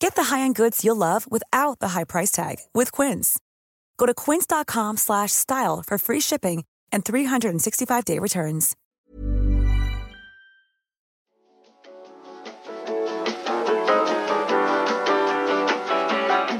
Get 0.00 0.14
the 0.14 0.24
high-end 0.24 0.54
goods 0.54 0.84
you'll 0.84 0.96
love 0.96 1.30
without 1.30 1.78
the 1.78 1.88
high 1.88 2.04
price 2.04 2.30
tag 2.30 2.56
with 2.72 2.92
Quince. 2.92 3.38
Go 3.98 4.06
to 4.06 4.14
quince.com 4.14 4.96
slash 4.96 5.32
style 5.32 5.82
for 5.86 5.98
free 5.98 6.20
shipping 6.20 6.64
and 6.90 7.04
365-day 7.04 8.18
returns. 8.18 8.74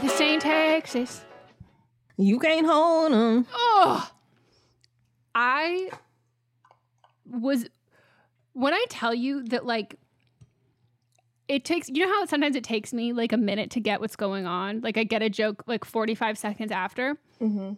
This 0.02 0.20
ain't 0.20 0.42
Texas. 0.42 1.24
You 2.16 2.38
can't 2.40 2.66
hold 2.66 3.12
them. 3.12 3.46
Oh, 3.52 4.10
I 5.34 5.90
was 7.24 7.66
when 8.54 8.74
I 8.74 8.84
tell 8.88 9.14
you 9.14 9.44
that 9.44 9.64
like 9.64 9.94
it 11.48 11.64
takes 11.64 11.88
you 11.88 12.06
know 12.06 12.12
how 12.12 12.26
sometimes 12.26 12.56
it 12.56 12.64
takes 12.64 12.92
me 12.92 13.12
like 13.12 13.32
a 13.32 13.36
minute 13.36 13.70
to 13.72 13.80
get 13.80 14.00
what's 14.00 14.16
going 14.16 14.46
on. 14.46 14.80
Like 14.80 14.96
I 14.96 15.04
get 15.04 15.22
a 15.22 15.30
joke 15.30 15.64
like 15.66 15.84
forty 15.84 16.14
five 16.14 16.38
seconds 16.38 16.72
after. 16.72 17.18
Mm-hmm. 17.40 17.74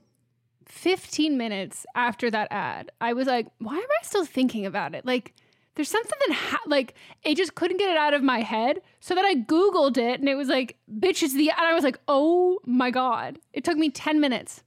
15 0.67 1.37
minutes 1.37 1.85
after 1.95 2.31
that 2.31 2.49
ad, 2.51 2.91
I 3.01 3.13
was 3.13 3.27
like, 3.27 3.49
why 3.59 3.75
am 3.75 3.83
I 3.83 4.05
still 4.05 4.25
thinking 4.25 4.67
about 4.67 4.95
it? 4.95 5.05
Like, 5.05 5.35
there's 5.75 5.89
something 5.89 6.13
that, 6.29 6.35
ha- 6.35 6.61
like, 6.67 6.95
it 7.25 7.37
just 7.37 7.55
couldn't 7.55 7.79
get 7.79 7.91
it 7.91 7.97
out 7.97 8.15
of 8.15 8.23
my 8.23 8.41
head. 8.41 8.81
So 9.01 9.15
then 9.15 9.25
I 9.25 9.35
Googled 9.35 9.99
it 9.99 10.21
and 10.21 10.29
it 10.29 10.37
was 10.37 10.49
like, 10.49 10.77
bitch, 10.93 11.23
it's 11.23 11.35
the, 11.35 11.51
and 11.51 11.61
I 11.61 11.75
was 11.75 11.85
like, 11.85 11.99
oh 12.09 12.59
my 12.65 12.91
God. 12.91 13.39
It 13.53 13.65
took 13.65 13.77
me 13.77 13.91
10 13.91 14.21
minutes. 14.21 14.63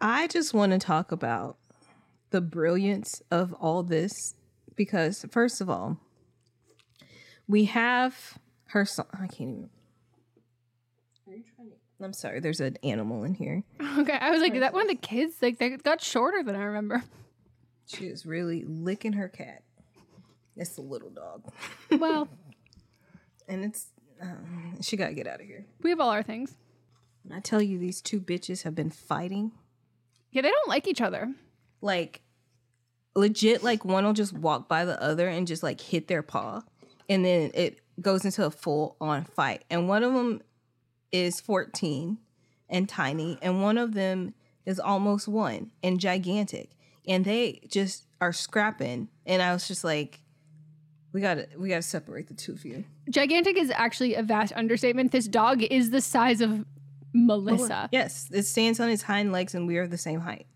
I 0.00 0.26
just 0.26 0.52
want 0.54 0.72
to 0.72 0.78
talk 0.78 1.12
about 1.12 1.56
the 2.30 2.40
brilliance 2.40 3.22
of 3.30 3.52
all 3.54 3.82
this 3.82 4.34
because, 4.74 5.24
first 5.30 5.60
of 5.60 5.70
all, 5.70 5.98
we 7.48 7.64
have 7.66 8.38
her 8.68 8.84
song. 8.84 9.06
I 9.14 9.26
can't 9.26 9.50
even. 9.50 9.70
I'm 12.00 12.12
sorry, 12.12 12.40
there's 12.40 12.60
an 12.60 12.78
animal 12.82 13.22
in 13.24 13.34
here. 13.34 13.62
Okay. 13.98 14.12
I 14.20 14.30
was 14.30 14.40
like, 14.40 14.54
is 14.54 14.60
that 14.60 14.72
one 14.72 14.82
of 14.82 14.88
the 14.88 14.94
kids? 14.96 15.36
Like, 15.40 15.58
they 15.58 15.68
got 15.70 16.00
shorter 16.00 16.42
than 16.42 16.56
I 16.56 16.64
remember. 16.64 17.04
She 17.86 18.06
is 18.06 18.24
really 18.26 18.64
licking 18.66 19.12
her 19.12 19.28
cat. 19.28 19.62
It's 20.56 20.78
a 20.78 20.80
little 20.80 21.10
dog. 21.10 21.44
Well, 22.00 22.26
and 23.46 23.64
it's, 23.64 23.88
um, 24.20 24.78
she 24.80 24.96
got 24.96 25.08
to 25.08 25.14
get 25.14 25.26
out 25.26 25.40
of 25.40 25.46
here. 25.46 25.66
we 25.82 25.90
have 25.90 26.00
all 26.00 26.08
our 26.10 26.22
things. 26.22 26.54
When 27.22 27.36
I 27.36 27.40
tell 27.40 27.60
you 27.62 27.78
these 27.78 28.00
two 28.00 28.18
bitches 28.20 28.62
have 28.62 28.74
been 28.74 28.90
fighting, 28.90 29.52
Yeah, 30.32 30.42
they 30.42 30.50
don't 30.50 30.68
like 30.68 30.88
each 30.88 31.00
other. 31.02 31.32
like 31.82 32.22
legit, 33.14 33.62
like 33.62 33.84
one 33.84 34.04
will 34.04 34.12
just 34.14 34.32
walk 34.32 34.68
by 34.68 34.84
the 34.86 35.00
other 35.00 35.28
and 35.28 35.46
just 35.46 35.62
like 35.62 35.80
hit 35.80 36.08
their 36.08 36.22
paw. 36.22 36.62
And 37.08 37.24
then 37.24 37.50
it 37.54 37.80
goes 38.00 38.24
into 38.24 38.44
a 38.44 38.50
full 38.50 38.96
on 39.00 39.24
fight. 39.24 39.64
And 39.70 39.88
one 39.88 40.02
of 40.02 40.12
them 40.14 40.42
is 41.10 41.40
14 41.40 42.18
and 42.68 42.88
tiny, 42.88 43.38
and 43.42 43.62
one 43.62 43.76
of 43.76 43.92
them 43.92 44.34
is 44.64 44.80
almost 44.80 45.28
one 45.28 45.70
and 45.82 46.00
gigantic. 46.00 46.70
And 47.06 47.24
they 47.24 47.60
just 47.68 48.06
are 48.20 48.32
scrapping. 48.32 49.08
And 49.26 49.42
I 49.42 49.52
was 49.52 49.68
just 49.68 49.84
like, 49.84 50.20
we 51.12 51.20
gotta 51.20 51.46
we 51.58 51.68
gotta 51.68 51.82
separate 51.82 52.28
the 52.28 52.34
two 52.34 52.52
of 52.52 52.64
you. 52.64 52.84
Gigantic 53.10 53.58
is 53.58 53.70
actually 53.70 54.14
a 54.14 54.22
vast 54.22 54.52
understatement. 54.54 55.12
This 55.12 55.28
dog 55.28 55.62
is 55.62 55.90
the 55.90 56.00
size 56.00 56.40
of 56.40 56.64
Melisa. 57.14 57.88
Yes, 57.92 58.28
it 58.32 58.44
stands 58.44 58.80
on 58.80 58.88
its 58.88 59.02
hind 59.02 59.32
legs 59.32 59.54
and 59.54 59.66
we 59.66 59.76
are 59.76 59.86
the 59.86 59.98
same 59.98 60.20
height. 60.20 60.46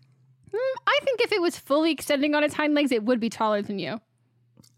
Mm, 0.51 0.75
I 0.87 0.99
think 1.03 1.21
if 1.21 1.31
it 1.31 1.41
was 1.41 1.57
fully 1.57 1.91
extending 1.91 2.33
on 2.33 2.43
its 2.43 2.55
hind 2.55 2.73
legs, 2.73 2.91
it 2.91 3.03
would 3.03 3.19
be 3.19 3.29
taller 3.29 3.61
than 3.61 3.77
you. 3.77 4.01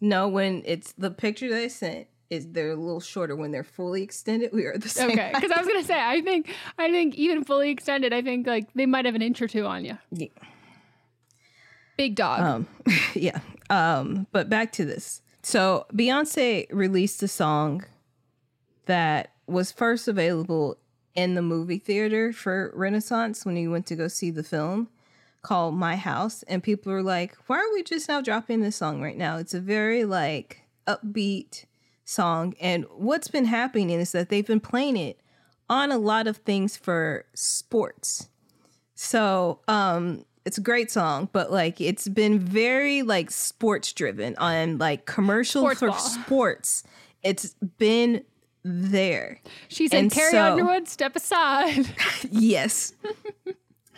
No, 0.01 0.28
when 0.28 0.63
it's 0.66 0.94
the 0.94 1.12
picture 1.12 1.50
that 1.50 1.62
I 1.62 1.68
sent 1.68 2.07
is 2.30 2.51
they're 2.51 2.72
a 2.72 2.75
little 2.75 3.00
shorter. 3.00 3.36
When 3.36 3.51
they're 3.51 3.63
fully 3.63 4.04
extended, 4.04 4.51
we 4.54 4.66
are 4.66 4.78
the 4.78 4.90
same. 4.90 5.12
Okay, 5.12 5.31
because 5.34 5.51
I 5.51 5.60
was 5.60 5.68
gonna 5.68 5.84
say, 5.84 6.00
I 6.00 6.22
think, 6.22 6.54
I 6.78 6.90
think 6.92 7.16
even 7.16 7.44
fully 7.44 7.69
extended, 7.69 8.13
I 8.13 8.22
think 8.22 8.48
like 8.48 8.72
they 8.74 8.86
might 8.86 9.06
have 9.06 9.16
an 9.16 9.22
inch 9.22 9.42
or 9.42 9.48
two 9.48 9.66
on 9.66 9.86
you. 9.86 9.98
Yeah. 10.12 10.28
Big 11.98 12.16
dog. 12.16 12.40
Um, 12.40 12.68
yeah. 13.13 13.40
Um, 13.69 14.28
but 14.31 14.50
back 14.50 14.72
to 14.74 14.86
this. 14.86 15.22
So 15.44 15.86
Beyonce 15.94 16.68
released 16.72 17.22
a 17.24 17.28
song 17.28 17.84
that 18.86 19.34
was 19.48 19.72
first 19.72 20.07
available 20.07 20.78
in 21.16 21.36
the 21.36 21.42
movie 21.42 21.80
theater 21.80 22.31
for 22.31 22.72
Renaissance 22.74 23.45
when 23.45 23.57
you 23.57 23.72
went 23.72 23.86
to 23.88 23.95
go 23.95 24.07
see 24.07 24.31
the 24.31 24.44
film 24.44 24.90
called 25.41 25.75
My 25.75 25.95
House. 25.95 26.44
And 26.44 26.62
people 26.63 26.91
were 26.91 27.03
like, 27.03 27.36
why 27.47 27.57
are 27.57 27.74
we 27.74 27.83
just 27.83 28.07
now 28.09 28.21
dropping 28.21 28.62
this 28.62 28.75
song 28.75 29.01
right 29.01 29.18
now? 29.18 29.38
It's 29.38 29.53
a 29.53 29.59
very 29.62 30.06
like 30.06 30.62
upbeat 30.88 31.65
song. 32.06 32.53
And 32.59 32.86
what's 32.91 33.27
been 33.27 33.45
happening 33.45 33.89
is 33.89 34.12
that 34.12 34.30
they've 34.30 34.45
been 34.47 34.59
playing 34.59 34.97
it 34.97 35.19
on 35.69 35.91
a 35.91 35.97
lot 35.97 36.27
of 36.27 36.38
things 36.38 36.75
for 36.75 37.25
sports. 37.36 38.30
So, 38.95 39.62
um, 39.68 40.25
it's 40.45 40.57
a 40.57 40.62
great 40.62 40.89
song, 40.89 41.30
but 41.31 41.51
like 41.51 41.80
it's 41.80 42.07
been 42.07 42.39
very 42.39 43.03
like 43.03 43.30
sports 43.30 43.94
driven 43.94 44.35
on 44.38 44.77
like 44.80 45.06
commercial 45.06 45.62
Sports 45.62 45.80
for 45.80 45.88
ball. 45.89 45.97
sports. 46.00 46.83
It's 47.21 47.53
been 47.77 48.24
there. 48.63 49.42
She's 49.68 49.92
said, 49.92 50.00
and 50.00 50.12
Carrie 50.12 50.31
so- 50.31 50.42
Underwood, 50.51 50.88
step 50.88 51.15
aside. 51.15 51.85
Yes. 52.31 52.94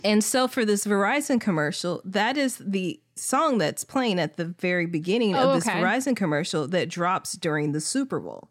And 0.03 0.23
so 0.23 0.47
for 0.47 0.65
this 0.65 0.85
Verizon 0.85 1.39
commercial, 1.39 2.01
that 2.05 2.37
is 2.37 2.57
the 2.57 2.99
song 3.15 3.57
that's 3.57 3.83
playing 3.83 4.19
at 4.19 4.37
the 4.37 4.45
very 4.45 4.85
beginning 4.85 5.35
Oh, 5.35 5.49
of 5.49 5.55
this 5.55 5.67
okay. 5.67 5.79
Verizon 5.79 6.15
commercial 6.15 6.67
that 6.69 6.89
drops 6.89 7.33
during 7.33 7.71
the 7.71 7.81
Super 7.81 8.19
Bowl. 8.19 8.49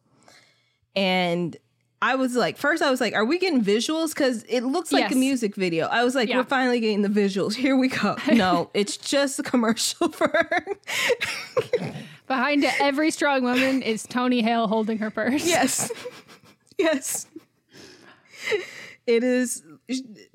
And 0.94 1.56
I 2.02 2.14
was 2.14 2.34
like, 2.34 2.56
first 2.56 2.82
I 2.82 2.90
was 2.90 3.00
like, 3.00 3.14
are 3.14 3.24
we 3.24 3.38
getting 3.38 3.62
visuals? 3.62 4.14
Because 4.14 4.42
it 4.48 4.62
looks 4.62 4.90
like 4.92 5.02
Yes. 5.02 5.12
a 5.12 5.16
music 5.16 5.54
video. 5.54 5.86
I 5.86 6.02
was 6.04 6.14
like, 6.14 6.28
Yeah. 6.28 6.38
we're 6.38 6.44
finally 6.44 6.80
getting 6.80 7.02
the 7.02 7.08
visuals. 7.08 7.54
Here 7.54 7.76
we 7.76 7.88
go. 7.88 8.16
No, 8.32 8.70
it's 8.74 8.96
just 8.96 9.38
a 9.38 9.42
commercial 9.42 10.08
for 10.12 10.28
her. 10.28 10.66
Behind 12.26 12.64
every 12.80 13.10
strong 13.10 13.42
woman 13.42 13.82
is 13.82 14.04
Tony 14.04 14.40
Hale 14.40 14.66
holding 14.68 14.98
her 14.98 15.10
purse. 15.10 15.46
Yes. 15.46 15.90
yes. 16.78 17.26
It 19.06 19.22
is 19.24 19.62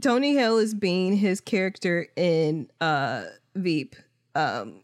Tony 0.01 0.33
Hale 0.33 0.57
is 0.57 0.73
being 0.73 1.15
his 1.15 1.39
character 1.41 2.07
in 2.15 2.69
uh 2.81 3.25
Veep. 3.55 3.95
Um 4.35 4.81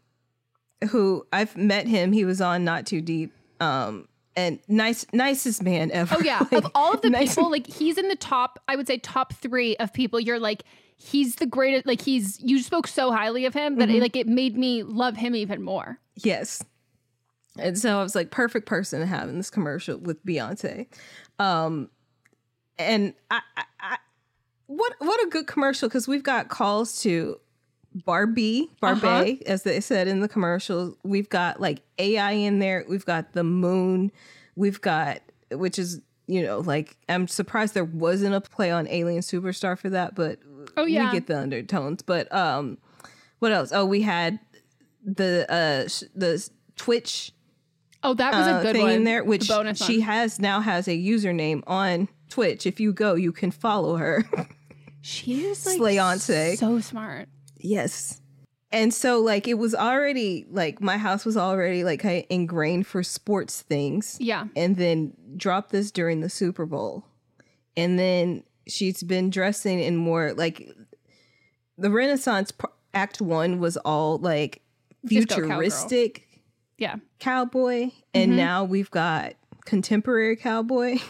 who 0.90 1.26
I've 1.32 1.56
met 1.56 1.86
him. 1.86 2.12
He 2.12 2.24
was 2.24 2.40
on 2.40 2.64
Not 2.64 2.86
Too 2.86 3.00
Deep. 3.00 3.32
Um 3.60 4.08
and 4.34 4.58
nice 4.68 5.04
nicest 5.12 5.62
man 5.62 5.90
ever. 5.90 6.16
Oh 6.18 6.20
yeah, 6.20 6.38
Like, 6.52 6.64
of 6.64 6.70
all 6.74 6.94
of 6.94 7.02
the 7.02 7.10
nice- 7.10 7.34
people, 7.34 7.50
like 7.50 7.66
he's 7.66 7.98
in 7.98 8.08
the 8.08 8.16
top. 8.16 8.58
I 8.68 8.76
would 8.76 8.86
say 8.86 8.98
top 8.98 9.34
three 9.34 9.76
of 9.76 9.92
people. 9.92 10.18
You're 10.18 10.38
like, 10.40 10.62
he's 10.96 11.36
the 11.36 11.46
greatest. 11.46 11.86
Like 11.86 12.00
he's 12.00 12.40
you 12.40 12.60
spoke 12.60 12.86
so 12.86 13.12
highly 13.12 13.44
of 13.46 13.54
him 13.54 13.76
that 13.76 13.88
Mm-hmm. 13.88 13.98
it, 13.98 14.02
like 14.02 14.16
it 14.16 14.26
made 14.26 14.56
me 14.56 14.82
love 14.82 15.16
him 15.16 15.34
even 15.36 15.62
more. 15.62 15.98
Yes. 16.16 16.62
And 17.58 17.78
so 17.78 17.98
I 17.98 18.02
was 18.02 18.14
like, 18.14 18.30
perfect 18.30 18.64
person 18.66 19.00
to 19.00 19.06
have 19.06 19.28
in 19.28 19.36
this 19.36 19.50
commercial 19.50 19.98
with 19.98 20.24
Beyonce. 20.24 20.86
Um, 21.38 21.90
and 22.78 23.12
I, 23.30 23.40
I, 23.58 23.64
I 23.78 23.96
what 24.66 24.92
what 24.98 25.22
a 25.26 25.28
good 25.28 25.46
commercial 25.46 25.88
because 25.88 26.06
we've 26.08 26.22
got 26.22 26.48
calls 26.48 27.00
to 27.02 27.38
Barbie, 27.94 28.70
Barbie, 28.80 29.06
Uh-huh. 29.06 29.26
as 29.46 29.64
they 29.64 29.80
said 29.80 30.08
in 30.08 30.20
the 30.20 30.28
commercial. 30.28 30.96
We've 31.02 31.28
got 31.28 31.60
like 31.60 31.82
AI 31.98 32.32
in 32.32 32.58
there. 32.58 32.84
We've 32.88 33.04
got 33.04 33.32
the 33.34 33.44
moon. 33.44 34.10
We've 34.56 34.80
got 34.80 35.18
which 35.50 35.78
is 35.78 36.00
you 36.26 36.42
know 36.42 36.60
like 36.60 36.96
I'm 37.08 37.28
surprised 37.28 37.74
there 37.74 37.84
wasn't 37.84 38.34
a 38.34 38.40
play 38.40 38.70
on 38.70 38.88
Alien 38.88 39.20
Superstar 39.22 39.78
for 39.78 39.90
that, 39.90 40.14
but 40.14 40.38
Oh, 40.76 40.86
yeah. 40.86 41.06
we 41.12 41.18
get 41.18 41.26
the 41.26 41.38
undertones. 41.38 42.02
But 42.02 42.32
um, 42.34 42.78
what 43.40 43.52
else? 43.52 43.72
Oh, 43.74 43.84
we 43.84 44.02
had 44.02 44.38
the 45.04 45.44
uh 45.52 45.88
sh- 45.88 46.04
the 46.14 46.48
Twitch 46.76 47.32
Oh, 48.04 48.14
that 48.14 48.32
was 48.32 48.46
uh, 48.46 48.58
a 48.58 48.62
good 48.62 48.72
thing 48.72 48.82
one. 48.82 48.90
in 48.92 49.04
there, 49.04 49.22
The 49.22 49.28
which 49.28 49.48
bonus 49.48 49.84
she 49.84 49.98
one. 49.98 50.06
has 50.08 50.40
now 50.40 50.60
has 50.60 50.88
a 50.88 50.92
username 50.96 51.62
on 51.66 52.08
Twitch. 52.32 52.66
If 52.66 52.80
you 52.80 52.92
go, 52.92 53.14
you 53.14 53.32
can 53.32 53.50
follow 53.50 53.96
her. 53.96 54.24
She 55.04 55.42
is 55.46 55.66
like 55.66 56.00
so 56.58 56.78
smart. 56.80 57.28
yes. 57.58 58.20
And 58.70 58.94
so 58.94 59.18
like 59.20 59.48
it 59.48 59.54
was 59.58 59.74
already 59.74 60.46
like 60.48 60.80
my 60.80 60.96
house 60.96 61.24
was 61.24 61.36
already 61.36 61.82
like 61.82 61.98
kind 61.98 62.18
of 62.20 62.26
ingrained 62.30 62.86
for 62.86 63.02
sports 63.02 63.62
things. 63.62 64.16
Yeah. 64.20 64.46
And 64.54 64.76
then 64.76 65.14
dropped 65.36 65.72
this 65.72 65.90
during 65.90 66.20
the 66.20 66.30
Super 66.30 66.66
Bowl. 66.66 67.04
And 67.76 67.98
then 67.98 68.44
she's 68.68 69.02
been 69.02 69.28
dressing 69.28 69.80
in 69.80 69.96
more 69.96 70.34
like 70.34 70.70
the 71.76 71.90
Renaissance 71.90 72.52
Act 72.94 73.20
1 73.20 73.58
was 73.58 73.76
all 73.78 74.18
like 74.18 74.62
Disco 75.04 75.34
cowgirl. 75.34 75.48
futuristic 75.48 76.28
Yeah. 76.78 76.96
cowboy 77.18 77.90
and 78.14 78.30
Mm-hmm. 78.30 78.36
now 78.36 78.62
we've 78.64 78.90
got 78.92 79.32
contemporary 79.64 80.36
cowboy. 80.36 80.98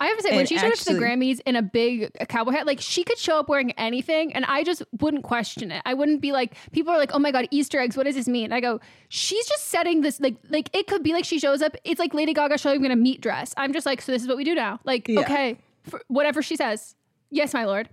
I 0.00 0.06
have 0.06 0.16
to 0.16 0.22
say, 0.22 0.36
when 0.36 0.46
she 0.46 0.58
showed 0.58 0.72
up 0.72 0.78
to 0.78 0.94
the 0.94 1.00
Grammys 1.00 1.40
in 1.46 1.56
a 1.56 1.62
big 1.62 2.10
cowboy 2.28 2.52
hat, 2.52 2.66
like 2.66 2.80
she 2.80 3.04
could 3.04 3.18
show 3.18 3.38
up 3.40 3.48
wearing 3.48 3.72
anything, 3.72 4.32
and 4.34 4.44
I 4.44 4.64
just 4.64 4.82
wouldn't 5.00 5.24
question 5.24 5.70
it. 5.70 5.82
I 5.84 5.94
wouldn't 5.94 6.20
be 6.20 6.32
like, 6.32 6.54
people 6.72 6.92
are 6.92 6.98
like, 6.98 7.10
"Oh 7.14 7.18
my 7.18 7.30
god, 7.30 7.48
Easter 7.50 7.78
eggs! 7.80 7.96
What 7.96 8.04
does 8.04 8.14
this 8.14 8.28
mean?" 8.28 8.52
I 8.52 8.60
go, 8.60 8.80
she's 9.08 9.46
just 9.46 9.68
setting 9.68 10.02
this 10.02 10.20
like, 10.20 10.36
like 10.50 10.70
it 10.74 10.86
could 10.86 11.02
be 11.02 11.12
like 11.12 11.24
she 11.24 11.38
shows 11.38 11.62
up. 11.62 11.76
It's 11.84 11.98
like 11.98 12.14
Lady 12.14 12.34
Gaga 12.34 12.58
showing 12.58 12.78
up 12.80 12.84
in 12.84 12.90
a 12.92 12.96
meat 12.96 13.20
dress. 13.20 13.54
I'm 13.56 13.72
just 13.72 13.86
like, 13.86 14.00
so 14.02 14.12
this 14.12 14.22
is 14.22 14.28
what 14.28 14.36
we 14.36 14.44
do 14.44 14.54
now. 14.54 14.80
Like, 14.84 15.08
Yeah. 15.08 15.20
okay, 15.20 15.58
for 15.84 16.00
whatever 16.08 16.42
she 16.42 16.56
says. 16.56 16.94
Yes, 17.30 17.52
my 17.52 17.64
lord. 17.64 17.88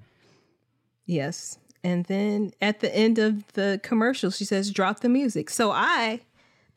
Yes. 1.05 1.57
And 1.83 2.05
then 2.05 2.51
at 2.61 2.79
the 2.79 2.93
end 2.95 3.19
of 3.19 3.51
the 3.53 3.79
commercial, 3.83 4.31
she 4.31 4.43
says, 4.45 4.71
drop 4.71 5.01
the 5.01 5.09
music. 5.09 5.49
So 5.51 5.71
I 5.71 6.21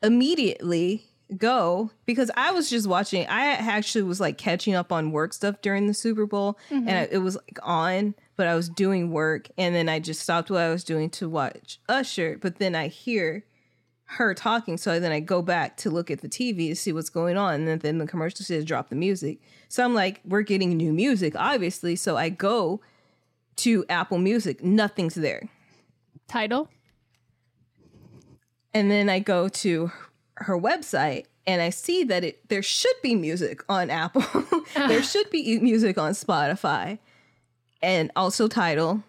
immediately 0.03 1.08
go 1.37 1.91
because 2.05 2.31
I 2.35 2.51
was 2.51 2.69
just 2.69 2.87
watching. 2.87 3.25
I 3.27 3.51
actually 3.51 4.03
was 4.03 4.19
like 4.19 4.37
catching 4.37 4.73
up 4.73 4.91
on 4.91 5.11
work 5.11 5.33
stuff 5.33 5.61
during 5.61 5.87
the 5.87 5.93
Super 5.93 6.25
Bowl 6.25 6.57
and 6.69 6.87
mm-hmm. 6.87 6.95
I, 6.95 7.07
it 7.11 7.19
was 7.19 7.35
like 7.35 7.59
on, 7.61 8.15
but 8.35 8.47
I 8.47 8.55
was 8.55 8.69
doing 8.69 9.11
work. 9.11 9.47
And 9.57 9.75
then 9.75 9.89
I 9.89 9.99
just 9.99 10.21
stopped 10.21 10.49
what 10.49 10.61
I 10.61 10.69
was 10.69 10.83
doing 10.83 11.09
to 11.11 11.29
watch 11.29 11.79
Usher. 11.87 12.37
But 12.41 12.57
then 12.57 12.75
I 12.75 12.87
hear 12.87 13.45
her 14.05 14.33
talking. 14.33 14.77
So 14.77 14.99
then 14.99 15.11
I 15.11 15.19
go 15.19 15.41
back 15.41 15.77
to 15.77 15.89
look 15.91 16.09
at 16.09 16.21
the 16.21 16.29
TV 16.29 16.69
to 16.69 16.75
see 16.75 16.91
what's 16.91 17.09
going 17.09 17.37
on. 17.37 17.55
And 17.55 17.67
then, 17.67 17.79
then 17.79 17.97
the 17.99 18.07
commercial 18.07 18.43
says, 18.43 18.65
drop 18.65 18.89
the 18.89 18.95
music. 18.95 19.39
So 19.67 19.83
I'm 19.83 19.93
like, 19.93 20.21
we're 20.25 20.41
getting 20.41 20.75
new 20.75 20.91
music, 20.91 21.35
obviously. 21.37 21.95
So 21.95 22.17
I 22.17 22.29
go 22.29 22.81
to 23.57 23.85
Apple 23.87 24.17
Music, 24.17 24.63
nothing's 24.63 25.15
there. 25.15 25.47
Tidal. 26.27 26.69
And 28.73 28.89
then 28.89 29.09
I 29.09 29.19
go 29.19 29.47
to 29.49 29.91
her 30.39 30.57
website 30.59 31.25
and 31.45 31.61
I 31.61 31.69
see 31.71 32.03
that 32.05 32.23
it 32.23 32.47
there 32.49 32.61
should 32.61 32.95
be 33.01 33.15
music 33.15 33.63
on 33.69 33.89
Apple. 34.03 34.23
there 34.75 35.03
should 35.11 35.29
be 35.29 35.59
music 35.59 35.97
on 35.97 36.11
Spotify. 36.13 36.99
And 37.81 38.11
also 38.15 38.47
Tidal 38.47 39.03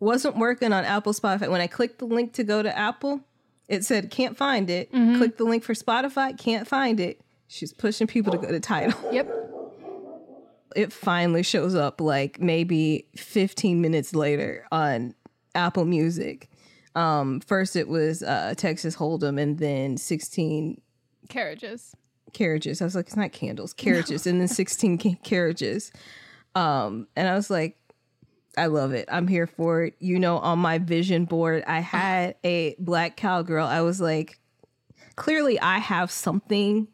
wasn't 0.00 0.36
working 0.36 0.72
on 0.72 0.84
Apple 0.84 1.12
Spotify. 1.12 1.50
When 1.50 1.60
I 1.60 1.66
clicked 1.66 1.98
the 1.98 2.04
link 2.06 2.32
to 2.34 2.44
go 2.44 2.62
to 2.62 2.76
Apple, 2.78 3.20
it 3.68 3.84
said 3.84 4.10
can't 4.10 4.36
find 4.36 4.70
it. 4.70 4.92
Mm-hmm. 4.92 5.16
Click 5.18 5.36
the 5.36 5.44
link 5.44 5.62
for 5.64 5.74
Spotify, 5.74 6.38
can't 6.38 6.66
find 6.66 7.00
it. 7.00 7.20
She's 7.48 7.72
pushing 7.72 8.06
people 8.06 8.32
to 8.32 8.38
go 8.38 8.50
to 8.50 8.60
Tidal. 8.60 8.98
Yep. 9.12 9.30
it 10.76 10.92
finally 10.92 11.42
shows 11.42 11.74
up 11.74 12.00
like 12.00 12.40
maybe 12.40 13.06
15 13.16 13.80
minutes 13.80 14.14
later 14.14 14.66
on 14.72 15.14
Apple 15.54 15.84
Music. 15.84 16.48
Um, 16.94 17.40
first 17.40 17.76
it 17.76 17.88
was 17.88 18.22
uh, 18.22 18.54
Texas 18.56 18.96
Hold'em, 18.96 19.40
and 19.40 19.58
then 19.58 19.96
16 19.96 20.80
Carriages. 21.28 21.94
carriages. 22.32 22.80
I 22.82 22.84
was 22.84 22.94
like, 22.94 23.06
it's 23.06 23.16
not 23.16 23.32
candles, 23.32 23.72
carriages, 23.74 24.26
and 24.26 24.40
then 24.40 24.48
16 24.48 24.98
ca- 24.98 25.16
carriages. 25.24 25.90
Um, 26.54 27.08
and 27.16 27.26
I 27.28 27.34
was 27.34 27.50
like, 27.50 27.76
I 28.56 28.66
love 28.66 28.92
it. 28.92 29.08
I'm 29.10 29.26
here 29.26 29.46
for 29.48 29.82
it. 29.84 29.94
You 29.98 30.18
know, 30.20 30.38
on 30.38 30.60
my 30.60 30.78
vision 30.78 31.24
board, 31.24 31.64
I 31.66 31.80
had 31.80 32.36
a 32.44 32.76
black 32.78 33.16
cowgirl. 33.16 33.66
I 33.66 33.80
was 33.80 34.00
like, 34.00 34.38
clearly, 35.16 35.58
I 35.58 35.78
have 35.78 36.10
something 36.12 36.86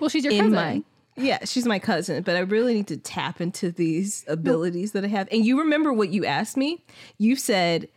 Well, 0.00 0.08
she's 0.08 0.24
your 0.24 0.32
in 0.32 0.38
cousin. 0.40 0.52
my 0.54 0.82
yeah 1.20 1.38
she's 1.44 1.66
my 1.66 1.80
cousin 1.80 2.22
but 2.22 2.36
i 2.36 2.38
really 2.38 2.74
need 2.74 2.86
to 2.86 2.96
tap 2.96 3.40
into 3.40 3.72
these 3.72 4.24
abilities 4.28 4.92
that 4.92 5.02
i 5.04 5.08
have 5.08 5.26
and 5.32 5.44
you 5.44 5.58
remember 5.58 5.92
what 5.92 6.10
you 6.10 6.24
asked 6.24 6.56
me 6.56 6.84
you 7.18 7.34
said 7.34 7.88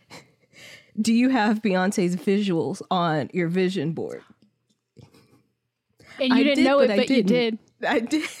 do 1.00 1.12
you 1.12 1.30
have 1.30 1.62
beyonce's 1.62 2.16
visuals 2.16 2.82
on 2.90 3.30
your 3.32 3.48
vision 3.48 3.92
board 3.92 4.22
and 6.18 6.28
you 6.28 6.34
I 6.34 6.42
didn't 6.42 6.56
did, 6.56 6.64
know 6.64 6.80
it, 6.80 6.88
but 6.88 6.94
I 6.94 6.96
but 6.98 7.10
you 7.10 7.22
did. 7.22 7.58
i 7.86 8.00
did 8.00 8.28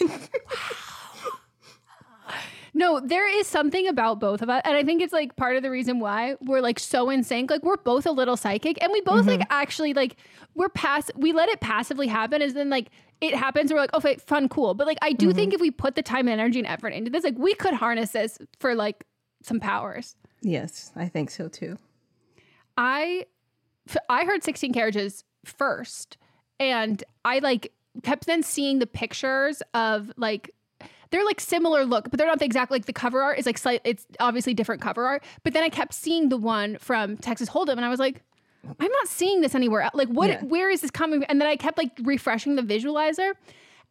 No, 2.74 3.00
there 3.00 3.28
is 3.28 3.46
something 3.46 3.86
about 3.86 4.18
both 4.18 4.40
of 4.40 4.48
us. 4.48 4.62
And 4.64 4.74
I 4.74 4.82
think 4.82 5.02
it's 5.02 5.12
like 5.12 5.36
part 5.36 5.56
of 5.56 5.62
the 5.62 5.70
reason 5.70 6.00
why 6.00 6.36
we're 6.40 6.62
like 6.62 6.78
so 6.78 7.10
in 7.10 7.22
sync. 7.22 7.50
Like 7.50 7.62
we're 7.62 7.76
both 7.76 8.06
a 8.06 8.10
little 8.10 8.36
psychic 8.36 8.82
and 8.82 8.90
we 8.90 9.02
both 9.02 9.26
like 9.26 9.40
mm-hmm. 9.40 9.52
actually 9.52 9.92
like 9.92 10.16
we're 10.54 10.70
pass 10.70 11.10
we 11.14 11.34
let 11.34 11.50
it 11.50 11.60
passively 11.60 12.06
happen 12.06 12.40
as 12.40 12.54
then 12.54 12.70
like 12.70 12.88
it 13.20 13.34
happens 13.34 13.70
and 13.70 13.76
we're 13.76 13.82
like, 13.82 13.94
okay, 13.94 14.16
fun, 14.16 14.48
cool. 14.48 14.72
But 14.72 14.86
like 14.86 14.96
I 15.02 15.12
do 15.12 15.28
mm-hmm. 15.28 15.36
think 15.36 15.54
if 15.54 15.60
we 15.60 15.70
put 15.70 15.96
the 15.96 16.02
time, 16.02 16.28
and 16.28 16.40
energy, 16.40 16.60
and 16.60 16.66
effort 16.66 16.94
into 16.94 17.10
this, 17.10 17.24
like 17.24 17.36
we 17.36 17.54
could 17.54 17.74
harness 17.74 18.12
this 18.12 18.38
for 18.58 18.74
like 18.74 19.04
some 19.42 19.60
powers. 19.60 20.16
yes 20.40 20.92
i 20.96 21.06
think 21.08 21.30
so 21.30 21.48
too 21.48 21.76
I 22.76 23.26
I 24.08 24.24
heard 24.24 24.42
16 24.42 24.72
carriages 24.72 25.24
first, 25.44 26.16
and 26.60 27.02
I 27.24 27.40
like 27.40 27.72
kept 28.02 28.26
then 28.26 28.42
seeing 28.42 28.78
the 28.78 28.86
pictures 28.86 29.62
of 29.74 30.12
like 30.16 30.50
they're 31.10 31.24
like 31.24 31.40
similar 31.40 31.84
look, 31.84 32.10
but 32.10 32.18
they're 32.18 32.26
not 32.26 32.38
the 32.38 32.46
exact 32.46 32.70
like 32.70 32.86
the 32.86 32.92
cover 32.92 33.22
art 33.22 33.38
is 33.38 33.46
like 33.46 33.58
slight. 33.58 33.82
It's 33.84 34.06
obviously 34.18 34.54
different 34.54 34.80
cover 34.80 35.06
art. 35.06 35.22
But 35.44 35.52
then 35.52 35.62
I 35.62 35.68
kept 35.68 35.94
seeing 35.94 36.30
the 36.30 36.38
one 36.38 36.78
from 36.78 37.16
Texas 37.18 37.50
Hold'em, 37.50 37.72
and 37.72 37.84
I 37.84 37.90
was 37.90 38.00
like, 38.00 38.22
I'm 38.64 38.90
not 38.90 39.08
seeing 39.08 39.42
this 39.42 39.54
anywhere. 39.54 39.82
else. 39.82 39.94
Like, 39.94 40.08
what? 40.08 40.30
Yeah. 40.30 40.42
Where 40.42 40.70
is 40.70 40.80
this 40.80 40.90
coming? 40.90 41.22
And 41.24 41.40
then 41.40 41.48
I 41.48 41.56
kept 41.56 41.76
like 41.76 41.90
refreshing 42.02 42.56
the 42.56 42.62
visualizer, 42.62 43.32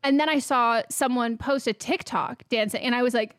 and 0.04 0.20
then 0.20 0.30
I 0.30 0.40
saw 0.40 0.82
someone 0.90 1.38
post 1.38 1.68
a 1.68 1.74
TikTok 1.74 2.44
dancing, 2.50 2.82
and 2.82 2.96
I 2.96 3.04
was 3.04 3.14
like, 3.14 3.36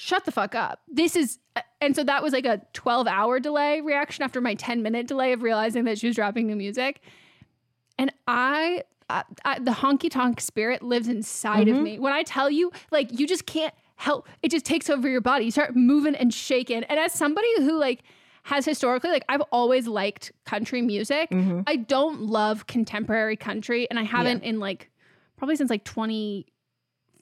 shut 0.00 0.24
the 0.24 0.32
fuck 0.32 0.54
up. 0.54 0.80
This 0.88 1.14
is. 1.14 1.38
And 1.82 1.94
so 1.94 2.02
that 2.04 2.22
was 2.22 2.32
like 2.32 2.46
a 2.46 2.62
12 2.72 3.06
hour 3.06 3.38
delay 3.38 3.80
reaction 3.80 4.24
after 4.24 4.40
my 4.40 4.54
10 4.54 4.82
minute 4.82 5.06
delay 5.06 5.32
of 5.32 5.42
realizing 5.42 5.84
that 5.84 5.98
she 5.98 6.06
was 6.06 6.16
dropping 6.16 6.46
new 6.46 6.56
music. 6.56 7.02
And 7.98 8.12
I, 8.26 8.84
I, 9.10 9.24
I 9.44 9.58
the 9.58 9.72
honky 9.72 10.10
tonk 10.10 10.40
spirit 10.40 10.82
lives 10.82 11.08
inside 11.08 11.68
of 11.68 11.74
mm-hmm. 11.74 11.84
me. 11.84 11.98
When 11.98 12.14
I 12.14 12.22
tell 12.22 12.50
you, 12.50 12.72
like, 12.90 13.18
you 13.18 13.26
just 13.26 13.44
can't 13.44 13.74
help, 13.96 14.26
it 14.42 14.50
just 14.50 14.64
takes 14.64 14.88
over 14.88 15.06
your 15.06 15.20
body. 15.20 15.44
You 15.44 15.50
start 15.50 15.76
moving 15.76 16.14
and 16.14 16.32
shaking. 16.32 16.82
And 16.84 16.98
as 16.98 17.12
somebody 17.12 17.48
who, 17.58 17.78
like, 17.78 18.02
has 18.44 18.64
historically, 18.64 19.10
like, 19.10 19.24
I've 19.28 19.42
always 19.52 19.86
liked 19.86 20.32
country 20.46 20.80
music. 20.80 21.30
Mm-hmm. 21.30 21.60
I 21.66 21.76
don't 21.76 22.22
love 22.22 22.66
contemporary 22.66 23.36
country, 23.36 23.88
and 23.90 23.98
I 23.98 24.04
haven't 24.04 24.44
in 24.44 24.58
like 24.60 24.90
probably 25.36 25.56
since 25.56 25.68
like 25.68 25.84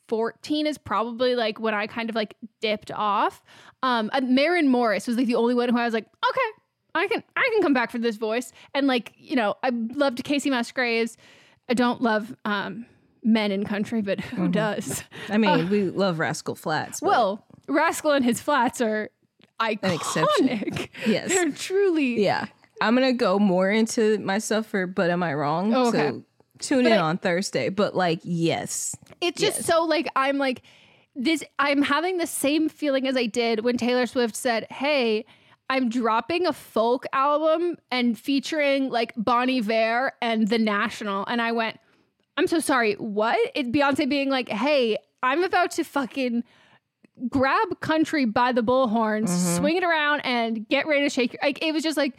2014 0.09 0.67
is 0.67 0.79
probably 0.79 1.35
like 1.35 1.61
when 1.61 1.75
I 1.75 1.87
kind 1.87 2.09
of 2.09 2.17
like 2.17 2.35
dipped 2.61 2.91
off. 2.91 3.43
Um, 3.83 4.11
uh, 4.13 4.21
Maren 4.23 4.69
Morris 4.69 5.07
was 5.07 5.17
like 5.17 5.27
the 5.27 5.35
only 5.35 5.55
one 5.55 5.69
who 5.69 5.79
I 5.79 5.85
was 5.85 5.95
like, 5.95 6.07
okay, 6.07 6.41
I 6.95 7.07
can 7.07 7.23
I 7.37 7.51
can 7.53 7.63
come 7.63 7.75
back 7.75 7.91
for 7.91 7.99
this 7.99 8.17
voice. 8.17 8.53
And 8.75 8.87
like 8.87 9.13
you 9.17 9.37
know, 9.37 9.55
I 9.63 9.71
loved 9.71 10.25
Kacey 10.25 10.51
Musgraves. 10.51 11.17
I 11.69 11.75
don't 11.75 12.01
love 12.01 12.35
um, 12.47 12.87
men 13.23 13.53
in 13.53 13.65
country, 13.65 14.01
but 14.01 14.21
who 14.21 14.49
does? 14.49 15.05
I 15.29 15.37
mean, 15.37 15.69
we 15.69 15.85
love 15.85 16.19
Rascal 16.19 16.55
Flatts. 16.55 17.03
Well, 17.03 17.45
Rascal 17.69 18.13
and 18.13 18.25
his 18.25 18.41
flats 18.41 18.81
are 18.81 19.11
exception. 19.61 20.49
iconic. 20.49 20.89
Yes. 21.07 21.29
they're 21.29 21.51
truly 21.51 22.25
yeah, 22.25 22.47
I'm 22.81 22.95
gonna 22.95 23.13
go 23.13 23.39
more 23.39 23.71
into 23.71 24.19
my 24.19 24.39
stuff 24.39 24.67
for 24.67 24.87
"But 24.87 25.11
Am 25.11 25.23
I 25.23 25.35
Wrong?" 25.35 25.75
Oh, 25.75 25.89
okay. 25.89 26.09
So 26.09 26.25
tune 26.61 26.85
But 26.85 26.93
in 26.93 26.99
I- 26.99 27.03
on 27.03 27.19
Thursday. 27.19 27.69
But 27.69 27.95
like, 27.95 28.21
yes, 28.23 28.97
it's 29.21 29.41
just 29.41 29.65
so 29.65 29.85
like 29.85 30.09
I'm 30.17 30.39
like 30.39 30.63
this 31.15 31.43
I'm 31.59 31.83
having 31.83 32.19
the 32.19 32.27
same 32.27 32.69
feeling 32.69 33.07
as 33.07 33.17
I 33.17 33.27
did 33.27 33.65
when 33.65 33.77
Taylor 33.77 34.07
Swift 34.07 34.37
said, 34.37 34.67
"Hey, 34.71 35.25
I'm 35.69 35.89
dropping 35.89 36.47
a 36.47 36.53
folk 36.53 37.07
album 37.13 37.77
and 37.91 38.19
featuring 38.19 38.91
like 38.91 39.13
Bon 39.17 39.51
Iver 39.51 40.13
and 40.23 40.49
The 40.49 40.59
National." 40.59 41.25
And 41.27 41.43
I 41.43 41.53
went, 41.53 41.79
"I'm 42.37 42.47
so 42.47 42.61
sorry. 42.61 42.95
What?" 42.95 43.39
It's 43.55 43.69
Beyonce 43.69 44.09
being 44.09 44.31
like, 44.31 44.49
"Hey, 44.49 44.97
I'm 45.23 45.43
about 45.43 45.73
to 45.73 45.85
fucking 45.85 46.45
grab 47.29 47.81
country 47.81 48.25
by 48.25 48.53
the 48.53 48.63
bullhorns, 48.63 49.29
mm-hmm. 49.29 49.57
swing 49.57 49.77
it 49.77 49.85
around 49.85 50.21
and 50.21 50.69
get 50.69 50.87
ready 50.87 51.03
to 51.03 51.11
shake 51.11 51.33
your 51.33 51.41
like 51.43 51.63
it 51.63 51.73
was 51.73 51.83
just 51.83 51.97
like 51.97 52.17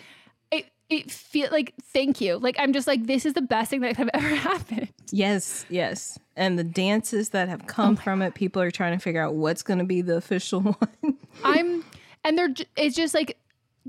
it 0.90 1.12
feel 1.12 1.50
like 1.52 1.74
thank 1.94 2.20
you. 2.20 2.38
Like 2.38 2.56
I'm 2.60 2.74
just 2.74 2.88
like 2.88 3.06
this 3.06 3.26
is 3.26 3.34
the 3.34 3.42
best 3.42 3.70
thing 3.70 3.82
that 3.82 3.96
could 3.96 3.98
have 3.98 4.10
ever 4.14 4.36
happened. 4.36 4.90
yes, 5.12 5.66
yes. 5.70 6.18
And 6.40 6.58
the 6.58 6.64
dances 6.64 7.30
that 7.30 7.50
have 7.50 7.68
come 7.68 7.98
oh 8.00 8.02
from 8.02 8.22
it, 8.22 8.34
people 8.34 8.62
are 8.62 8.72
trying 8.72 8.98
to 8.98 9.04
figure 9.04 9.22
out 9.22 9.36
what's 9.36 9.62
gonna 9.62 9.84
be 9.84 10.02
the 10.02 10.16
official 10.16 10.62
one. 11.02 11.18
I'm, 11.44 11.84
and 12.24 12.38
they're, 12.38 12.54
it's 12.78 12.96
just 12.96 13.14
like, 13.14 13.38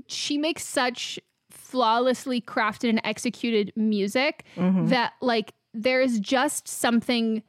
she 0.07 0.37
makes 0.37 0.65
such 0.65 1.17
flawlessly 1.49 2.41
crafted 2.41 2.89
and 2.89 3.01
executed 3.05 3.71
music 3.77 4.43
mm-hmm. 4.57 4.87
that, 4.87 5.13
like, 5.21 5.53
there 5.73 6.01
is 6.01 6.19
just 6.19 6.67
something, 6.67 7.41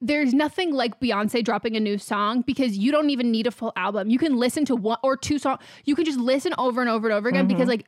there's 0.00 0.32
nothing 0.32 0.72
like 0.72 0.98
Beyonce 0.98 1.44
dropping 1.44 1.76
a 1.76 1.80
new 1.80 1.98
song 1.98 2.40
because 2.40 2.78
you 2.78 2.90
don't 2.90 3.10
even 3.10 3.30
need 3.30 3.46
a 3.46 3.50
full 3.50 3.74
album. 3.76 4.08
You 4.08 4.18
can 4.18 4.38
listen 4.38 4.64
to 4.64 4.74
one 4.74 4.98
or 5.02 5.18
two 5.18 5.38
songs, 5.38 5.60
you 5.84 5.94
can 5.94 6.06
just 6.06 6.18
listen 6.18 6.54
over 6.56 6.80
and 6.80 6.88
over 6.88 7.06
and 7.06 7.14
over 7.14 7.28
again 7.28 7.46
because, 7.46 7.68
mm-hmm. 7.68 7.70
like, 7.70 7.86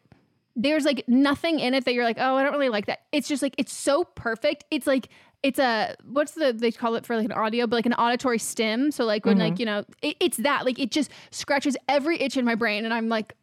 there's 0.57 0.85
like 0.85 1.05
nothing 1.09 1.59
in 1.59 1.75
it 1.75 1.85
that 1.85 1.95
you're 1.95 2.05
like, 2.05 2.19
oh, 2.19 2.37
I 2.37 2.43
don't 2.43 2.53
really 2.53 2.69
like 2.69 2.87
that. 2.87 3.01
It's 3.13 3.29
just 3.29 3.43
like 3.43 3.55
it's 3.59 3.73
so 3.73 4.05
perfect. 4.05 4.65
It's 4.71 4.87
like 4.87 5.09
it's 5.43 5.59
a 5.59 5.97
what's 6.05 6.33
the 6.33 6.53
they 6.53 6.73
call 6.73 6.95
it 6.95 7.05
for 7.05 7.17
like 7.17 7.27
an 7.27 7.33
audio, 7.33 7.67
but 7.67 7.77
like 7.77 7.87
an 7.87 7.95
auditory 7.95 8.39
stim. 8.39 8.91
So 8.91 9.05
like 9.05 9.27
when 9.27 9.39
like 9.39 9.59
you 9.59 9.67
know 9.67 9.85
it, 10.03 10.17
it's 10.21 10.39
that 10.39 10.65
like 10.65 10.79
it 10.79 10.91
just 10.91 11.11
scratches 11.31 11.77
every 11.89 12.21
itch 12.21 12.37
in 12.37 12.45
my 12.45 12.55
brain, 12.55 12.85
and 12.85 12.95
I'm 12.95 13.09
like, 13.09 13.35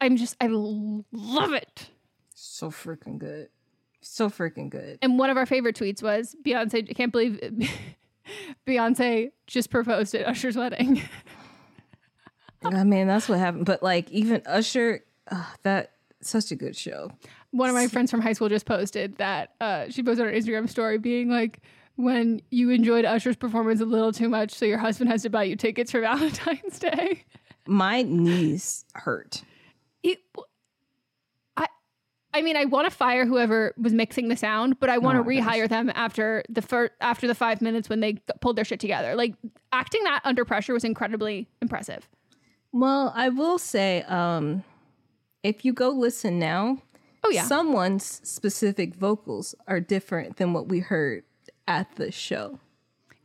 I'm 0.00 0.16
just 0.16 0.36
I 0.40 0.48
love 0.50 1.52
it. 1.52 1.90
so 2.34 2.70
freaking 2.70 3.18
good, 3.18 3.48
so 4.00 4.30
freaking 4.30 4.70
good. 4.70 4.98
And 5.02 5.18
one 5.18 5.30
of 5.30 5.36
our 5.36 5.46
favorite 5.46 5.76
tweets 5.76 6.02
was 6.02 6.34
Beyonce. 6.44 6.88
I 6.88 6.92
can't 6.94 7.12
believe 7.12 7.40
Beyonce 8.66 9.32
just 9.46 9.70
proposed 9.70 10.14
at 10.14 10.26
Usher's 10.26 10.56
wedding. 10.56 11.02
I 12.64 12.84
mean, 12.84 13.08
that's 13.08 13.28
what 13.28 13.38
happened. 13.38 13.66
But 13.66 13.82
like, 13.82 14.10
even 14.10 14.42
Usher, 14.46 15.04
uh, 15.30 15.44
that 15.64 15.92
such 16.28 16.50
a 16.50 16.56
good 16.56 16.76
show. 16.76 17.10
one 17.50 17.68
of 17.68 17.74
my 17.74 17.86
friends 17.88 18.10
from 18.10 18.20
high 18.20 18.32
school 18.32 18.48
just 18.48 18.66
posted 18.66 19.16
that 19.18 19.54
uh, 19.60 19.86
she 19.90 20.02
posted 20.02 20.26
on 20.26 20.32
her 20.32 20.38
Instagram 20.38 20.68
story 20.68 20.98
being 20.98 21.28
like, 21.28 21.60
when 21.96 22.40
you 22.50 22.70
enjoyed 22.70 23.04
Usher's 23.04 23.36
performance 23.36 23.80
a 23.80 23.84
little 23.84 24.12
too 24.12 24.28
much, 24.28 24.50
so 24.52 24.64
your 24.64 24.78
husband 24.78 25.10
has 25.10 25.22
to 25.22 25.30
buy 25.30 25.44
you 25.44 25.56
tickets 25.56 25.90
for 25.90 26.00
Valentine's 26.02 26.78
Day. 26.78 27.24
My 27.66 28.02
knees 28.02 28.84
hurt. 28.94 29.42
It, 30.02 30.18
I, 31.56 31.66
I 32.34 32.40
mean, 32.42 32.56
I 32.56 32.64
want 32.64 32.90
to 32.90 32.90
fire 32.90 33.26
whoever 33.26 33.74
was 33.76 33.92
mixing 33.92 34.28
the 34.28 34.36
sound, 34.36 34.80
but 34.80 34.88
I 34.88 34.98
want 34.98 35.16
to 35.16 35.20
Oh 35.20 35.24
my 35.24 35.34
gosh. 35.40 35.54
rehire 35.54 35.68
them 35.68 35.92
after 35.94 36.42
the 36.48 36.62
fir- 36.62 36.90
after 37.00 37.26
the 37.28 37.34
five 37.34 37.60
minutes 37.60 37.88
when 37.90 38.00
they 38.00 38.14
pulled 38.40 38.56
their 38.56 38.64
shit 38.64 38.80
together. 38.80 39.14
Like 39.14 39.34
acting 39.70 40.02
that 40.04 40.22
under 40.24 40.44
pressure 40.46 40.72
was 40.72 40.84
incredibly 40.84 41.46
impressive. 41.60 42.08
Well, 42.72 43.12
I 43.14 43.28
will 43.28 43.58
say, 43.58 44.02
um, 44.04 44.64
if 45.42 45.64
you 45.64 45.72
go 45.72 45.90
listen 45.90 46.38
now, 46.38 46.78
Oh 47.24 47.30
yeah, 47.30 47.44
someone's 47.44 48.20
specific 48.24 48.94
vocals 48.94 49.54
are 49.68 49.80
different 49.80 50.36
than 50.36 50.52
what 50.52 50.68
we 50.68 50.80
heard 50.80 51.24
at 51.68 51.94
the 51.96 52.10
show. 52.10 52.58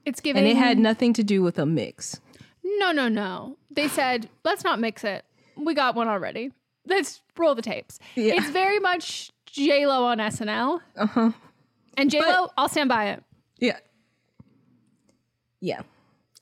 it's 0.05 0.19
giving. 0.21 0.41
And 0.43 0.47
it 0.51 0.57
had 0.57 0.77
nothing 0.77 1.13
to 1.13 1.23
do 1.23 1.41
with 1.41 1.57
a 1.57 1.65
mix. 1.65 2.19
No, 2.63 2.91
no, 2.91 3.07
no. 3.07 3.57
They 3.71 3.87
said, 3.87 4.29
let's 4.43 4.63
not 4.63 4.79
mix 4.79 5.03
it. 5.03 5.25
We 5.55 5.73
got 5.73 5.95
one 5.95 6.07
already. 6.07 6.51
Let's 6.85 7.21
roll 7.37 7.55
the 7.55 7.61
tapes. 7.61 7.97
Yeah. 8.15 8.35
It's 8.35 8.49
very 8.51 8.79
much 8.79 9.31
J 9.45 9.87
Lo 9.87 10.03
on 10.05 10.19
SNL. 10.19 10.79
Uh 10.95 11.07
huh. 11.07 11.31
And 11.97 12.11
J 12.11 12.21
Lo, 12.21 12.49
I'll 12.57 12.69
stand 12.69 12.89
by 12.89 13.09
it. 13.09 13.23
Yeah. 13.57 13.77
Yeah. 15.59 15.81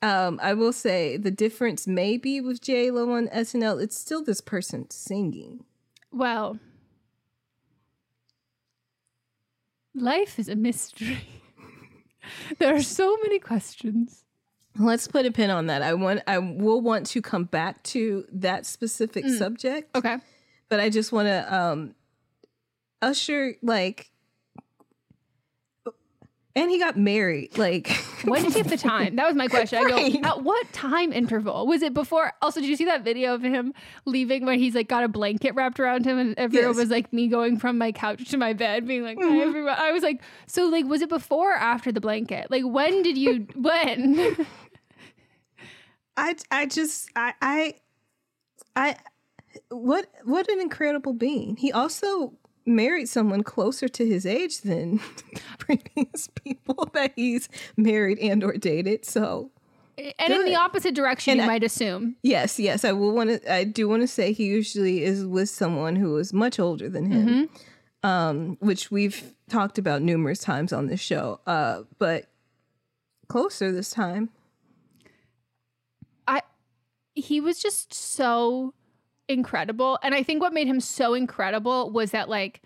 Um, 0.05 0.39
I 0.43 0.53
will 0.53 0.71
say 0.71 1.17
the 1.17 1.31
difference 1.31 1.87
maybe 1.87 2.39
with 2.39 2.61
J 2.61 2.91
Lo 2.91 3.09
on 3.13 3.27
SNL, 3.29 3.81
it's 3.81 3.97
still 3.97 4.23
this 4.23 4.39
person 4.39 4.87
singing. 4.91 5.63
Well, 6.11 6.59
life 9.95 10.37
is 10.37 10.47
a 10.47 10.55
mystery. 10.55 11.27
there 12.59 12.75
are 12.75 12.83
so 12.83 13.17
many 13.23 13.39
questions. 13.39 14.23
Let's 14.77 15.07
put 15.07 15.25
a 15.25 15.31
pin 15.31 15.49
on 15.49 15.65
that. 15.67 15.81
I 15.81 15.95
want 15.95 16.21
I 16.27 16.37
will 16.37 16.81
want 16.81 17.07
to 17.07 17.21
come 17.23 17.45
back 17.45 17.81
to 17.85 18.27
that 18.31 18.67
specific 18.67 19.25
subject. 19.27 19.95
Okay. 19.97 20.17
But 20.69 20.81
I 20.81 20.91
just 20.91 21.11
want 21.11 21.29
to 21.29 21.55
um 21.55 21.95
Usher 23.01 23.55
like 23.63 24.11
and 26.55 26.71
he 26.71 26.79
got 26.79 26.97
married. 26.97 27.57
Like 27.57 27.87
When 28.23 28.43
did 28.43 28.53
he 28.53 28.59
have 28.59 28.69
the 28.69 28.77
time? 28.77 29.15
That 29.17 29.27
was 29.27 29.35
my 29.35 29.47
question. 29.47 29.79
I 29.85 30.09
go, 30.09 30.19
at 30.27 30.43
what 30.43 30.71
time 30.73 31.11
interval? 31.13 31.67
Was 31.67 31.81
it 31.81 31.93
before? 31.93 32.33
Also, 32.41 32.59
did 32.61 32.67
you 32.69 32.75
see 32.75 32.85
that 32.85 33.03
video 33.03 33.33
of 33.35 33.41
him 33.43 33.73
leaving 34.05 34.45
when 34.45 34.57
he's 34.59 34.73
like 34.73 34.87
got 34.87 35.03
a 35.03 35.07
blanket 35.07 35.53
wrapped 35.53 35.79
around 35.79 36.05
him 36.05 36.17
and 36.17 36.33
everyone 36.37 36.69
Yes. 36.69 36.77
was 36.77 36.89
like 36.89 37.11
me 37.13 37.27
going 37.27 37.57
from 37.57 37.77
my 37.77 37.91
couch 37.91 38.29
to 38.29 38.37
my 38.37 38.53
bed, 38.53 38.87
being 38.87 39.03
like, 39.03 39.17
"Hi, 39.19 39.25
mm-hmm. 39.25 39.41
everyone. 39.41 39.75
I 39.77 39.91
was 39.91 40.01
like, 40.01 40.21
so 40.47 40.65
like, 40.65 40.85
was 40.85 41.01
it 41.01 41.09
before 41.09 41.53
or 41.53 41.57
after 41.57 41.91
the 41.91 42.01
blanket? 42.01 42.49
Like, 42.49 42.63
when 42.65 43.03
did 43.03 43.17
you, 43.17 43.47
when? 43.55 44.35
I 46.17 46.35
I 46.49 46.65
just 46.65 47.09
I 47.15 47.33
I 47.41 47.73
I 48.75 48.95
what 49.69 50.07
what 50.23 50.49
an 50.49 50.61
incredible 50.61 51.13
being. 51.13 51.57
He 51.57 51.71
also 51.71 52.33
married 52.65 53.07
someone 53.09 53.43
closer 53.43 53.87
to 53.87 54.05
his 54.05 54.25
age 54.25 54.61
than 54.61 54.99
previous 55.59 56.27
people 56.43 56.89
that 56.93 57.13
he's 57.15 57.47
married 57.77 58.19
and 58.19 58.43
or 58.43 58.53
dated. 58.53 59.05
So 59.05 59.51
and 59.97 60.33
in 60.33 60.45
the 60.45 60.55
opposite 60.55 60.93
direction, 60.93 61.31
And 61.31 61.37
you 61.39 61.43
I- 61.43 61.47
might 61.47 61.63
assume. 61.63 62.15
yes, 62.21 62.59
yes, 62.59 62.83
I 62.83 62.91
will 62.91 63.13
want 63.13 63.29
to. 63.29 63.53
I 63.53 63.63
do 63.63 63.87
want 63.87 64.01
to 64.03 64.07
say 64.07 64.33
he 64.33 64.45
usually 64.45 65.03
is 65.03 65.25
with 65.25 65.49
someone 65.49 65.95
who 65.95 66.17
is 66.17 66.33
much 66.33 66.59
older 66.59 66.89
than 66.89 67.09
him, 67.11 67.49
um, 68.03 68.57
which 68.59 68.91
we've 68.91 69.33
talked 69.49 69.77
about 69.77 70.01
numerous 70.01 70.39
times 70.39 70.73
on 70.73 70.87
this 70.87 70.99
show. 70.99 71.39
Uh, 71.47 71.83
but 71.97 72.25
closer 73.29 73.71
this 73.71 73.89
time. 73.89 74.29
I 76.27 76.41
he 77.13 77.39
was 77.39 77.59
just 77.61 77.93
so 77.93 78.73
incredible 79.27 79.97
and 80.03 80.13
i 80.13 80.21
think 80.23 80.41
what 80.41 80.53
made 80.53 80.67
him 80.67 80.79
so 80.79 81.13
incredible 81.13 81.89
was 81.91 82.11
that 82.11 82.29
like 82.29 82.61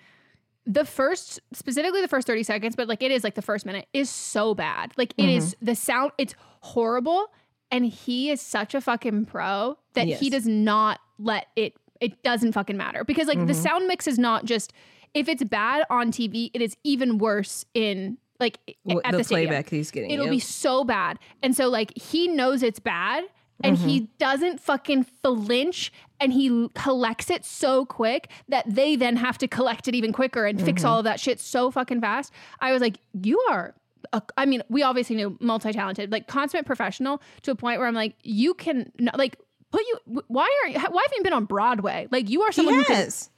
the 0.65 0.85
first 0.85 1.39
specifically 1.53 2.01
the 2.01 2.07
first 2.07 2.27
30 2.27 2.43
seconds 2.43 2.75
but 2.75 2.87
like 2.87 3.01
it 3.01 3.11
is 3.11 3.23
like 3.23 3.35
the 3.35 3.41
first 3.41 3.65
minute 3.65 3.87
is 3.93 4.09
so 4.09 4.53
bad 4.53 4.91
like 4.97 5.13
it 5.17 5.29
is 5.29 5.55
Mm-hmm. 5.55 5.65
the 5.65 5.75
sound 5.75 6.11
it's 6.17 6.35
horrible 6.61 7.27
and 7.71 7.85
he 7.85 8.29
is 8.29 8.41
such 8.41 8.73
a 8.75 8.81
fucking 8.81 9.25
pro 9.25 9.77
that 9.93 10.07
he 10.07 10.29
does 10.29 10.47
not 10.47 10.99
let 11.17 11.47
it 11.55 11.73
it 12.01 12.21
doesn't 12.23 12.51
fucking 12.53 12.77
matter 12.77 13.03
because 13.03 13.27
like 13.27 13.39
the 13.45 13.53
Mm-hmm. 13.53 13.61
sound 13.61 13.87
mix 13.87 14.07
is 14.07 14.19
not 14.19 14.45
just 14.45 14.73
if 15.13 15.27
it's 15.29 15.43
bad 15.43 15.83
on 15.89 16.11
tv 16.11 16.51
it 16.53 16.61
is 16.61 16.75
even 16.83 17.17
worse 17.17 17.65
in 17.73 18.17
like 18.39 18.57
at 18.67 19.11
the 19.11 19.17
the, 19.17 19.23
stadium. 19.23 19.49
playback 19.49 19.69
he's 19.69 19.91
getting. 19.91 20.11
It'll 20.11 20.27
yep. 20.27 20.31
be 20.31 20.39
so 20.39 20.85
bad. 20.85 21.19
And 21.43 21.53
so 21.53 21.67
like 21.67 21.91
he 21.97 22.29
knows 22.29 22.63
it's 22.63 22.79
bad 22.79 23.25
and 23.63 23.77
he 23.77 24.01
Mm-hmm. 24.01 24.11
doesn't 24.17 24.59
fucking 24.59 25.05
flinch 25.23 25.91
and 26.19 26.31
he 26.33 26.69
collects 26.75 27.29
it 27.29 27.43
so 27.45 27.85
quick 27.85 28.29
that 28.47 28.65
they 28.67 28.95
then 28.95 29.15
have 29.17 29.37
to 29.39 29.47
collect 29.47 29.87
it 29.87 29.95
even 29.95 30.11
quicker 30.13 30.45
and 30.45 30.61
fix 30.61 30.81
Mm-hmm. 30.81 30.89
all 30.91 30.97
of 30.99 31.03
that 31.05 31.19
shit 31.19 31.39
so 31.39 31.69
fucking 31.71 32.01
fast. 32.01 32.31
I 32.59 32.71
was 32.71 32.81
like, 32.81 32.97
you 33.21 33.39
are 33.49 33.75
a, 34.13 34.21
I 34.37 34.45
mean, 34.45 34.63
we 34.69 34.81
obviously 34.83 35.15
knew 35.17 35.37
multi-talented, 35.41 36.11
like 36.11 36.27
consummate 36.27 36.65
professional 36.65 37.21
to 37.43 37.51
a 37.51 37.55
point 37.55 37.79
where 37.79 37.87
I'm 37.87 37.93
like, 37.95 38.15
you 38.23 38.53
can 38.53 38.91
n- 38.99 39.09
like 39.15 39.37
put 39.71 39.81
you 39.81 40.23
why 40.27 40.49
are 40.63 40.69
you 40.69 40.79
why 40.79 41.03
haven't 41.03 41.17
you 41.17 41.23
been 41.23 41.33
on 41.33 41.45
Broadway? 41.45 42.07
Like 42.11 42.29
you 42.29 42.41
are 42.43 42.47
He 42.49 42.53
someone 42.53 42.75
who 42.75 42.83
can 42.85 42.95
has. 42.95 43.29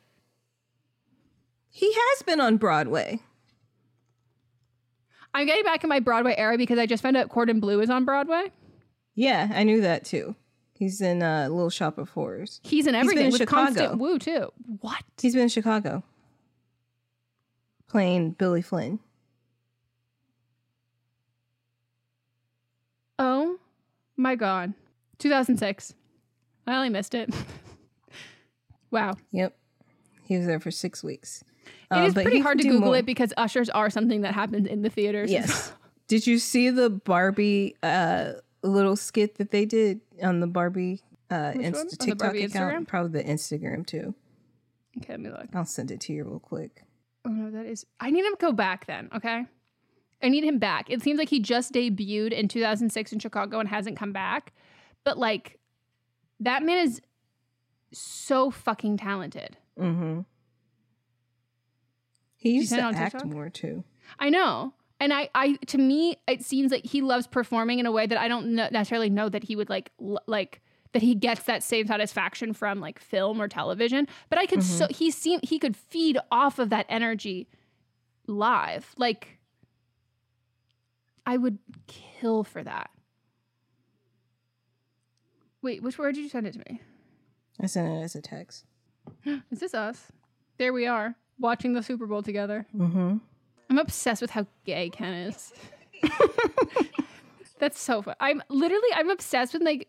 He 1.69 1.91
has 1.91 2.21
been 2.23 2.39
on 2.39 2.57
Broadway. 2.57 3.19
I'm 5.33 5.45
getting 5.47 5.63
back 5.63 5.83
in 5.83 5.89
my 5.89 5.99
Broadway 5.99 6.35
era 6.37 6.57
because 6.57 6.77
I 6.77 6.85
just 6.85 7.01
found 7.01 7.15
out 7.15 7.29
Corbin 7.29 7.59
Bleu 7.59 7.79
is 7.79 7.89
on 7.89 8.03
Broadway. 8.05 8.51
Yeah, 9.15 9.49
I 9.53 9.63
knew 9.63 9.81
that 9.81 10.05
too. 10.05 10.35
He's 10.73 11.01
in 11.01 11.21
uh, 11.21 11.47
Little 11.49 11.69
Shop 11.69 11.97
of 11.97 12.09
Horrors. 12.09 12.59
He's 12.63 12.87
in 12.87 12.93
been 12.93 13.01
everything 13.01 13.25
in 13.27 13.31
with 13.31 13.41
Chicago. 13.41 13.65
constant 13.65 13.97
woo 13.99 14.17
too. 14.17 14.51
What? 14.79 15.03
He's 15.21 15.33
been 15.33 15.43
in 15.43 15.49
Chicago 15.49 16.03
playing 17.87 18.31
Billy 18.31 18.61
Flynn. 18.61 18.99
Oh 23.19 23.57
my 24.17 24.35
god. 24.35 24.73
2006. 25.19 25.93
I 26.67 26.75
only 26.75 26.89
missed 26.89 27.13
it. 27.13 27.33
wow. 28.91 29.13
Yep. 29.31 29.55
He 30.23 30.37
was 30.37 30.45
there 30.47 30.59
for 30.59 30.71
six 30.71 31.03
weeks. 31.03 31.43
It 31.91 31.95
Uh, 31.95 32.05
is 32.05 32.13
pretty 32.13 32.39
hard 32.39 32.57
to 32.59 32.63
Google 32.63 32.87
more. 32.87 32.97
it 32.97 33.05
because 33.05 33.33
ushers 33.37 33.69
are 33.69 33.89
something 33.89 34.21
that 34.21 34.33
happens 34.33 34.67
in 34.67 34.81
the 34.81 34.89
theaters. 34.89 35.31
Yes. 35.31 35.73
Did 36.07 36.25
you 36.27 36.39
see 36.39 36.69
the 36.69 36.89
Barbie 36.89 37.75
uh, 37.83 38.33
little 38.67 38.95
skit 38.95 39.35
that 39.35 39.51
they 39.51 39.65
did 39.65 40.01
on 40.21 40.39
the 40.39 40.47
Barbie 40.47 41.01
uh, 41.29 41.51
Which 41.53 41.65
Inst- 41.65 41.77
one? 41.77 41.81
On 41.81 41.87
the 41.87 41.97
TikTok 41.97 42.17
Barbie 42.19 42.43
account? 42.43 42.73
Instagram? 42.75 42.87
Probably 42.87 43.23
the 43.23 43.29
Instagram 43.29 43.85
too. 43.85 44.13
okay, 44.97 45.13
let 45.13 45.19
me 45.19 45.29
look. 45.29 45.47
I'll 45.53 45.65
send 45.65 45.91
it 45.91 45.99
to 46.01 46.13
you 46.13 46.23
real 46.23 46.39
quick. 46.39 46.83
Oh 47.25 47.29
no, 47.29 47.51
that 47.51 47.65
is. 47.65 47.85
I 47.99 48.11
need 48.11 48.25
him 48.25 48.33
to 48.33 48.37
go 48.39 48.51
back 48.51 48.85
then. 48.87 49.09
Okay. 49.15 49.45
I 50.23 50.29
need 50.29 50.43
him 50.43 50.59
back. 50.59 50.89
It 50.89 51.01
seems 51.01 51.17
like 51.17 51.29
he 51.29 51.39
just 51.39 51.73
debuted 51.73 52.31
in 52.31 52.47
2006 52.47 53.11
in 53.11 53.19
Chicago 53.19 53.59
and 53.59 53.67
hasn't 53.67 53.97
come 53.97 54.13
back. 54.13 54.53
But 55.03 55.17
like, 55.17 55.59
that 56.39 56.61
man 56.61 56.85
is 56.85 57.01
so 57.91 58.51
fucking 58.51 58.97
talented. 58.97 59.57
Mm-hmm. 59.79 60.21
He 62.35 62.51
used 62.51 62.71
to 62.73 62.81
act 62.81 63.13
TikTok? 63.13 63.25
more 63.25 63.49
too. 63.49 63.83
I 64.19 64.29
know. 64.29 64.73
And 65.01 65.11
I, 65.11 65.29
I, 65.33 65.53
to 65.65 65.79
me, 65.79 66.17
it 66.27 66.45
seems 66.45 66.71
like 66.71 66.85
he 66.85 67.01
loves 67.01 67.25
performing 67.25 67.79
in 67.79 67.87
a 67.87 67.91
way 67.91 68.05
that 68.05 68.19
I 68.19 68.27
don't 68.27 68.55
kn- 68.55 68.71
necessarily 68.71 69.09
know 69.09 69.29
that 69.29 69.43
he 69.43 69.55
would 69.55 69.67
like, 69.67 69.91
l- 69.99 70.21
like 70.27 70.61
that 70.93 71.01
he 71.01 71.15
gets 71.15 71.41
that 71.45 71.63
same 71.63 71.87
satisfaction 71.87 72.53
from 72.53 72.79
like 72.79 72.99
film 72.99 73.41
or 73.41 73.47
television. 73.47 74.07
But 74.29 74.37
I 74.37 74.45
could 74.45 74.61
so 74.61 74.85
he 74.91 75.09
seem 75.09 75.39
he 75.41 75.57
could 75.57 75.75
feed 75.75 76.19
off 76.31 76.59
of 76.59 76.69
that 76.69 76.85
energy 76.87 77.47
live. 78.27 78.93
Like, 78.95 79.39
I 81.25 81.35
would 81.35 81.57
kill 81.87 82.43
for 82.43 82.63
that. 82.63 82.91
Wait, 85.63 85.81
which 85.81 85.97
word 85.97 86.13
did 86.13 86.21
you 86.21 86.29
send 86.29 86.45
it 86.45 86.53
to 86.53 86.59
me? 86.59 86.79
I 87.59 87.65
sent 87.65 87.91
it 87.91 88.03
as 88.03 88.13
a 88.13 88.21
text. 88.21 88.65
Is 89.25 89.59
this 89.61 89.73
us? 89.73 90.11
There 90.59 90.73
we 90.73 90.85
are 90.85 91.15
watching 91.39 91.73
the 91.73 91.81
Super 91.81 92.05
Bowl 92.05 92.21
together. 92.21 92.67
Mm-hmm. 92.77 93.17
I'm 93.71 93.77
obsessed 93.77 94.21
with 94.21 94.31
how 94.31 94.45
gay 94.65 94.89
Ken 94.89 95.13
is. 95.13 95.53
That's 97.59 97.79
so 97.79 98.01
fun. 98.01 98.15
I'm 98.19 98.43
literally 98.49 98.89
I'm 98.93 99.09
obsessed 99.09 99.53
with 99.53 99.61
like 99.61 99.87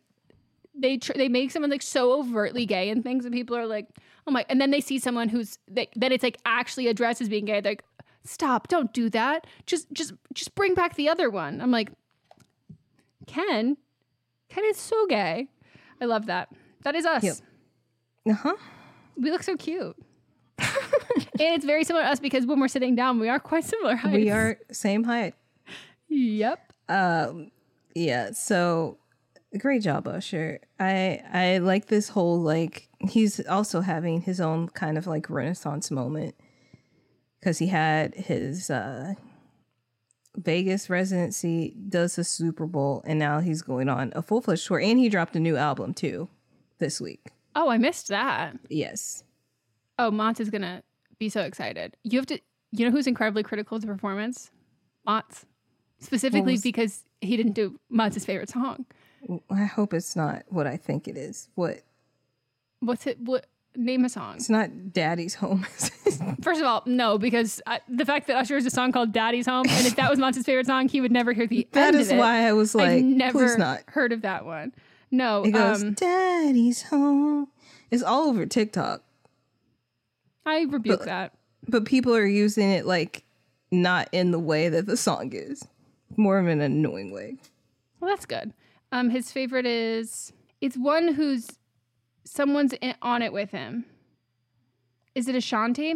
they 0.72 0.98
tr- 0.98 1.14
they 1.16 1.28
make 1.28 1.50
someone 1.50 1.68
like 1.68 1.82
so 1.82 2.12
overtly 2.12 2.64
gay 2.64 2.90
and 2.90 3.02
things, 3.02 3.24
and 3.24 3.34
people 3.34 3.56
are 3.56 3.66
like, 3.66 3.88
oh 4.24 4.30
my, 4.30 4.46
and 4.48 4.60
then 4.60 4.70
they 4.70 4.80
see 4.80 5.00
someone 5.00 5.28
who's 5.28 5.58
they, 5.66 5.88
then 5.96 6.12
it's 6.12 6.22
like 6.22 6.38
actually 6.46 6.86
addressed 6.86 7.20
as 7.20 7.28
being 7.28 7.44
gay. 7.44 7.60
They're 7.60 7.72
like, 7.72 7.84
stop, 8.24 8.68
don't 8.68 8.92
do 8.92 9.10
that. 9.10 9.48
Just 9.66 9.92
just 9.92 10.12
just 10.32 10.54
bring 10.54 10.74
back 10.74 10.94
the 10.94 11.08
other 11.08 11.28
one. 11.28 11.60
I'm 11.60 11.72
like, 11.72 11.90
Ken, 13.26 13.76
Ken 14.48 14.64
is 14.66 14.76
so 14.76 15.06
gay. 15.08 15.48
I 16.00 16.04
love 16.04 16.26
that. 16.26 16.50
That 16.84 16.94
is 16.94 17.04
us. 17.04 17.24
Yep. 17.24 17.36
Uh 18.30 18.34
huh. 18.34 18.56
We 19.16 19.32
look 19.32 19.42
so 19.42 19.56
cute. 19.56 19.96
And 21.42 21.54
it's 21.56 21.64
very 21.64 21.84
similar 21.84 22.04
to 22.04 22.10
us 22.10 22.20
because 22.20 22.46
when 22.46 22.60
we're 22.60 22.68
sitting 22.68 22.94
down, 22.94 23.18
we 23.18 23.28
are 23.28 23.40
quite 23.40 23.64
similar 23.64 23.96
heights. 23.96 24.14
We 24.14 24.30
are 24.30 24.58
same 24.70 25.04
height. 25.04 25.34
Yep. 26.08 26.72
Um, 26.88 27.50
yeah. 27.94 28.30
So 28.32 28.98
great 29.58 29.82
job, 29.82 30.06
Usher. 30.06 30.60
I 30.78 31.22
I 31.32 31.58
like 31.58 31.86
this 31.86 32.10
whole 32.10 32.40
like 32.40 32.88
he's 33.00 33.44
also 33.46 33.80
having 33.80 34.20
his 34.22 34.40
own 34.40 34.68
kind 34.68 34.96
of 34.96 35.06
like 35.06 35.28
renaissance 35.28 35.90
moment 35.90 36.34
because 37.40 37.58
he 37.58 37.66
had 37.66 38.14
his 38.14 38.70
uh 38.70 39.14
Vegas 40.36 40.88
residency, 40.88 41.74
does 41.88 42.16
the 42.16 42.24
Super 42.24 42.66
Bowl, 42.66 43.02
and 43.04 43.18
now 43.18 43.40
he's 43.40 43.60
going 43.60 43.88
on 43.90 44.12
a 44.14 44.22
full 44.22 44.40
fledged 44.40 44.66
tour, 44.66 44.80
and 44.80 44.98
he 44.98 45.10
dropped 45.10 45.36
a 45.36 45.40
new 45.40 45.56
album 45.56 45.92
too 45.92 46.28
this 46.78 47.00
week. 47.00 47.32
Oh, 47.54 47.68
I 47.68 47.76
missed 47.76 48.08
that. 48.08 48.56
Yes. 48.70 49.24
Oh, 49.98 50.10
Mont 50.10 50.40
is 50.40 50.48
gonna 50.48 50.82
be 51.22 51.28
so 51.28 51.42
excited. 51.42 51.96
You 52.02 52.18
have 52.18 52.26
to. 52.26 52.38
You 52.72 52.86
know 52.86 52.90
who's 52.90 53.06
incredibly 53.06 53.42
critical 53.42 53.76
of 53.76 53.82
the 53.82 53.86
performance? 53.86 54.50
Mott's. 55.06 55.46
Specifically 56.00 56.54
was- 56.54 56.62
because 56.62 57.04
he 57.20 57.36
didn't 57.36 57.52
do 57.52 57.78
Mott's 57.90 58.24
favorite 58.24 58.48
song. 58.48 58.86
I 59.50 59.64
hope 59.64 59.94
it's 59.94 60.16
not 60.16 60.42
what 60.48 60.66
I 60.66 60.76
think 60.76 61.06
it 61.06 61.16
is. 61.16 61.48
What? 61.54 61.82
What's 62.80 63.06
it? 63.06 63.20
What 63.20 63.46
name 63.76 64.04
a 64.04 64.08
song? 64.08 64.34
It's 64.36 64.50
not 64.50 64.92
Daddy's 64.92 65.34
Home. 65.36 65.62
First 66.42 66.60
of 66.60 66.66
all, 66.66 66.82
no, 66.86 67.18
because 67.18 67.62
I, 67.66 67.78
the 67.88 68.04
fact 68.04 68.26
that 68.26 68.36
Usher 68.36 68.56
has 68.56 68.66
a 68.66 68.70
song 68.70 68.90
called 68.90 69.12
"Daddy's 69.12 69.46
Home" 69.46 69.66
and 69.68 69.86
if 69.86 69.94
that 69.96 70.10
was 70.10 70.18
Mott's 70.18 70.42
favorite 70.42 70.66
song, 70.66 70.88
he 70.88 71.00
would 71.00 71.12
never 71.12 71.32
hear 71.32 71.46
the 71.46 71.68
That 71.72 71.88
end 71.94 71.96
is 71.96 72.08
of 72.10 72.16
it. 72.16 72.18
why 72.18 72.48
I 72.48 72.52
was 72.52 72.74
like, 72.74 72.90
I've 72.90 73.04
never 73.04 73.56
not. 73.56 73.82
heard 73.86 74.12
of 74.12 74.22
that 74.22 74.44
one. 74.44 74.72
No, 75.12 75.44
It 75.44 75.52
goes, 75.52 75.82
um, 75.84 75.92
Daddy's 75.94 76.82
home. 76.84 77.48
It's 77.90 78.02
all 78.02 78.28
over 78.30 78.44
TikTok, 78.46 79.02
I 80.44 80.62
rebuke 80.62 81.00
but- 81.00 81.06
that. 81.06 81.34
but 81.68 81.84
people 81.84 82.14
are 82.14 82.26
using 82.26 82.70
it 82.70 82.86
like 82.86 83.24
not 83.70 84.08
in 84.12 84.30
the 84.30 84.38
way 84.38 84.68
that 84.68 84.86
the 84.86 84.96
song 84.96 85.32
is, 85.32 85.66
more 86.16 86.38
of 86.38 86.46
an 86.46 86.60
annoying 86.60 87.12
way. 87.12 87.36
Well, 88.00 88.10
that's 88.10 88.26
good. 88.26 88.52
Um, 88.90 89.10
his 89.10 89.32
favorite 89.32 89.64
is 89.64 90.32
it's 90.60 90.76
one 90.76 91.14
who's 91.14 91.48
someone's 92.24 92.72
in, 92.74 92.94
on 93.00 93.22
it 93.22 93.32
with 93.32 93.50
him. 93.50 93.84
Is 95.14 95.28
it 95.28 95.34
Ashanti? 95.34 95.94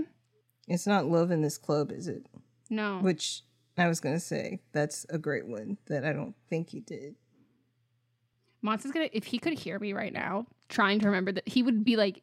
It's 0.68 0.87
not 0.87 1.06
Love 1.06 1.30
in 1.30 1.42
This 1.42 1.59
Club, 1.59 1.92
is 1.92 2.09
it? 2.09 2.26
No. 2.70 2.98
Which 2.98 3.42
I 3.78 3.88
was 3.88 4.00
gonna 4.00 4.20
say 4.20 4.61
that's 4.72 5.04
a 5.11 5.18
great 5.18 5.46
one 5.46 5.78
that 5.87 6.04
I 6.04 6.12
don't 6.12 6.35
think 6.48 6.70
he 6.70 6.80
did. 6.80 7.16
Mons 8.62 8.85
is 8.85 8.92
gonna 8.92 9.09
if 9.12 9.24
he 9.26 9.38
could 9.38 9.52
hear 9.52 9.78
me 9.78 9.92
right 9.92 10.12
now, 10.12 10.46
trying 10.68 10.98
to 11.00 11.06
remember 11.06 11.32
that 11.32 11.46
he 11.46 11.62
would 11.62 11.85
be 11.85 11.96
like, 11.96 12.22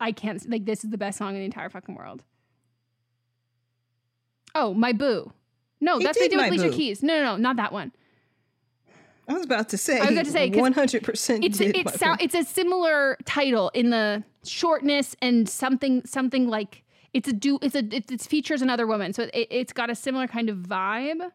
I 0.00 0.12
can't 0.12 0.48
like 0.48 0.64
this 0.64 0.84
is 0.84 0.90
the 0.90 0.98
best 0.98 1.18
song 1.18 1.34
in 1.34 1.40
the 1.40 1.44
entire 1.44 1.70
fucking 1.70 1.94
world. 1.94 2.22
Oh, 4.54 4.72
my 4.72 4.92
boo. 4.92 5.32
No, 5.80 5.98
He 5.98 6.04
that's 6.04 6.18
they 6.18 6.28
did 6.28 6.32
do 6.32 6.38
with 6.38 6.48
Alicia 6.48 6.68
Boo. 6.70 6.76
Keys. 6.76 7.02
No, 7.02 7.18
no, 7.18 7.24
no, 7.24 7.36
not 7.36 7.56
that 7.56 7.72
one. 7.72 7.92
I 9.28 9.32
was 9.32 9.42
about 9.42 9.68
to 9.70 9.78
say. 9.78 9.98
I 9.98 10.02
was 10.02 10.12
about 10.12 10.24
to 10.26 10.30
say, 10.30 10.50
one 10.50 10.72
hundred 10.72 11.02
percent. 11.02 11.44
It's 11.44 11.60
it's 11.60 11.98
sound, 11.98 12.20
it's 12.22 12.34
a 12.34 12.44
similar 12.44 13.18
title 13.24 13.70
in 13.74 13.90
the 13.90 14.22
shortness 14.44 15.16
and 15.20 15.48
something 15.48 16.06
something 16.06 16.48
like 16.48 16.84
it's 17.12 17.28
a 17.28 17.32
do 17.32 17.58
it's 17.60 17.74
a 17.74 17.80
it, 17.80 18.10
it 18.10 18.20
features 18.22 18.62
another 18.62 18.86
woman, 18.86 19.12
so 19.12 19.24
it, 19.24 19.48
it's 19.50 19.72
got 19.72 19.90
a 19.90 19.94
similar 19.94 20.28
kind 20.28 20.48
of 20.48 20.58
vibe. 20.58 21.32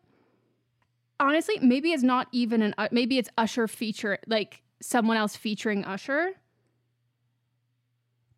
Honestly, 1.20 1.60
maybe 1.62 1.92
it's 1.92 2.02
not 2.02 2.28
even 2.32 2.62
an 2.62 2.74
uh, 2.78 2.88
maybe 2.92 3.18
it's 3.18 3.30
Usher 3.38 3.68
feature 3.68 4.18
like 4.26 4.64
someone 4.82 5.18
else 5.18 5.36
featuring 5.36 5.84
Usher. 5.84 6.32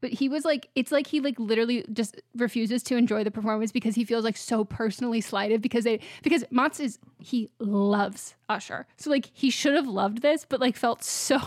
But 0.03 0.11
he 0.11 0.27
was 0.27 0.43
like, 0.43 0.67
it's 0.75 0.91
like 0.91 1.07
he 1.07 1.21
like 1.21 1.39
literally 1.39 1.85
just 1.93 2.21
refuses 2.35 2.83
to 2.83 2.97
enjoy 2.97 3.23
the 3.23 3.31
performance 3.31 3.71
because 3.71 3.95
he 3.95 4.03
feels 4.03 4.25
like 4.25 4.35
so 4.35 4.65
personally 4.65 5.21
slighted 5.21 5.61
because 5.61 5.85
they 5.85 6.01
because 6.23 6.43
Mats 6.51 6.81
is 6.81 6.99
he 7.19 7.49
loves 7.57 8.35
Usher. 8.49 8.85
So 8.97 9.09
like 9.09 9.29
he 9.31 9.49
should 9.49 9.75
have 9.75 9.87
loved 9.87 10.21
this, 10.21 10.43
but 10.43 10.59
like 10.59 10.75
felt 10.75 11.05
so 11.05 11.39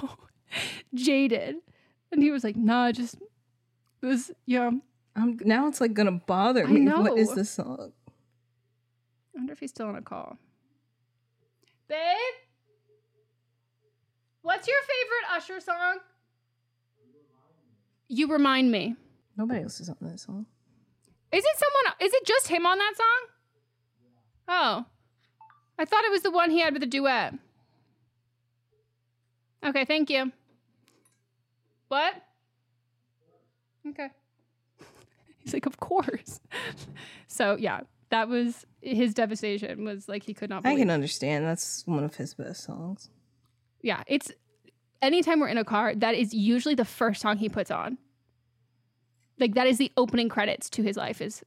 jaded. 0.95 1.57
And 2.11 2.23
he 2.23 2.31
was 2.31 2.45
like, 2.45 2.57
nah, 2.57 2.93
just 2.93 3.17
it 4.01 4.07
was, 4.07 4.31
you 4.47 4.59
know, 4.59 4.81
I'm 5.15 5.39
now 5.45 5.69
it's 5.69 5.83
like 5.83 5.93
gonna 5.93 6.13
bother 6.13 6.65
I 6.67 6.71
me. 6.71 6.89
What 6.89 7.19
is 7.19 7.35
this 7.35 7.51
song? 7.51 7.93
I 8.09 9.39
wonder 9.39 9.53
if 9.53 9.61
he's 9.61 9.69
still 9.69 9.89
on 9.89 9.97
a 9.97 10.01
call. 10.01 10.39
Babe? 11.89 12.17
What's 14.41 14.67
your 14.67 14.79
favorite 14.81 15.37
Usher 15.37 15.61
song? 15.61 15.99
You 18.09 18.29
remind 18.29 18.71
me. 18.71 18.97
Nobody 19.37 19.63
else 19.63 19.81
is 19.81 19.89
on 19.89 19.97
this 20.01 20.23
song. 20.23 20.47
Is 21.33 21.45
it 21.45 21.57
someone? 21.59 21.95
Is 22.01 22.15
it 22.15 22.25
just 22.25 22.49
him 22.49 22.67
on 22.67 22.79
that 22.79 22.95
song? 22.97 23.29
Oh, 24.49 24.85
I 25.79 25.85
thought 25.85 26.05
it 26.05 26.11
was 26.11 26.23
the 26.23 26.31
one 26.31 26.51
he 26.51 26.61
had 26.61 26.73
with 26.73 26.81
the 26.81 26.87
duet. 26.87 27.35
Okay, 29.65 29.85
thank 29.85 30.09
you. 30.09 30.33
What? 31.89 32.15
Okay. 33.89 34.09
He's 35.39 35.53
like, 35.53 35.67
of 35.67 35.79
course. 35.79 36.41
so 37.27 37.57
yeah, 37.57 37.81
that 38.11 38.29
was 38.29 38.65
his 38.81 39.15
devastation. 39.15 39.85
Was 39.85 40.09
like 40.09 40.23
he 40.23 40.35
could 40.35 40.51
not. 40.51 40.63
Believe. 40.63 40.77
I 40.77 40.81
can 40.81 40.91
understand. 40.91 41.45
That's 41.45 41.87
one 41.87 42.05
of 42.05 42.15
his 42.17 42.35
best 42.35 42.65
songs. 42.65 43.11
Yeah, 43.83 44.03
it's 44.07 44.31
anytime 45.03 45.41
we're 45.41 45.49
in 45.49 45.59
a 45.59 45.65
car, 45.65 45.95
that 45.95 46.15
is 46.15 46.35
usually 46.35 46.75
the 46.75 46.85
first 46.85 47.21
song 47.21 47.37
he 47.37 47.49
puts 47.49 47.71
on. 47.71 47.99
Like 49.39 49.55
that 49.55 49.67
is 49.67 49.79
the 49.79 49.93
opening 49.97 50.29
credits 50.29 50.71
to 50.71 50.83
his 50.83 50.97
life 50.97 51.21
is 51.21 51.45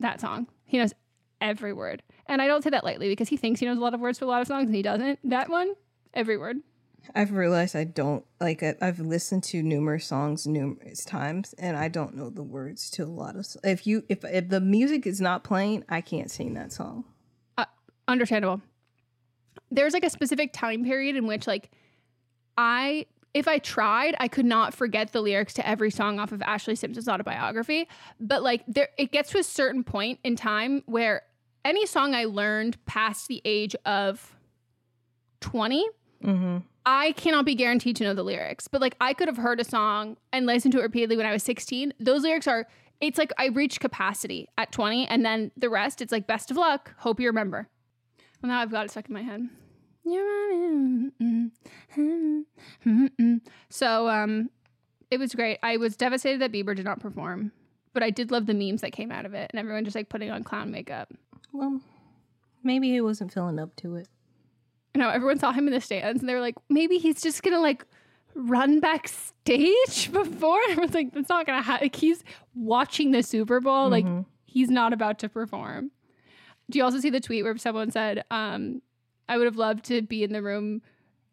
that 0.00 0.20
song. 0.20 0.48
He 0.64 0.78
knows 0.78 0.92
every 1.40 1.72
word. 1.72 2.02
And 2.26 2.42
I 2.42 2.46
don't 2.46 2.62
say 2.62 2.70
that 2.70 2.84
lightly 2.84 3.08
because 3.08 3.28
he 3.28 3.36
thinks 3.36 3.60
he 3.60 3.66
knows 3.66 3.78
a 3.78 3.80
lot 3.80 3.94
of 3.94 4.00
words 4.00 4.18
for 4.18 4.24
a 4.24 4.28
lot 4.28 4.40
of 4.40 4.48
songs 4.48 4.66
and 4.66 4.74
he 4.74 4.82
doesn't. 4.82 5.18
That 5.24 5.48
one, 5.48 5.74
every 6.14 6.36
word. 6.36 6.58
I've 7.14 7.32
realized 7.32 7.74
I 7.74 7.84
don't 7.84 8.24
like. 8.40 8.62
I've 8.62 9.00
listened 9.00 9.44
to 9.44 9.62
numerous 9.62 10.04
songs 10.04 10.46
numerous 10.46 11.04
times, 11.04 11.54
and 11.58 11.76
I 11.76 11.88
don't 11.88 12.14
know 12.14 12.28
the 12.28 12.42
words 12.42 12.90
to 12.92 13.04
a 13.04 13.06
lot 13.06 13.36
of. 13.36 13.46
If 13.64 13.86
you 13.86 14.04
if 14.08 14.24
if 14.24 14.48
the 14.48 14.60
music 14.60 15.06
is 15.06 15.20
not 15.20 15.44
playing, 15.44 15.84
I 15.88 16.00
can't 16.00 16.30
sing 16.30 16.54
that 16.54 16.72
song. 16.72 17.04
Uh, 17.56 17.64
understandable. 18.06 18.60
There's 19.70 19.94
like 19.94 20.04
a 20.04 20.10
specific 20.10 20.52
time 20.52 20.84
period 20.84 21.16
in 21.16 21.26
which 21.26 21.46
like 21.46 21.70
I 22.58 23.06
if 23.34 23.46
I 23.46 23.58
tried, 23.58 24.16
I 24.18 24.26
could 24.26 24.46
not 24.46 24.74
forget 24.74 25.12
the 25.12 25.20
lyrics 25.20 25.54
to 25.54 25.66
every 25.66 25.90
song 25.90 26.18
off 26.18 26.32
of 26.32 26.40
Ashlee 26.40 26.76
Simpson's 26.76 27.08
autobiography. 27.08 27.88
But 28.20 28.42
like 28.42 28.64
there 28.66 28.88
it 28.98 29.12
gets 29.12 29.30
to 29.30 29.38
a 29.38 29.44
certain 29.44 29.84
point 29.84 30.18
in 30.24 30.36
time 30.36 30.82
where 30.86 31.22
any 31.64 31.86
song 31.86 32.14
I 32.14 32.24
learned 32.24 32.84
past 32.86 33.28
the 33.28 33.40
age 33.44 33.76
of 33.84 34.34
20, 35.40 35.86
mm-hmm. 36.24 36.58
I 36.84 37.12
cannot 37.12 37.44
be 37.44 37.54
guaranteed 37.54 37.96
to 37.96 38.04
know 38.04 38.14
the 38.14 38.24
lyrics. 38.24 38.66
But 38.66 38.80
like 38.80 38.96
I 39.00 39.14
could 39.14 39.28
have 39.28 39.36
heard 39.36 39.60
a 39.60 39.64
song 39.64 40.16
and 40.32 40.44
listened 40.44 40.72
to 40.72 40.80
it 40.80 40.82
repeatedly 40.82 41.16
when 41.16 41.26
I 41.26 41.32
was 41.32 41.44
16. 41.44 41.94
Those 42.00 42.22
lyrics 42.22 42.48
are 42.48 42.66
it's 43.00 43.18
like 43.18 43.32
I 43.38 43.46
reached 43.46 43.78
capacity 43.78 44.48
at 44.58 44.72
20 44.72 45.06
and 45.06 45.24
then 45.24 45.52
the 45.56 45.70
rest 45.70 46.02
it's 46.02 46.10
like 46.10 46.26
best 46.26 46.50
of 46.50 46.56
luck, 46.56 46.94
hope 46.98 47.20
you 47.20 47.28
remember. 47.28 47.68
Well 48.42 48.50
now 48.50 48.60
I've 48.60 48.72
got 48.72 48.84
it 48.84 48.90
stuck 48.90 49.06
in 49.08 49.14
my 49.14 49.22
head. 49.22 49.48
You're 50.10 50.48
running. 50.48 51.12
mm, 51.20 51.50
mm, 51.96 52.42
mm, 52.86 53.08
mm. 53.20 53.40
So 53.68 54.08
um 54.08 54.50
it 55.10 55.18
was 55.18 55.34
great. 55.34 55.58
I 55.62 55.76
was 55.78 55.96
devastated 55.96 56.40
that 56.42 56.52
Bieber 56.52 56.76
did 56.76 56.84
not 56.84 57.00
perform, 57.00 57.52
but 57.94 58.02
I 58.02 58.10
did 58.10 58.30
love 58.30 58.46
the 58.46 58.54
memes 58.54 58.82
that 58.82 58.92
came 58.92 59.10
out 59.10 59.24
of 59.24 59.34
it 59.34 59.50
and 59.52 59.58
everyone 59.58 59.84
just 59.84 59.96
like 59.96 60.08
putting 60.08 60.30
on 60.30 60.44
clown 60.44 60.70
makeup. 60.70 61.12
Well, 61.52 61.80
maybe 62.62 62.90
he 62.90 63.00
wasn't 63.00 63.32
feeling 63.32 63.58
up 63.58 63.74
to 63.76 63.96
it. 63.96 64.08
No, 64.94 65.08
everyone 65.08 65.38
saw 65.38 65.52
him 65.52 65.66
in 65.68 65.72
the 65.74 65.80
stands 65.80 66.20
and 66.20 66.28
they 66.28 66.34
were 66.34 66.40
like, 66.40 66.56
maybe 66.68 66.98
he's 66.98 67.22
just 67.22 67.42
gonna 67.42 67.60
like 67.60 67.84
run 68.34 68.80
backstage 68.80 70.12
before. 70.12 70.58
I 70.68 70.76
was 70.78 70.92
like, 70.94 71.12
that's 71.12 71.28
not 71.28 71.46
gonna 71.46 71.62
happen. 71.62 71.86
Like, 71.86 71.96
he's 71.96 72.22
watching 72.54 73.12
the 73.12 73.22
Super 73.22 73.60
Bowl. 73.60 73.88
Like 73.88 74.04
he's 74.44 74.70
not 74.70 74.92
about 74.92 75.18
to 75.20 75.28
perform. 75.28 75.90
Do 76.70 76.78
you 76.78 76.84
also 76.84 77.00
see 77.00 77.08
the 77.10 77.20
tweet 77.20 77.44
where 77.44 77.56
someone 77.56 77.90
said, 77.90 78.24
um, 78.30 78.82
I 79.28 79.36
would 79.36 79.44
have 79.44 79.56
loved 79.56 79.84
to 79.86 80.02
be 80.02 80.24
in 80.24 80.32
the 80.32 80.42
room. 80.42 80.82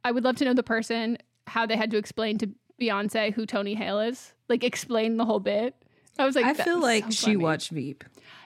I 0.04 0.12
would 0.12 0.24
love 0.24 0.36
to 0.38 0.46
know 0.46 0.54
the 0.54 0.64
person 0.64 1.18
how 1.48 1.66
they 1.66 1.76
had 1.76 1.92
to 1.92 1.98
explain 1.98 2.38
to 2.40 2.50
Beyonce 2.80 3.34
who 3.34 3.46
Tony 3.46 3.74
Hale 3.74 4.00
is. 4.00 4.34
Like 4.50 4.64
explain 4.64 5.18
the 5.18 5.26
whole 5.26 5.40
bit. 5.40 5.76
I 6.18 6.26
was 6.26 6.36
like, 6.36 6.46
I 6.46 6.54
feel 6.54 6.80
like 6.80 7.06
so 7.06 7.12
she 7.12 7.26
funny." 7.26 7.38
watched 7.38 7.72
Veep. 7.72 8.04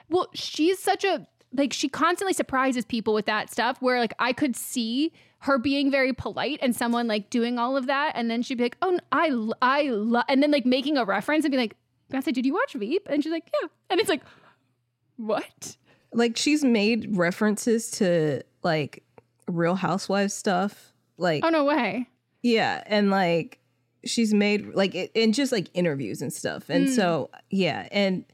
Well, 0.08 0.28
she's 0.34 0.78
such 0.78 1.04
a 1.04 1.26
like 1.52 1.72
she 1.72 1.88
constantly 1.88 2.32
surprises 2.32 2.84
people 2.84 3.12
with 3.12 3.26
that 3.26 3.50
stuff 3.50 3.80
where 3.82 3.98
like 3.98 4.14
I 4.18 4.32
could 4.32 4.54
see 4.56 5.12
her 5.40 5.58
being 5.58 5.90
very 5.90 6.12
polite 6.12 6.58
and 6.62 6.76
someone 6.76 7.08
like 7.08 7.30
doing 7.30 7.58
all 7.58 7.76
of 7.76 7.86
that 7.86 8.12
and 8.14 8.30
then 8.30 8.42
she'd 8.42 8.58
be 8.58 8.64
like, 8.64 8.76
"Oh, 8.82 8.98
I 9.12 9.30
I 9.62 9.82
love," 9.88 10.24
and 10.28 10.42
then 10.42 10.50
like 10.50 10.66
making 10.66 10.96
a 10.96 11.04
reference 11.04 11.44
and 11.44 11.52
be 11.52 11.58
like, 11.58 11.76
"Beyonce, 12.12 12.32
did 12.32 12.46
you 12.46 12.54
watch 12.54 12.74
Veep?" 12.74 13.06
And 13.10 13.22
she's 13.22 13.32
like, 13.32 13.50
"Yeah," 13.60 13.68
and 13.88 14.00
it's 14.00 14.08
like, 14.08 14.22
"What?" 15.16 15.76
Like 16.12 16.36
she's 16.36 16.64
made 16.64 17.16
references 17.16 17.90
to 17.92 18.42
like 18.62 19.04
Real 19.50 19.74
Housewives 19.76 20.34
stuff. 20.34 20.92
Like 21.16 21.44
Oh 21.44 21.50
no 21.50 21.64
way! 21.64 22.08
yeah, 22.42 22.82
and 22.86 23.10
like 23.10 23.58
she's 24.04 24.32
made 24.32 24.74
like 24.74 24.94
it, 24.94 25.10
in 25.14 25.32
just 25.32 25.52
like 25.52 25.68
interviews 25.74 26.22
and 26.22 26.32
stuff. 26.32 26.70
And 26.70 26.86
Hmm. 26.86 26.92
so 26.94 27.30
yeah, 27.50 27.88
and 27.92 28.24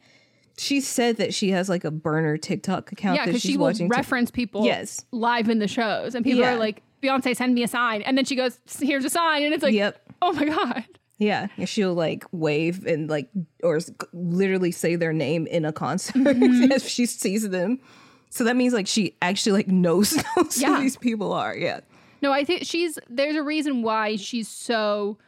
she 0.58 0.80
said 0.80 1.16
that 1.18 1.34
she 1.34 1.50
has 1.50 1.68
like 1.68 1.84
a 1.84 1.90
burner 1.90 2.36
TikTok 2.36 2.92
account 2.92 3.16
Yeah, 3.16 3.26
because 3.26 3.42
she 3.42 3.56
will 3.56 3.72
reference 3.88 4.30
people 4.30 4.64
Yes. 4.64 5.04
live 5.12 5.48
in 5.48 5.58
the 5.58 5.68
shows, 5.68 6.14
and 6.14 6.24
people 6.24 6.40
Yeah. 6.40 6.54
are 6.54 6.58
like, 6.58 6.82
"Beyonce, 7.02 7.36
send 7.36 7.54
me 7.54 7.62
a 7.64 7.68
sign," 7.68 8.02
and 8.02 8.16
then 8.16 8.24
she 8.24 8.36
goes, 8.36 8.58
"Here's 8.80 9.04
a 9.04 9.10
sign," 9.10 9.42
and 9.42 9.52
it's 9.52 9.62
like, 9.62 9.74
Yep. 9.74 10.00
"Oh 10.22 10.32
my 10.32 10.44
god." 10.44 10.84
Yeah, 11.18 11.48
and 11.56 11.68
she'll 11.68 11.94
like 11.94 12.24
wave 12.30 12.86
and 12.86 13.08
like 13.10 13.28
or 13.62 13.80
literally 14.12 14.70
say 14.70 14.96
their 14.96 15.12
name 15.14 15.46
in 15.46 15.64
a 15.64 15.72
concert 15.72 16.14
Mm-hmm. 16.22 16.70
if 16.72 16.86
she 16.86 17.06
sees 17.06 17.48
them. 17.48 17.80
So 18.30 18.44
that 18.44 18.56
means 18.56 18.74
like 18.74 18.86
she 18.86 19.14
actually 19.22 19.52
like 19.52 19.68
knows, 19.68 20.14
knows 20.36 20.60
Yeah. 20.60 20.76
who 20.76 20.82
these 20.82 20.96
people 20.96 21.32
are. 21.32 21.56
Yeah. 21.56 21.80
No, 22.22 22.32
I 22.32 22.44
think 22.44 22.64
she's 22.64 22.98
there's 23.08 23.36
a 23.36 23.42
reason 23.42 23.82
why 23.82 24.16
she's 24.16 24.48
so 24.48 25.18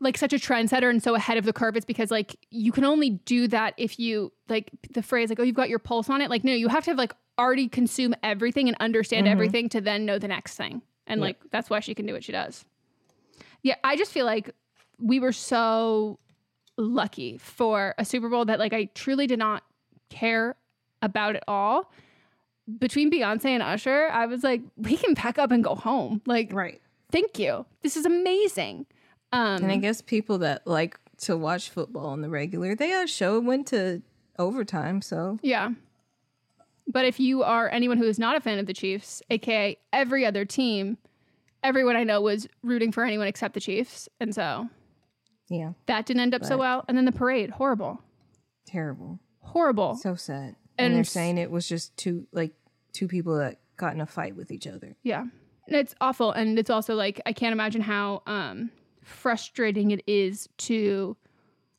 like 0.00 0.18
such 0.18 0.32
a 0.32 0.36
trendsetter 0.36 0.90
and 0.90 1.02
so 1.02 1.14
ahead 1.14 1.38
of 1.38 1.44
the 1.44 1.52
curve. 1.52 1.76
It's 1.76 1.86
because 1.86 2.10
like 2.10 2.36
you 2.50 2.72
can 2.72 2.84
only 2.84 3.10
do 3.10 3.48
that 3.48 3.74
if 3.76 3.98
you 3.98 4.32
like 4.48 4.70
the 4.90 5.02
phrase 5.02 5.28
like, 5.30 5.40
oh, 5.40 5.42
you've 5.42 5.56
got 5.56 5.68
your 5.68 5.78
pulse 5.78 6.10
on 6.10 6.20
it. 6.20 6.30
Like, 6.30 6.44
no, 6.44 6.52
you 6.52 6.68
have 6.68 6.84
to 6.84 6.90
have 6.90 6.98
like 6.98 7.14
already 7.38 7.68
consume 7.68 8.14
everything 8.22 8.68
and 8.68 8.76
understand 8.80 9.26
mm-hmm. 9.26 9.32
everything 9.32 9.68
to 9.70 9.80
then 9.80 10.04
know 10.04 10.18
the 10.18 10.28
next 10.28 10.56
thing. 10.56 10.82
And 11.06 11.20
like 11.20 11.38
that's 11.50 11.70
why 11.70 11.80
she 11.80 11.94
can 11.94 12.06
do 12.06 12.12
what 12.12 12.24
she 12.24 12.32
does. 12.32 12.64
Yeah, 13.62 13.76
I 13.84 13.96
just 13.96 14.12
feel 14.12 14.26
like 14.26 14.50
we 14.98 15.20
were 15.20 15.32
so 15.32 16.18
lucky 16.76 17.38
for 17.38 17.94
a 17.96 18.04
Super 18.04 18.28
Bowl 18.28 18.44
that 18.46 18.58
like 18.58 18.72
I 18.72 18.86
truly 18.94 19.26
did 19.26 19.38
not 19.38 19.62
care 20.10 20.56
about 21.02 21.36
it 21.36 21.42
all. 21.48 21.90
Between 22.78 23.10
Beyonce 23.12 23.46
and 23.46 23.62
Usher, 23.62 24.08
I 24.12 24.26
was 24.26 24.42
like, 24.42 24.60
we 24.76 24.96
can 24.96 25.14
pack 25.14 25.38
up 25.38 25.50
and 25.52 25.62
go 25.62 25.74
home. 25.76 26.20
Like, 26.26 26.52
Right. 26.52 26.80
thank 27.12 27.38
you. 27.38 27.64
This 27.82 27.96
is 27.96 28.04
amazing. 28.04 28.86
Um, 29.32 29.62
And 29.62 29.72
I 29.72 29.76
guess 29.76 30.00
people 30.00 30.38
that 30.38 30.66
like 30.66 30.98
to 31.18 31.36
watch 31.36 31.70
football 31.70 32.06
on 32.06 32.20
the 32.22 32.28
regular, 32.28 32.74
they 32.74 32.92
uh, 32.92 33.06
show 33.06 33.38
went 33.40 33.68
to 33.68 34.02
overtime. 34.38 35.00
So 35.02 35.38
yeah. 35.42 35.70
But 36.88 37.04
if 37.04 37.18
you 37.18 37.42
are 37.42 37.68
anyone 37.68 37.98
who 37.98 38.04
is 38.04 38.18
not 38.18 38.36
a 38.36 38.40
fan 38.40 38.58
of 38.58 38.66
the 38.66 38.72
Chiefs, 38.74 39.22
aka 39.30 39.76
every 39.92 40.24
other 40.24 40.44
team, 40.44 40.98
everyone 41.62 41.96
I 41.96 42.04
know 42.04 42.20
was 42.20 42.46
rooting 42.62 42.92
for 42.92 43.04
anyone 43.04 43.26
except 43.26 43.54
the 43.54 43.60
Chiefs. 43.60 44.08
And 44.20 44.34
so 44.34 44.68
yeah, 45.48 45.72
that 45.86 46.06
didn't 46.06 46.20
end 46.22 46.34
up 46.34 46.44
so 46.44 46.56
well. 46.58 46.84
And 46.88 46.96
then 46.96 47.04
the 47.04 47.12
parade, 47.12 47.50
horrible. 47.50 48.00
terrible. 48.66 49.20
Horrible. 49.40 49.94
So 49.96 50.16
sad. 50.16 50.56
And 50.78 50.86
And, 50.86 50.96
they're 50.96 51.04
saying 51.04 51.38
it 51.38 51.50
was 51.50 51.68
just 51.68 51.96
two 51.96 52.26
like 52.32 52.52
two 52.92 53.08
people 53.08 53.36
that 53.38 53.58
got 53.76 53.94
in 53.94 54.00
a 54.00 54.06
fight 54.06 54.36
with 54.36 54.50
each 54.50 54.66
other. 54.66 54.96
Yeah. 55.02 55.20
And 55.66 55.76
It's 55.76 55.94
awful. 56.00 56.32
And 56.32 56.58
it's 56.58 56.70
also 56.70 56.94
like, 56.94 57.20
I 57.26 57.32
can't 57.32 57.52
imagine 57.52 57.82
how 57.82 58.22
um, 58.26 58.70
frustrating 59.02 59.90
it 59.90 60.02
is 60.06 60.48
to 60.58 61.16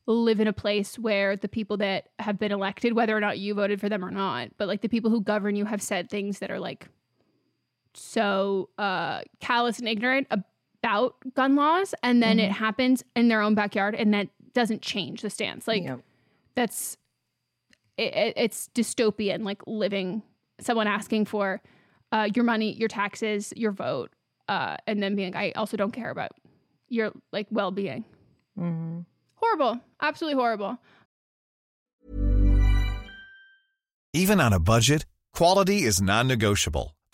live 0.06 0.40
in 0.40 0.46
a 0.46 0.52
place 0.52 0.98
where 0.98 1.36
the 1.36 1.48
people 1.48 1.76
that 1.78 2.08
have 2.18 2.38
been 2.38 2.52
elected, 2.52 2.92
whether 2.94 3.16
or 3.16 3.20
not 3.20 3.38
you 3.38 3.54
voted 3.54 3.80
for 3.80 3.88
them 3.88 4.04
or 4.04 4.10
not, 4.10 4.48
but 4.58 4.68
like 4.68 4.80
the 4.80 4.88
people 4.88 5.10
who 5.10 5.20
govern 5.20 5.56
you 5.56 5.64
have 5.64 5.82
said 5.82 6.08
things 6.08 6.38
that 6.38 6.50
are 6.50 6.60
like 6.60 6.88
so 7.94 8.68
uh, 8.78 9.22
callous 9.40 9.78
and 9.78 9.88
ignorant 9.88 10.26
about 10.30 11.16
gun 11.34 11.56
laws. 11.56 11.94
And 12.02 12.22
then 12.22 12.38
it 12.38 12.52
happens 12.52 13.04
in 13.16 13.28
their 13.28 13.42
own 13.42 13.54
backyard 13.54 13.94
and 13.94 14.14
that 14.14 14.28
doesn't 14.54 14.82
change 14.82 15.22
the 15.22 15.30
stance. 15.30 15.66
Like, 15.66 15.82
Yep. 15.84 16.00
that's 16.54 16.96
it, 17.98 18.14
it- 18.14 18.34
it's 18.36 18.68
dystopian 18.74 19.42
like 19.44 19.60
living 19.66 20.22
someone 20.60 20.86
asking 20.86 21.24
for 21.26 21.60
uh, 22.12 22.28
your 22.34 22.44
money 22.44 22.72
your 22.72 22.88
taxes 22.88 23.52
your 23.56 23.72
vote 23.72 24.10
uh, 24.48 24.76
and 24.86 25.02
then 25.02 25.14
being 25.16 25.36
i 25.36 25.50
also 25.56 25.76
don't 25.76 25.92
care 25.92 26.10
about 26.10 26.30
your 26.88 27.12
like 27.34 27.46
well-being. 27.50 28.02
Horrible. 29.34 29.78
Absolutely 30.00 30.40
horrible. 30.40 30.78
Even 34.14 34.40
on 34.40 34.52
a 34.54 34.58
budget, 34.58 35.04
quality 35.34 35.82
is 35.82 36.00
non-negotiable. 36.00 36.96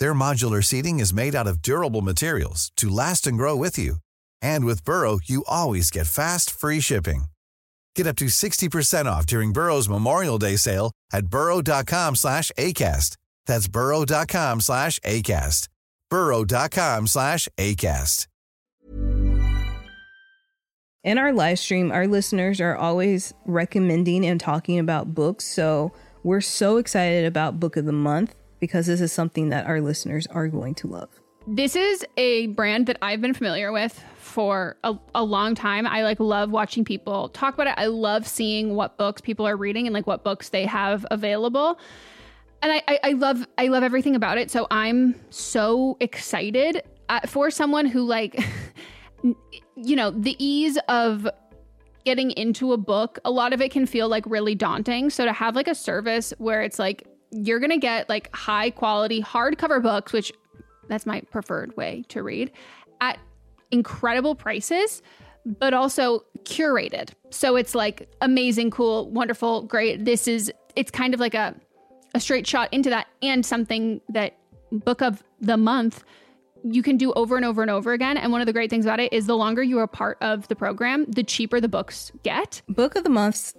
Their 0.00 0.14
modular 0.14 0.64
seating 0.64 0.98
is 0.98 1.14
made 1.14 1.34
out 1.34 1.46
of 1.46 1.62
durable 1.62 2.02
materials 2.02 2.72
to 2.76 2.88
last 2.88 3.26
and 3.26 3.38
grow 3.38 3.54
with 3.54 3.78
you. 3.78 3.96
And 4.42 4.64
with 4.64 4.84
Burrow, 4.84 5.18
you 5.24 5.44
always 5.46 5.90
get 5.90 6.06
fast, 6.08 6.50
free 6.50 6.80
shipping. 6.80 7.26
Get 7.94 8.06
up 8.06 8.16
to 8.16 8.26
60% 8.26 9.06
off 9.06 9.26
during 9.26 9.52
Burrow's 9.52 9.88
Memorial 9.88 10.38
Day 10.38 10.56
sale 10.56 10.92
at 11.12 11.26
burrow.com 11.26 12.16
slash 12.16 12.52
ACAST. 12.58 13.16
That's 13.46 13.68
burrow.com 13.68 14.60
slash 14.60 14.98
ACAST. 15.00 15.68
burrow.com 16.10 17.06
slash 17.06 17.48
ACAST. 17.58 18.26
In 21.04 21.16
our 21.16 21.32
live 21.32 21.58
stream, 21.58 21.90
our 21.90 22.06
listeners 22.06 22.60
are 22.60 22.76
always 22.76 23.32
recommending 23.46 24.26
and 24.26 24.38
talking 24.38 24.78
about 24.78 25.14
books. 25.14 25.44
So 25.44 25.92
we're 26.22 26.40
so 26.40 26.76
excited 26.76 27.24
about 27.24 27.58
Book 27.58 27.76
of 27.76 27.84
the 27.84 27.92
Month 27.92 28.34
because 28.60 28.86
this 28.86 29.00
is 29.00 29.12
something 29.12 29.48
that 29.50 29.66
our 29.66 29.80
listeners 29.80 30.26
are 30.28 30.48
going 30.48 30.74
to 30.76 30.86
love. 30.86 31.08
This 31.46 31.76
is 31.76 32.04
a 32.18 32.48
brand 32.48 32.86
that 32.86 32.98
I've 33.00 33.22
been 33.22 33.32
familiar 33.32 33.72
with 33.72 34.02
for 34.18 34.76
a, 34.84 34.94
a, 35.14 35.24
long 35.24 35.54
time. 35.54 35.86
I 35.86 36.02
like 36.02 36.20
love 36.20 36.50
watching 36.50 36.84
people 36.84 37.30
talk 37.30 37.54
about 37.54 37.68
it. 37.68 37.74
I 37.78 37.86
love 37.86 38.28
seeing 38.28 38.74
what 38.74 38.98
books 38.98 39.22
people 39.22 39.46
are 39.46 39.56
reading 39.56 39.86
and 39.86 39.94
like 39.94 40.06
what 40.06 40.24
books 40.24 40.50
they 40.50 40.66
have 40.66 41.06
available. 41.10 41.78
And 42.60 42.72
I, 42.72 42.82
I, 42.86 43.00
I 43.02 43.12
love 43.12 43.46
I 43.56 43.68
love 43.68 43.82
everything 43.82 44.14
about 44.14 44.36
it. 44.36 44.50
So 44.50 44.66
I'm 44.70 45.14
so 45.30 45.96
excited 46.00 46.82
uh, 47.08 47.20
for 47.26 47.50
someone 47.50 47.86
who 47.86 48.02
like 48.02 48.38
you 49.22 49.96
know 49.96 50.10
the 50.10 50.36
ease 50.44 50.76
of 50.88 51.26
getting 52.04 52.30
into 52.32 52.72
a 52.72 52.76
book. 52.76 53.18
A 53.24 53.30
lot 53.30 53.54
of 53.54 53.62
it 53.62 53.70
can 53.70 53.86
feel 53.86 54.08
like 54.08 54.24
really 54.26 54.54
daunting. 54.54 55.08
So 55.08 55.24
to 55.24 55.32
have 55.32 55.56
like 55.56 55.68
a 55.68 55.74
service 55.74 56.34
where 56.38 56.62
it's 56.62 56.78
like 56.78 57.06
you're 57.30 57.60
going 57.60 57.70
to 57.70 57.78
get 57.78 58.08
like 58.08 58.34
high 58.34 58.70
quality 58.70 59.22
hardcover 59.22 59.82
books, 59.82 60.12
which 60.12 60.32
that's 60.88 61.06
my 61.06 61.20
preferred 61.30 61.76
way 61.76 62.04
to 62.08 62.22
read, 62.22 62.50
at 63.00 63.18
incredible 63.70 64.34
prices, 64.34 65.02
but 65.44 65.74
also 65.74 66.24
curated. 66.44 67.10
So 67.30 67.56
it's 67.56 67.74
like 67.74 68.08
amazing, 68.20 68.70
cool, 68.70 69.10
wonderful, 69.10 69.62
great. 69.62 70.04
This 70.04 70.26
is, 70.26 70.52
it's 70.76 70.90
kind 70.90 71.14
of 71.14 71.20
like 71.20 71.34
a, 71.34 71.54
a 72.14 72.20
straight 72.20 72.46
shot 72.46 72.72
into 72.72 72.90
that 72.90 73.08
and 73.22 73.44
something 73.44 74.00
that 74.08 74.38
book 74.72 75.02
of 75.02 75.22
the 75.40 75.56
month 75.56 76.04
you 76.64 76.82
can 76.82 76.96
do 76.96 77.12
over 77.12 77.36
and 77.36 77.44
over 77.44 77.62
and 77.62 77.70
over 77.70 77.92
again. 77.92 78.16
And 78.16 78.32
one 78.32 78.40
of 78.40 78.46
the 78.46 78.52
great 78.52 78.70
things 78.70 78.84
about 78.84 79.00
it 79.00 79.12
is 79.12 79.26
the 79.26 79.36
longer 79.36 79.62
you 79.62 79.78
are 79.78 79.86
part 79.86 80.18
of 80.20 80.48
the 80.48 80.56
program, 80.56 81.04
the 81.08 81.22
cheaper 81.22 81.60
the 81.60 81.68
books 81.68 82.10
get. 82.22 82.62
Book 82.68 82.96
of 82.96 83.04
the 83.04 83.10
Month's 83.10 83.54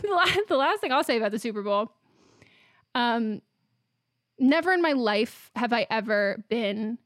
The 0.02 0.08
la- 0.08 0.42
the 0.48 0.56
last 0.56 0.80
thing 0.80 0.92
I'll 0.92 1.04
say 1.04 1.18
about 1.18 1.30
the 1.30 1.38
Super 1.38 1.62
Bowl 1.62 1.92
um, 2.94 3.42
never 4.38 4.72
in 4.72 4.82
my 4.82 4.92
life 4.92 5.50
have 5.54 5.72
I 5.72 5.86
ever 5.90 6.42
been 6.48 6.98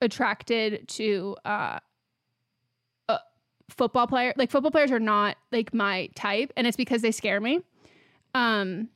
attracted 0.00 0.88
to 0.88 1.36
uh, 1.44 1.78
a 3.08 3.18
football 3.70 4.06
player. 4.06 4.34
Like 4.36 4.50
football 4.50 4.70
players 4.70 4.90
are 4.90 5.00
not 5.00 5.36
like 5.52 5.72
my 5.72 6.08
type, 6.14 6.52
and 6.56 6.66
it's 6.66 6.76
because 6.76 7.02
they 7.02 7.12
scare 7.12 7.40
me. 7.40 7.60
Um, 8.34 8.88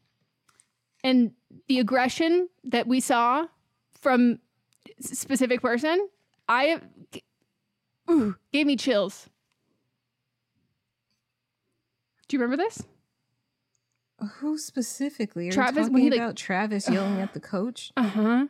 and 1.04 1.32
the 1.68 1.80
aggression 1.80 2.48
that 2.64 2.86
we 2.86 3.00
saw 3.00 3.46
from 4.00 4.38
specific 5.00 5.62
person, 5.62 6.08
I 6.48 6.80
ooh, 8.10 8.36
gave 8.52 8.66
me 8.66 8.76
chills. 8.76 9.28
Do 12.28 12.36
you 12.36 12.42
remember 12.42 12.62
this? 12.62 12.82
Who 14.38 14.58
specifically? 14.58 15.48
Are 15.48 15.52
Travis- 15.52 15.84
you 15.86 15.90
talking 15.90 16.02
he, 16.04 16.10
like- 16.10 16.20
about 16.20 16.36
Travis 16.36 16.88
yelling 16.88 17.20
at 17.20 17.32
the 17.34 17.40
coach? 17.40 17.92
Uh 17.96 18.02
huh. 18.02 18.46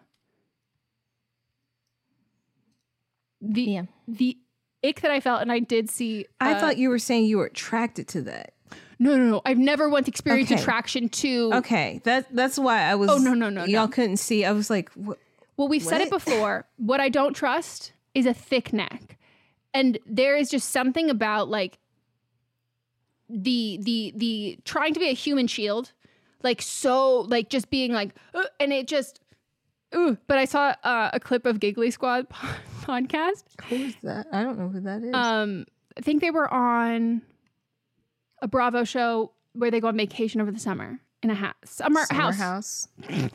The 3.41 3.63
Yeah. 3.63 3.83
the 4.07 4.37
ick 4.85 5.01
that 5.01 5.11
I 5.11 5.21
felt, 5.21 5.43
and 5.43 5.51
I 5.51 5.59
did 5.59 5.91
see. 5.91 6.27
I 6.41 6.53
uh, 6.55 6.61
thought 6.61 6.77
you 6.77 6.89
were 6.91 6.99
saying 6.99 7.25
you 7.27 7.39
were 7.39 7.47
attracted 7.47 8.07
to 8.09 8.23
that. 8.23 8.53
no, 8.99 9.17
no, 9.17 9.29
no. 9.29 9.43
I've 9.45 9.59
never 9.59 9.89
once 9.89 10.07
experienced 10.09 10.53
Okay. 10.53 10.61
attraction 10.61 11.09
to. 11.09 11.51
Okay, 11.55 12.01
that 12.05 12.27
that's 12.35 12.59
why 12.59 12.83
I 12.83 12.95
was. 12.95 13.11
Oh, 13.11 13.19
no, 13.19 13.35
no, 13.35 13.49
no, 13.49 13.65
Y'all 13.65 13.87
no. 13.87 13.93
couldn't 13.93 14.19
see. 14.19 14.45
I 14.45 14.53
was 14.53 14.71
like, 14.71 14.91
what? 14.93 15.19
Well, 15.57 15.69
we've 15.69 15.83
said 15.83 16.01
it 16.01 16.11
before. 16.11 16.67
what 16.77 17.01
I 17.01 17.09
don't 17.09 17.35
trust 17.35 17.93
is 18.15 18.27
a 18.27 18.35
thick 18.35 18.73
neck, 18.73 19.19
and 19.75 19.99
there 20.07 20.37
is 20.37 20.49
just 20.49 20.71
something 20.71 21.11
about 21.11 21.49
like 21.49 21.79
the 23.29 23.79
the 23.83 24.13
the 24.17 24.59
trying 24.65 24.95
to 24.95 25.01
be 25.01 25.09
a 25.09 25.15
human 25.15 25.47
shield, 25.47 25.93
like 26.43 26.61
so 26.63 27.21
like 27.23 27.49
just 27.51 27.71
being 27.71 27.93
like, 27.93 28.15
"Uh," 28.35 28.45
and 28.61 28.73
it 28.73 28.87
just. 28.89 29.21
Ooh, 29.95 30.17
but 30.27 30.39
I 30.39 30.47
saw 30.47 30.75
uh, 30.85 31.11
a 31.13 31.21
clip 31.21 31.45
of 31.45 31.61
Giggly 31.61 31.91
Squad 31.91 32.27
podcast, 32.81 33.45
Who 33.69 33.77
is 33.77 33.95
that? 34.03 34.27
I 34.33 34.43
don't 34.43 34.59
know 34.59 34.71
who 34.71 34.81
that 34.81 35.03
is. 35.03 35.15
Um, 35.15 35.67
I 35.99 36.01
think 36.01 36.23
they 36.23 36.31
were 36.31 36.51
on 36.51 37.21
a 38.41 38.49
Bravo 38.49 38.85
show 38.85 39.33
where 39.53 39.71
they 39.71 39.81
go 39.81 39.89
on 39.89 39.97
vacation 39.99 40.41
over 40.41 40.51
the 40.51 40.59
summer 40.59 40.99
in 41.23 41.29
a 41.29 41.35
house, 41.35 41.53
summer, 41.67 42.07
Summer 42.07 42.33
house. 42.33 42.39
house. 42.39 42.89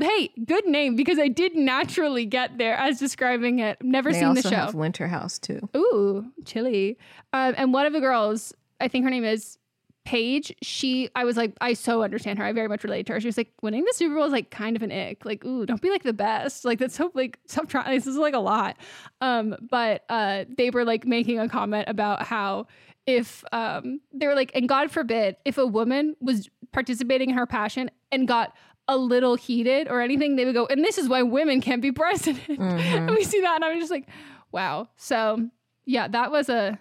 Hey, 0.00 0.30
good 0.44 0.66
name 0.66 0.96
because 0.96 1.20
I 1.20 1.28
did 1.28 1.54
naturally 1.54 2.26
get 2.26 2.58
there 2.58 2.74
as 2.76 2.98
describing 2.98 3.60
it. 3.60 3.78
Never 3.80 4.10
They 4.10 4.18
seen 4.20 4.34
the 4.34 4.42
show. 4.42 4.48
have 4.50 4.74
Winter 4.74 5.06
House 5.06 5.38
too. 5.38 5.68
Ooh, 5.76 6.32
chilly. 6.44 6.98
Um, 7.32 7.54
and 7.56 7.72
one 7.72 7.86
of 7.86 7.92
the 7.92 8.00
girls, 8.00 8.52
I 8.80 8.88
think 8.88 9.04
her 9.04 9.10
name 9.10 9.24
is 9.24 9.58
Paige. 10.04 10.54
She, 10.62 11.08
I 11.14 11.24
was 11.24 11.36
like, 11.36 11.54
I 11.60 11.72
so 11.72 12.02
understand 12.02 12.38
her. 12.38 12.44
I 12.44 12.52
very 12.52 12.68
much 12.68 12.84
relate 12.84 13.06
to 13.06 13.14
her. 13.14 13.20
She 13.20 13.26
was 13.26 13.36
like, 13.36 13.50
winning 13.62 13.84
the 13.84 13.94
Super 13.94 14.14
Bowl 14.14 14.24
is 14.24 14.32
like 14.32 14.50
kind 14.50 14.76
of 14.76 14.82
an 14.82 14.92
ick. 14.92 15.24
Like, 15.24 15.44
ooh, 15.44 15.64
don't 15.64 15.80
be 15.80 15.90
like 15.90 16.02
the 16.02 16.12
best. 16.12 16.64
Like 16.64 16.78
that's 16.78 16.94
so 16.94 17.10
like 17.14 17.38
stop 17.46 17.68
trying. 17.68 17.94
This 17.94 18.06
is 18.06 18.16
like 18.16 18.34
a 18.34 18.38
lot. 18.38 18.76
Um, 19.20 19.56
but 19.70 20.04
uh, 20.08 20.44
they 20.56 20.70
were 20.70 20.84
like 20.84 21.06
making 21.06 21.38
a 21.38 21.48
comment 21.48 21.88
about 21.88 22.22
how 22.22 22.66
if 23.06 23.44
um 23.52 24.00
they 24.12 24.26
were 24.26 24.34
like, 24.34 24.50
and 24.54 24.68
God 24.68 24.90
forbid, 24.90 25.36
if 25.44 25.58
a 25.58 25.66
woman 25.66 26.16
was 26.20 26.48
participating 26.72 27.30
in 27.30 27.36
her 27.36 27.46
passion 27.46 27.90
and 28.12 28.28
got 28.28 28.54
a 28.88 28.96
little 28.96 29.34
heated 29.34 29.88
or 29.88 30.00
anything, 30.00 30.36
they 30.36 30.44
would 30.44 30.54
go, 30.54 30.66
and 30.66 30.84
this 30.84 30.98
is 30.98 31.08
why 31.08 31.22
women 31.22 31.60
can't 31.60 31.80
be 31.80 31.92
president. 31.92 32.48
and 32.60 33.10
we 33.10 33.24
see 33.24 33.40
that, 33.40 33.56
and 33.56 33.64
I 33.64 33.70
was 33.70 33.78
just 33.78 33.90
like, 33.90 34.06
wow. 34.52 34.88
So 34.96 35.48
yeah, 35.86 36.08
that 36.08 36.30
was 36.30 36.48
a 36.48 36.78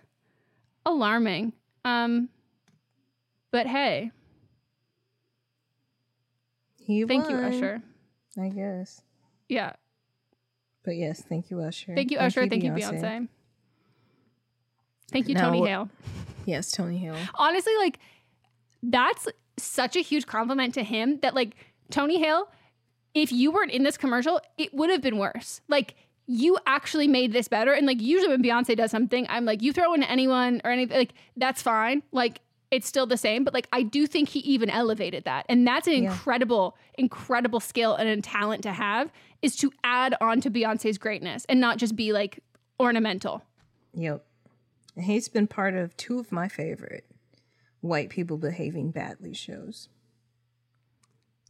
alarming. 0.85 1.53
Um, 1.85 2.29
but 3.51 3.67
hey, 3.67 4.11
He 6.79 7.05
thank 7.05 7.29
you, 7.29 7.35
Usher. 7.37 7.81
I 8.39 8.49
guess. 8.49 9.01
Yeah, 9.49 9.73
But 10.83 10.95
yes, 10.95 11.21
thank 11.21 11.49
you, 11.51 11.61
Usher. 11.61 11.93
thank 11.95 12.11
you, 12.11 12.17
Usher. 12.17 12.47
Thank 12.47 12.63
you, 12.63 12.71
Beyonce. 12.71 13.27
Thank 15.11 15.27
you, 15.27 15.35
Now 15.35 15.51
Tony 15.51 15.67
Hale. 15.67 15.89
Yes, 16.45 16.71
Tony 16.71 16.97
Hale. 16.97 17.15
Honestly, 17.35 17.75
like 17.77 17.99
that's 18.81 19.27
such 19.57 19.95
a 19.95 19.99
huge 20.01 20.25
compliment 20.25 20.73
to 20.73 20.83
him 20.83 21.19
that 21.21 21.35
like 21.35 21.55
Tony 21.91 22.19
Hale, 22.19 22.49
if 23.13 23.31
you 23.31 23.51
weren't 23.51 23.71
in 23.71 23.83
this 23.83 23.97
commercial, 23.97 24.41
it 24.57 24.73
would 24.73 24.89
have 24.89 25.01
been 25.01 25.17
worse. 25.17 25.61
Like 25.67 25.95
you 26.27 26.57
actually 26.65 27.07
made 27.07 27.33
this 27.33 27.47
better. 27.47 27.73
And 27.73 27.85
like 27.85 28.01
usually 28.01 28.29
when 28.29 28.41
Beyonce 28.43 28.75
does 28.77 28.91
something, 28.91 29.25
I'm 29.29 29.45
like, 29.45 29.61
you 29.61 29.73
throw 29.73 29.93
in 29.93 30.03
anyone 30.03 30.61
or 30.63 30.71
anything, 30.71 30.97
like 30.97 31.13
that's 31.37 31.61
fine. 31.61 32.01
Like 32.11 32.39
it's 32.71 32.87
still 32.87 33.05
the 33.05 33.17
same. 33.17 33.43
But 33.43 33.53
like 33.53 33.67
I 33.73 33.83
do 33.83 34.07
think 34.07 34.29
he 34.29 34.39
even 34.39 34.69
elevated 34.69 35.25
that. 35.25 35.45
And 35.49 35.67
that's 35.67 35.85
an 35.87 35.93
Yeah. 35.93 36.11
incredible, 36.11 36.77
incredible 36.97 37.59
skill 37.59 37.95
and 37.95 38.07
a 38.07 38.21
talent 38.21 38.63
to 38.63 38.71
have 38.71 39.11
is 39.41 39.55
to 39.57 39.71
add 39.83 40.15
on 40.21 40.39
to 40.41 40.49
Beyonce's 40.49 40.97
greatness 40.97 41.45
and 41.49 41.59
not 41.59 41.77
just 41.77 41.95
be 41.95 42.13
like 42.13 42.39
ornamental. 42.79 43.43
Yep. 43.93 44.25
And 44.95 45.05
he's 45.05 45.27
been 45.27 45.47
part 45.47 45.75
of 45.75 45.95
two 45.97 46.19
of 46.19 46.31
my 46.31 46.47
favorite 46.47 47.05
white 47.81 48.09
people 48.09 48.37
behaving 48.37 48.91
badly 48.91 49.33
shows. 49.33 49.89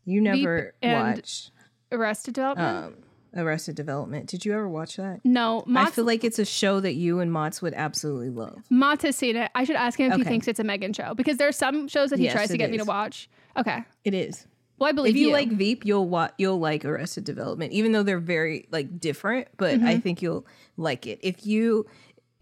You 0.05 0.19
never 0.19 0.73
watch 0.81 1.51
Arrested 1.91 2.33
Development? 2.33 2.85
um, 2.85 2.95
Arrested 3.35 3.75
Development. 3.75 4.27
Did 4.27 4.45
you 4.45 4.53
ever 4.53 4.67
watch 4.69 4.97
that? 4.97 5.21
no, 5.23 5.63
I 5.75 5.89
feel 5.89 6.05
like 6.05 6.23
it's 6.23 6.39
a 6.39 6.45
show 6.45 6.79
that 6.79 6.93
you 6.93 7.19
and 7.19 7.31
Mott's 7.31 7.61
would 7.61 7.73
absolutely 7.73 8.29
love. 8.29 8.63
Mott 8.69 9.01
has 9.01 9.15
seen 9.15 9.35
it. 9.35 9.49
I 9.55 9.63
should 9.63 9.75
ask 9.75 9.99
him 9.99 10.11
if 10.11 10.17
he 10.17 10.23
thinks 10.23 10.47
it's 10.47 10.59
a 10.59 10.63
Meghan 10.63 10.95
show 10.95 11.13
because 11.13 11.37
there 11.37 11.47
are 11.47 11.51
some 11.53 11.87
shows 11.87 12.09
that 12.11 12.19
he 12.19 12.25
Yes, 12.25 12.33
tries 12.33 12.49
to 12.49 12.57
get 12.57 12.69
me 12.71 12.77
to 12.77 12.85
watch. 12.85 13.29
Okay. 13.57 13.83
It 14.03 14.13
is. 14.13 14.45
Well, 14.79 14.89
I 14.89 14.91
believe 14.91 15.15
if 15.15 15.21
you, 15.21 15.31
like 15.31 15.49
Veep, 15.49 15.85
you'll 15.85 16.09
wa- 16.09 16.31
you'll 16.37 16.59
like 16.59 16.83
Arrested 16.83 17.23
Development, 17.23 17.71
even 17.73 17.91
though 17.91 18.03
they're 18.03 18.19
very 18.19 18.67
like 18.71 18.99
different. 18.99 19.47
But 19.57 19.75
Mm-hmm. 19.77 19.87
I 19.87 19.99
think 19.99 20.21
you'll 20.21 20.45
like 20.77 21.05
it. 21.07 21.19
If 21.21 21.45
you, 21.45 21.85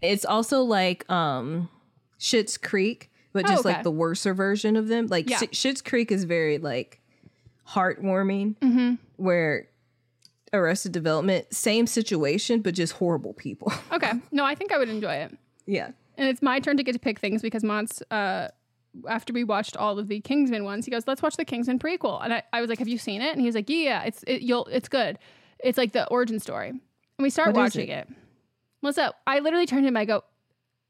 it's 0.00 0.24
also 0.24 0.62
like 0.62 1.08
um, 1.10 1.68
Schitt's 2.18 2.56
Creek, 2.56 3.10
but 3.32 3.44
Oh, 3.44 3.48
just 3.48 3.60
okay. 3.66 3.74
like 3.74 3.82
the 3.84 3.90
worser 3.90 4.34
version 4.34 4.76
of 4.76 4.88
them. 4.88 5.06
Like 5.06 5.28
Yeah. 5.30 5.38
Sch- 5.38 5.50
Schitt's 5.52 5.82
Creek 5.82 6.10
is 6.10 6.24
very 6.24 6.58
like 6.58 7.00
heartwarming, 7.68 8.56
Mm-hmm. 8.58 8.94
where 9.16 9.68
Arrested 10.52 10.92
Development, 10.92 11.46
same 11.52 11.86
situation, 11.86 12.60
but 12.60 12.74
just 12.74 12.94
horrible 12.94 13.32
people. 13.34 13.72
Okay. 13.92 14.12
No, 14.30 14.44
I 14.44 14.54
think 14.54 14.72
I 14.72 14.78
would 14.78 14.88
enjoy 14.88 15.14
it. 15.14 15.36
yeah. 15.66 15.90
And 16.18 16.28
it's 16.28 16.42
my 16.42 16.60
turn 16.60 16.76
to 16.76 16.82
get 16.82 16.92
to 16.92 16.98
pick 16.98 17.18
things 17.18 17.40
because 17.40 17.64
Mott's, 17.64 18.02
uh, 18.10 18.48
after 19.08 19.32
we 19.32 19.44
watched 19.44 19.76
all 19.78 19.98
of 19.98 20.08
the 20.08 20.20
Kingsman 20.20 20.64
ones, 20.64 20.84
he 20.84 20.90
goes, 20.90 21.06
let's 21.06 21.22
watch 21.22 21.36
the 21.36 21.44
Kingsman 21.44 21.78
prequel. 21.78 22.22
And 22.22 22.34
I, 22.34 22.42
I 22.52 22.60
was 22.60 22.68
like, 22.68 22.78
have 22.80 22.88
you 22.88 22.98
seen 22.98 23.22
it? 23.22 23.32
And 23.32 23.40
he 23.40 23.46
was 23.46 23.54
like, 23.54 23.70
yeah, 23.70 24.02
it's, 24.02 24.22
it, 24.26 24.42
you'll, 24.42 24.66
it's 24.66 24.88
good. 24.88 25.18
It's 25.60 25.78
like 25.78 25.92
the 25.92 26.06
origin 26.08 26.38
story. 26.38 26.68
And 26.68 26.80
we 27.18 27.30
start 27.30 27.48
What 27.54 27.62
watching 27.62 27.88
it. 27.88 28.08
What's 28.80 28.98
up? 28.98 29.16
I 29.26 29.38
literally 29.38 29.64
turned 29.66 29.84
to 29.84 29.88
him. 29.88 29.96
I 29.96 30.04
go, 30.04 30.22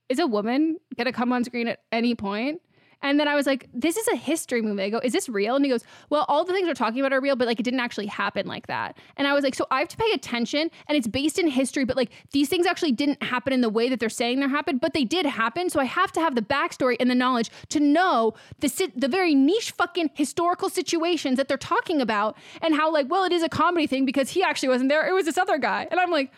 is 0.08 0.18
a 0.18 0.26
woman 0.26 0.78
to 0.98 1.12
come 1.12 1.32
on 1.32 1.44
screen 1.44 1.68
at 1.68 1.80
any 1.92 2.14
point? 2.14 2.60
And 3.02 3.18
then 3.18 3.28
I 3.28 3.34
was 3.34 3.46
like, 3.46 3.68
this 3.74 3.96
is 3.96 4.06
a 4.08 4.16
history 4.16 4.62
movie. 4.62 4.82
I 4.84 4.90
go, 4.90 5.00
is 5.02 5.12
this 5.12 5.28
real? 5.28 5.56
And 5.56 5.64
he 5.64 5.70
goes, 5.70 5.82
well, 6.10 6.24
all 6.28 6.44
the 6.44 6.52
things 6.52 6.66
we're 6.66 6.74
talking 6.74 7.00
about 7.00 7.12
are 7.12 7.20
real, 7.20 7.36
but 7.36 7.46
like 7.46 7.60
it 7.60 7.64
didn't 7.64 7.80
actually 7.80 8.06
happen 8.06 8.46
like 8.46 8.66
that. 8.68 8.96
And 9.16 9.26
I 9.26 9.34
was 9.34 9.42
like, 9.44 9.54
so 9.54 9.66
I 9.70 9.80
have 9.80 9.88
to 9.88 9.96
pay 9.96 10.10
attention 10.12 10.70
and 10.86 10.96
it's 10.96 11.08
based 11.08 11.38
in 11.38 11.48
history, 11.48 11.84
but 11.84 11.96
like 11.96 12.10
these 12.32 12.48
things 12.48 12.66
actually 12.66 12.92
didn't 12.92 13.22
happen 13.22 13.52
in 13.52 13.60
the 13.60 13.68
way 13.68 13.88
that 13.88 14.00
they're 14.00 14.08
saying 14.08 14.40
they 14.40 14.48
happened, 14.48 14.80
but 14.80 14.94
they 14.94 15.04
did 15.04 15.26
happen. 15.26 15.68
So 15.70 15.80
I 15.80 15.84
have 15.84 16.12
to 16.12 16.20
have 16.20 16.34
the 16.34 16.42
backstory 16.42 16.96
and 17.00 17.10
the 17.10 17.14
knowledge 17.14 17.50
to 17.70 17.80
know 17.80 18.34
the, 18.60 18.68
si- 18.68 18.92
the 18.94 19.08
very 19.08 19.34
niche 19.34 19.72
fucking 19.72 20.10
historical 20.14 20.68
situations 20.70 21.36
that 21.36 21.48
they're 21.48 21.56
talking 21.58 22.00
about 22.00 22.36
and 22.60 22.74
how 22.74 22.92
like, 22.92 23.10
well, 23.10 23.24
it 23.24 23.32
is 23.32 23.42
a 23.42 23.48
comedy 23.48 23.86
thing 23.86 24.04
because 24.06 24.30
he 24.30 24.42
actually 24.42 24.68
wasn't 24.68 24.88
there. 24.88 25.08
It 25.08 25.12
was 25.12 25.24
this 25.24 25.38
other 25.38 25.58
guy. 25.58 25.88
And 25.90 25.98
I'm 25.98 26.10
like, 26.10 26.32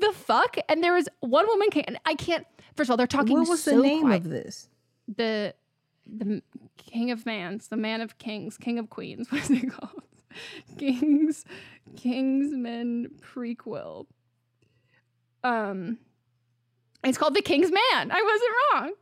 the 0.00 0.12
fuck? 0.12 0.56
And 0.68 0.82
there 0.82 0.94
was 0.94 1.08
one 1.20 1.46
woman 1.46 1.70
came, 1.70 1.84
and 1.86 1.98
I 2.06 2.14
can't, 2.14 2.46
first 2.76 2.88
of 2.88 2.92
all, 2.92 2.96
they're 2.96 3.06
talking 3.06 3.36
What 3.36 3.48
was 3.48 3.62
so 3.62 3.76
the 3.76 3.82
name 3.82 4.02
quiet 4.02 4.24
of 4.24 4.30
this? 4.30 4.68
the 5.16 5.54
the 6.08 6.42
king 6.76 7.10
of 7.10 7.26
mans, 7.26 7.68
the 7.68 7.76
man 7.76 8.00
of 8.00 8.18
kings, 8.18 8.56
king 8.56 8.78
of 8.78 8.90
queens. 8.90 9.28
What 9.32 9.42
is 9.42 9.50
it 9.50 9.70
called? 9.70 10.02
Kings, 10.78 11.44
Kingsman 11.96 13.10
prequel. 13.20 14.06
Um, 15.42 15.98
it's 17.04 17.18
called 17.18 17.34
the 17.34 17.42
King's 17.42 17.70
Man. 17.70 18.10
I 18.10 18.22
wasn't 18.22 18.52
wrong. 18.72 18.92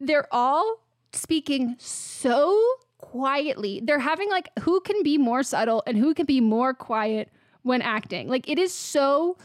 They're 0.00 0.28
all 0.32 0.80
speaking 1.12 1.76
so 1.78 2.60
quietly. 2.98 3.80
They're 3.82 3.98
having 3.98 4.28
like 4.30 4.50
who 4.60 4.80
can 4.80 5.02
be 5.02 5.18
more 5.18 5.42
subtle 5.42 5.82
and 5.86 5.96
who 5.96 6.14
can 6.14 6.26
be 6.26 6.40
more 6.40 6.74
quiet 6.74 7.30
when 7.62 7.82
acting. 7.82 8.28
Like 8.28 8.48
it 8.48 8.58
is 8.58 8.72
so 8.72 9.36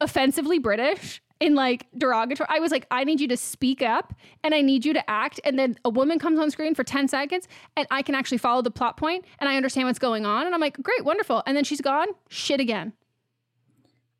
offensively 0.00 0.58
British 0.58 1.20
in 1.40 1.54
like 1.54 1.86
derogatory. 1.96 2.46
I 2.50 2.60
was 2.60 2.70
like, 2.70 2.86
I 2.90 3.02
need 3.04 3.20
you 3.20 3.28
to 3.28 3.36
speak 3.36 3.82
up 3.82 4.14
and 4.44 4.54
I 4.54 4.60
need 4.60 4.84
you 4.84 4.92
to 4.92 5.10
act. 5.10 5.40
And 5.42 5.58
then 5.58 5.78
a 5.84 5.90
woman 5.90 6.18
comes 6.18 6.38
on 6.38 6.50
screen 6.50 6.74
for 6.74 6.84
10 6.84 7.08
seconds 7.08 7.48
and 7.76 7.86
I 7.90 8.02
can 8.02 8.14
actually 8.14 8.38
follow 8.38 8.62
the 8.62 8.70
plot 8.70 8.98
point 8.98 9.24
and 9.38 9.48
I 9.48 9.56
understand 9.56 9.88
what's 9.88 9.98
going 9.98 10.26
on. 10.26 10.46
And 10.46 10.54
I'm 10.54 10.60
like, 10.60 10.80
great, 10.82 11.04
wonderful. 11.04 11.42
And 11.46 11.56
then 11.56 11.64
she's 11.64 11.80
gone, 11.80 12.08
shit 12.28 12.60
again. 12.60 12.92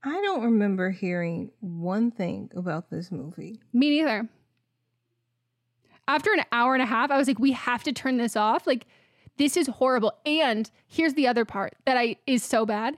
I 0.03 0.19
don't 0.23 0.43
remember 0.43 0.91
hearing 0.91 1.51
one 1.61 2.11
thing 2.11 2.51
about 2.57 2.89
this 2.91 3.13
movie. 3.13 3.61
Me 3.75 3.91
neither. 3.91 4.29
After 6.09 6.33
an 6.33 6.43
hour 6.51 6.75
and 6.75 6.83
a 6.83 6.87
half, 6.87 7.11
I 7.11 7.19
was 7.19 7.29
like, 7.29 7.39
we 7.39 7.53
have 7.53 7.85
to 7.85 7.93
turn 7.93 8.17
this 8.17 8.35
off. 8.35 8.67
Like, 8.67 8.87
this 9.37 9.59
is 9.59 9.67
horrible. 9.67 10.15
And 10.25 10.71
here's 10.87 11.15
the 11.15 11.27
other 11.29 11.45
part 11.45 11.75
that 11.85 11.99
I 11.99 12.17
is 12.27 12.43
so 12.43 12.65
bad. 12.65 12.97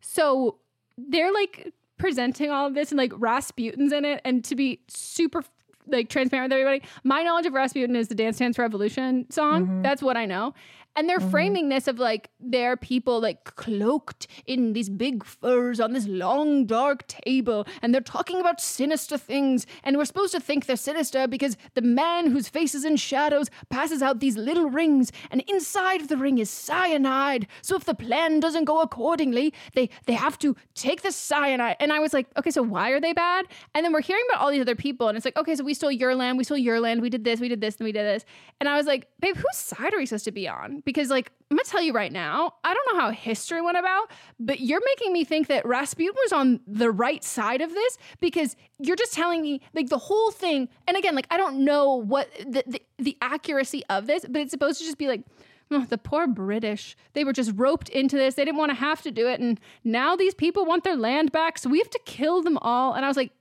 So 0.00 0.58
they're 0.96 1.32
like 1.32 1.72
presenting 1.98 2.50
all 2.50 2.66
of 2.66 2.74
this 2.74 2.90
and 2.90 2.98
like 2.98 3.12
Rasputin's 3.16 3.92
in 3.92 4.04
it. 4.04 4.20
And 4.24 4.44
to 4.44 4.56
be 4.56 4.80
super 4.88 5.44
like 5.86 6.08
transparent 6.08 6.50
with 6.50 6.58
everybody, 6.58 6.82
my 7.02 7.22
knowledge 7.22 7.46
of 7.46 7.52
Rasputin 7.52 7.96
is 7.96 8.08
the 8.08 8.14
Dance 8.14 8.38
Dance 8.38 8.58
Revolution 8.58 9.30
song. 9.30 9.66
Mm-hmm. 9.66 9.82
That's 9.82 10.02
what 10.02 10.16
I 10.16 10.26
know. 10.26 10.54
And 10.96 11.08
they're 11.08 11.18
mm-hmm. 11.18 11.30
framing 11.30 11.68
this 11.68 11.88
of 11.88 11.98
like 11.98 12.30
they're 12.38 12.76
people 12.76 13.20
like 13.20 13.56
cloaked 13.56 14.26
in 14.46 14.74
these 14.74 14.88
big 14.88 15.24
furs 15.24 15.80
on 15.80 15.92
this 15.92 16.06
long 16.06 16.66
dark 16.66 17.06
table, 17.08 17.66
and 17.82 17.92
they're 17.92 18.00
talking 18.00 18.40
about 18.40 18.60
sinister 18.60 19.18
things. 19.18 19.66
And 19.82 19.96
we're 19.96 20.04
supposed 20.04 20.34
to 20.34 20.40
think 20.40 20.66
they're 20.66 20.76
sinister 20.76 21.26
because 21.26 21.56
the 21.74 21.82
man 21.82 22.30
whose 22.30 22.48
face 22.48 22.74
is 22.74 22.84
in 22.84 22.96
shadows 22.96 23.50
passes 23.70 24.02
out 24.02 24.20
these 24.20 24.36
little 24.36 24.70
rings, 24.70 25.10
and 25.30 25.42
inside 25.48 26.00
of 26.00 26.08
the 26.08 26.16
ring 26.16 26.38
is 26.38 26.50
cyanide. 26.50 27.46
So 27.62 27.74
if 27.76 27.84
the 27.84 27.94
plan 27.94 28.38
doesn't 28.40 28.64
go 28.64 28.80
accordingly, 28.80 29.52
they 29.74 29.90
they 30.06 30.12
have 30.12 30.38
to 30.40 30.56
take 30.74 31.02
the 31.02 31.10
cyanide. 31.10 31.76
And 31.80 31.92
I 31.92 31.98
was 31.98 32.12
like, 32.12 32.28
okay, 32.36 32.50
so 32.50 32.62
why 32.62 32.90
are 32.90 33.00
they 33.00 33.12
bad? 33.12 33.46
And 33.74 33.84
then 33.84 33.92
we're 33.92 34.00
hearing 34.00 34.24
about 34.30 34.42
all 34.42 34.50
these 34.50 34.60
other 34.60 34.76
people, 34.76 35.08
and 35.08 35.16
it's 35.16 35.24
like, 35.24 35.36
okay, 35.36 35.56
so 35.56 35.64
we 35.64 35.74
stole 35.74 35.90
your 35.90 36.14
land, 36.14 36.38
we 36.38 36.44
stole 36.44 36.58
your 36.58 36.78
land, 36.78 37.02
we 37.02 37.10
did 37.10 37.24
this, 37.24 37.40
we 37.40 37.48
did 37.48 37.60
this, 37.60 37.76
and 37.76 37.84
we 37.84 37.92
did 37.92 38.04
this. 38.04 38.24
And 38.60 38.68
I 38.68 38.76
was 38.76 38.86
like, 38.86 39.08
babe, 39.20 39.36
whose 39.36 39.56
side 39.56 39.92
are 39.92 39.98
we 39.98 40.06
supposed 40.06 40.24
to 40.26 40.32
be 40.32 40.46
on? 40.46 40.82
Because 40.84 41.10
like 41.10 41.32
I'm 41.50 41.56
gonna 41.56 41.64
tell 41.64 41.82
you 41.82 41.92
right 41.92 42.12
now, 42.12 42.54
I 42.64 42.74
don't 42.74 42.92
know 42.92 43.00
how 43.00 43.10
history 43.10 43.60
went 43.60 43.76
about, 43.76 44.10
but 44.40 44.60
you're 44.60 44.82
making 44.84 45.12
me 45.12 45.24
think 45.24 45.46
that 45.48 45.64
Rasputin 45.66 46.14
was 46.24 46.32
on 46.32 46.60
the 46.66 46.90
right 46.90 47.22
side 47.22 47.60
of 47.60 47.70
this 47.70 47.98
because 48.20 48.56
you're 48.78 48.96
just 48.96 49.12
telling 49.12 49.42
me 49.42 49.60
like 49.74 49.88
the 49.88 49.98
whole 49.98 50.30
thing. 50.30 50.68
And 50.86 50.96
again, 50.96 51.14
like 51.14 51.26
I 51.30 51.36
don't 51.36 51.64
know 51.64 51.94
what 51.94 52.28
the 52.46 52.64
the, 52.66 52.82
the 52.98 53.16
accuracy 53.20 53.82
of 53.88 54.06
this, 54.06 54.24
but 54.28 54.40
it's 54.42 54.50
supposed 54.50 54.78
to 54.80 54.84
just 54.84 54.98
be 54.98 55.08
like. 55.08 55.22
"Oh, 55.70 55.86
the 55.88 55.96
poor 55.96 56.26
British. 56.26 56.94
They 57.14 57.24
were 57.24 57.32
just 57.32 57.52
roped 57.56 57.88
into 57.88 58.16
this. 58.16 58.34
They 58.34 58.44
didn't 58.44 58.58
want 58.58 58.70
to 58.70 58.76
have 58.76 59.00
to 59.00 59.10
do 59.10 59.26
it. 59.26 59.40
And 59.40 59.58
now 59.82 60.14
these 60.14 60.34
people 60.34 60.66
want 60.66 60.84
their 60.84 60.94
land 60.94 61.32
back. 61.32 61.56
So 61.58 61.70
we 61.70 61.78
have 61.78 61.88
to 61.90 62.00
kill 62.04 62.42
them 62.42 62.58
all. 62.58 62.92
And 62.92 63.02
I 63.02 63.08
was 63.08 63.16
like, 63.16 63.32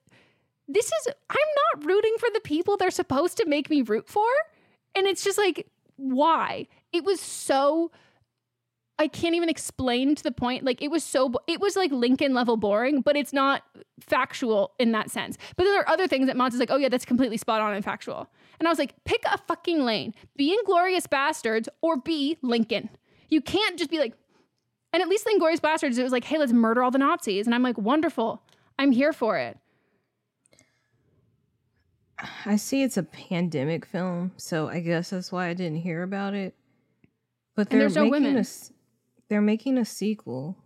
this 0.67 0.85
is, 0.85 1.13
I'm 1.29 1.51
not 1.75 1.85
rooting 1.85 2.15
for 2.19 2.29
the 2.33 2.39
people 2.39 2.77
they're 2.77 2.91
supposed 2.91 3.37
to 3.37 3.45
make 3.45 3.69
me 3.69 3.81
root 3.81 4.07
for. 4.07 4.27
And 4.95 5.05
it's 5.07 5.23
just 5.23 5.37
like, 5.37 5.67
why? 5.97 6.67
It 6.91 7.03
was 7.03 7.19
so 7.19 7.91
I 8.99 9.07
can't 9.07 9.33
even 9.33 9.49
explain 9.49 10.13
to 10.15 10.23
the 10.23 10.31
point. 10.31 10.63
Like 10.63 10.81
it 10.81 10.91
was 10.91 11.03
so 11.03 11.33
it 11.47 11.59
was 11.59 11.75
like 11.75 11.91
Lincoln 11.91 12.33
level 12.33 12.57
boring, 12.57 13.01
but 13.01 13.17
it's 13.17 13.33
not 13.33 13.63
factual 13.99 14.73
in 14.79 14.91
that 14.91 15.09
sense. 15.09 15.37
But 15.55 15.63
there 15.63 15.79
are 15.79 15.89
other 15.89 16.07
things 16.07 16.27
that 16.27 16.37
Mons 16.37 16.53
is 16.53 16.59
like, 16.59 16.71
oh 16.71 16.77
yeah, 16.77 16.89
that's 16.89 17.05
completely 17.05 17.37
spot 17.37 17.61
on 17.61 17.73
and 17.73 17.83
factual. 17.83 18.29
And 18.59 18.67
I 18.67 18.71
was 18.71 18.79
like, 18.79 18.93
pick 19.03 19.23
a 19.25 19.37
fucking 19.37 19.83
lane. 19.83 20.13
Be 20.37 20.57
Inglourious 20.57 21.07
Basterds 21.07 21.67
or 21.81 21.97
be 21.97 22.37
Lincoln. 22.41 22.89
You 23.29 23.41
can't 23.41 23.77
just 23.77 23.89
be 23.89 23.97
like, 23.97 24.13
and 24.93 25.01
at 25.01 25.09
least 25.09 25.27
in 25.27 25.39
Inglourious 25.39 25.59
Basterds, 25.59 25.97
it 25.97 26.03
was 26.03 26.11
like, 26.11 26.23
hey, 26.23 26.37
let's 26.37 26.53
murder 26.53 26.83
all 26.83 26.91
the 26.91 26.99
Nazis. 26.99 27.47
And 27.47 27.55
I'm 27.55 27.63
like, 27.63 27.79
wonderful. 27.79 28.43
I'm 28.77 28.91
here 28.91 29.11
for 29.11 29.37
it. 29.37 29.57
I 32.45 32.55
see 32.55 32.83
it's 32.83 32.97
a 32.97 33.03
pandemic 33.03 33.85
film, 33.85 34.31
so 34.37 34.67
I 34.69 34.79
guess 34.79 35.09
that's 35.09 35.31
why 35.31 35.47
I 35.47 35.53
didn't 35.53 35.79
hear 35.79 36.03
about 36.03 36.33
it. 36.33 36.55
But 37.55 37.69
they're 37.69 37.79
there's 37.79 37.95
no 37.95 38.03
making 38.05 38.23
women. 38.23 38.37
a 38.37 38.45
they're 39.29 39.41
making 39.41 39.77
a 39.77 39.85
sequel. 39.85 40.57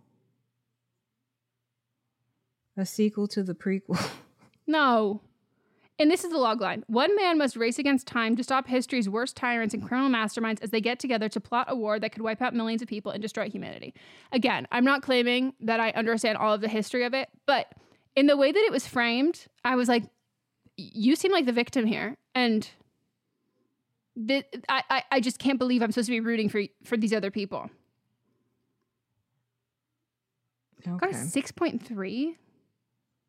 A 2.76 2.86
sequel 2.86 3.26
to 3.28 3.42
the 3.42 3.54
prequel. 3.54 4.10
No. 4.70 5.22
And 5.98 6.10
this 6.10 6.22
is 6.22 6.30
the 6.30 6.36
logline. 6.36 6.84
One 6.86 7.16
man 7.16 7.38
must 7.38 7.56
race 7.56 7.78
against 7.78 8.06
time 8.06 8.36
to 8.36 8.44
stop 8.44 8.68
history's 8.68 9.08
worst 9.08 9.34
tyrants 9.34 9.74
and 9.74 9.82
criminal 9.82 10.10
masterminds 10.10 10.62
as 10.62 10.70
they 10.70 10.80
get 10.80 11.00
together 11.00 11.28
to 11.30 11.40
plot 11.40 11.66
a 11.68 11.74
war 11.74 11.98
that 11.98 12.12
could 12.12 12.22
wipe 12.22 12.40
out 12.40 12.54
millions 12.54 12.82
of 12.82 12.86
people 12.86 13.10
and 13.10 13.20
destroy 13.20 13.48
humanity. 13.50 13.94
Again, 14.30 14.68
I'm 14.70 14.84
not 14.84 15.02
claiming 15.02 15.54
that 15.60 15.80
I 15.80 15.90
understand 15.90 16.38
all 16.38 16.54
of 16.54 16.60
the 16.60 16.68
history 16.68 17.04
of 17.04 17.14
it, 17.14 17.30
but 17.46 17.72
in 18.14 18.26
the 18.26 18.36
way 18.36 18.52
that 18.52 18.60
it 18.60 18.70
was 18.70 18.86
framed, 18.86 19.46
I 19.64 19.74
was 19.74 19.88
like, 19.88 20.04
you 20.78 21.16
seem 21.16 21.32
like 21.32 21.44
the 21.44 21.52
victim 21.52 21.86
here. 21.86 22.14
And 22.34 22.68
th- 24.26 24.46
I, 24.68 24.82
I, 24.88 25.02
I 25.12 25.20
just 25.20 25.38
can't 25.38 25.58
believe 25.58 25.82
I'm 25.82 25.90
supposed 25.92 26.06
to 26.06 26.12
be 26.12 26.20
rooting 26.20 26.48
for, 26.48 26.62
for 26.84 26.96
these 26.96 27.12
other 27.12 27.30
people. 27.30 27.68
Got 30.84 31.02
a 31.02 31.06
Okay. 31.06 31.16
6.3, 31.16 32.36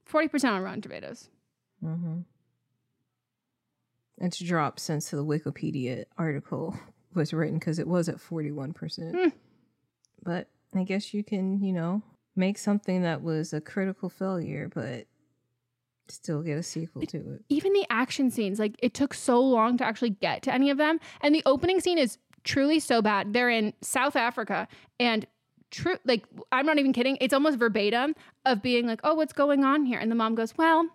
40% 0.09 0.51
on 0.51 0.61
Rotten 0.61 0.81
Tomatoes. 0.81 1.29
Mm-hmm. 1.83 2.19
It's 4.19 4.39
dropped 4.39 4.79
since 4.79 5.09
the 5.09 5.25
Wikipedia 5.25 6.05
article 6.17 6.77
was 7.15 7.33
written 7.33 7.57
because 7.57 7.79
it 7.79 7.87
was 7.87 8.07
at 8.07 8.17
41%. 8.17 9.11
Hmm. 9.15 9.29
But 10.21 10.47
I 10.75 10.83
guess 10.83 11.13
you 11.13 11.23
can, 11.23 11.63
you 11.63 11.73
know, 11.73 12.03
make 12.35 12.57
something 12.57 13.01
that 13.01 13.23
was 13.23 13.53
a 13.53 13.61
critical 13.61 14.09
failure, 14.09 14.69
but 14.73 15.07
still 16.11 16.41
get 16.41 16.57
a 16.57 16.63
sequel 16.63 17.01
to 17.05 17.17
it. 17.17 17.41
even 17.49 17.73
the 17.73 17.85
action 17.89 18.29
scenes, 18.29 18.59
like 18.59 18.75
it 18.79 18.93
took 18.93 19.13
so 19.13 19.41
long 19.41 19.77
to 19.77 19.85
actually 19.85 20.11
get 20.11 20.43
to 20.43 20.53
any 20.53 20.69
of 20.69 20.77
them. 20.77 20.99
And 21.21 21.33
the 21.33 21.43
opening 21.45 21.79
scene 21.79 21.97
is 21.97 22.17
truly 22.43 22.79
so 22.79 23.01
bad. 23.01 23.33
They're 23.33 23.49
in 23.49 23.73
South 23.81 24.15
Africa 24.15 24.67
and 24.99 25.25
true 25.71 25.97
like 26.05 26.25
I'm 26.51 26.65
not 26.65 26.79
even 26.79 26.93
kidding. 26.93 27.17
It's 27.21 27.33
almost 27.33 27.57
verbatim 27.59 28.15
of 28.45 28.61
being 28.61 28.87
like, 28.87 29.01
"Oh, 29.03 29.15
what's 29.15 29.33
going 29.33 29.63
on 29.63 29.85
here?" 29.85 29.99
And 29.99 30.11
the 30.11 30.15
mom 30.15 30.35
goes, 30.35 30.57
"Well, 30.57 30.87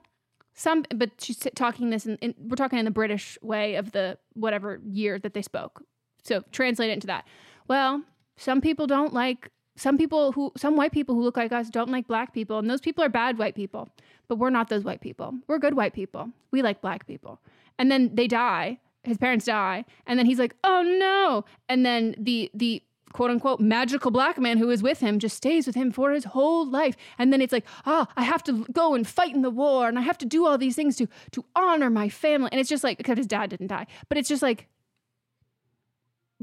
some 0.54 0.84
but 0.94 1.10
she's 1.18 1.46
talking 1.54 1.90
this 1.90 2.06
in, 2.06 2.16
in 2.16 2.34
we're 2.38 2.56
talking 2.56 2.78
in 2.78 2.84
the 2.84 2.90
British 2.90 3.38
way 3.42 3.74
of 3.74 3.92
the 3.92 4.18
whatever 4.34 4.80
year 4.84 5.18
that 5.18 5.34
they 5.34 5.42
spoke. 5.42 5.82
So 6.22 6.42
translate 6.52 6.90
it 6.90 6.94
into 6.94 7.08
that. 7.08 7.26
Well, 7.68 8.02
some 8.36 8.60
people 8.60 8.86
don't 8.86 9.12
like 9.12 9.50
some 9.76 9.98
people 9.98 10.32
who 10.32 10.52
some 10.56 10.76
white 10.76 10.92
people 10.92 11.14
who 11.14 11.22
look 11.22 11.36
like 11.36 11.52
us 11.52 11.68
don't 11.68 11.90
like 11.90 12.06
black 12.06 12.32
people 12.32 12.58
and 12.58 12.70
those 12.70 12.80
people 12.80 13.02
are 13.02 13.08
bad 13.08 13.38
white 13.38 13.54
people 13.54 13.88
but 14.28 14.38
we're 14.38 14.50
not 14.50 14.68
those 14.68 14.84
white 14.84 15.00
people. 15.00 15.34
We're 15.46 15.58
good 15.58 15.74
white 15.74 15.92
people. 15.92 16.30
We 16.50 16.62
like 16.62 16.80
black 16.80 17.06
people. 17.06 17.40
And 17.78 17.90
then 17.90 18.14
they 18.14 18.26
die. 18.26 18.78
His 19.02 19.18
parents 19.18 19.44
die. 19.44 19.84
And 20.06 20.18
then 20.18 20.26
he's 20.26 20.38
like 20.38 20.54
oh 20.64 20.82
no. 20.82 21.44
And 21.68 21.84
then 21.84 22.14
the 22.18 22.50
the 22.54 22.82
quote 23.12 23.30
unquote 23.30 23.60
magical 23.60 24.10
black 24.10 24.38
man 24.38 24.58
who 24.58 24.70
is 24.70 24.82
with 24.82 24.98
him 24.98 25.20
just 25.20 25.36
stays 25.36 25.68
with 25.68 25.76
him 25.76 25.92
for 25.92 26.12
his 26.12 26.24
whole 26.24 26.66
life. 26.68 26.96
And 27.18 27.32
then 27.32 27.40
it's 27.40 27.52
like 27.52 27.66
ah 27.86 28.08
i 28.16 28.22
have 28.22 28.42
to 28.44 28.64
go 28.72 28.94
and 28.94 29.06
fight 29.06 29.34
in 29.34 29.42
the 29.42 29.50
war 29.50 29.88
and 29.88 29.98
i 29.98 30.02
have 30.02 30.18
to 30.18 30.26
do 30.26 30.46
all 30.46 30.58
these 30.58 30.76
things 30.76 30.96
to 30.96 31.06
to 31.32 31.44
honor 31.54 31.90
my 31.90 32.08
family. 32.08 32.48
And 32.50 32.60
it's 32.60 32.70
just 32.70 32.84
like 32.84 32.98
because 32.98 33.18
his 33.18 33.26
dad 33.26 33.50
didn't 33.50 33.68
die. 33.68 33.86
But 34.08 34.18
it's 34.18 34.28
just 34.28 34.42
like 34.42 34.68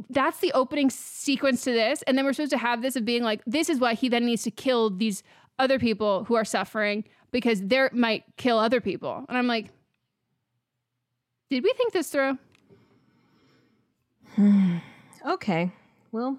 that's 0.09 0.39
the 0.39 0.51
opening 0.53 0.89
sequence 0.89 1.63
to 1.63 1.71
this 1.71 2.01
and 2.03 2.17
then 2.17 2.25
we're 2.25 2.33
supposed 2.33 2.51
to 2.51 2.57
have 2.57 2.81
this 2.81 2.95
of 2.95 3.05
being 3.05 3.23
like 3.23 3.41
this 3.45 3.69
is 3.69 3.79
why 3.79 3.93
he 3.93 4.09
then 4.09 4.25
needs 4.25 4.43
to 4.43 4.51
kill 4.51 4.89
these 4.89 5.21
other 5.59 5.77
people 5.77 6.23
who 6.23 6.35
are 6.35 6.45
suffering 6.45 7.03
because 7.31 7.61
they 7.61 7.87
might 7.91 8.23
kill 8.37 8.57
other 8.57 8.79
people 8.81 9.25
and 9.27 9.37
i'm 9.37 9.47
like 9.47 9.69
did 11.49 11.63
we 11.63 11.73
think 11.73 11.93
this 11.93 12.09
through 12.09 12.37
Okay. 15.25 15.71
Well, 16.11 16.37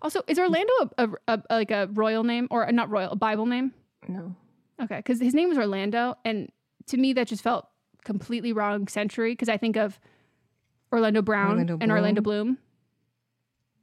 Also, 0.00 0.22
is 0.26 0.38
Orlando 0.38 0.72
a, 0.98 1.08
a, 1.28 1.42
a 1.48 1.54
like 1.54 1.70
a 1.70 1.88
royal 1.92 2.24
name 2.24 2.48
or 2.50 2.70
not 2.72 2.90
royal, 2.90 3.12
a 3.12 3.16
Bible 3.16 3.46
name? 3.46 3.72
no. 4.08 4.34
Okay, 4.82 4.96
because 4.96 5.20
his 5.20 5.34
name 5.34 5.48
was 5.48 5.58
Orlando, 5.58 6.16
and 6.24 6.50
to 6.86 6.96
me 6.96 7.12
that 7.12 7.28
just 7.28 7.42
felt 7.42 7.68
completely 8.04 8.52
wrong 8.52 8.88
century 8.88 9.32
because 9.32 9.48
I 9.48 9.56
think 9.56 9.76
of 9.76 10.00
Orlando 10.90 11.22
Brown 11.22 11.50
Orlando 11.50 11.78
and 11.80 11.92
Orlando 11.92 12.20
Bloom. 12.20 12.58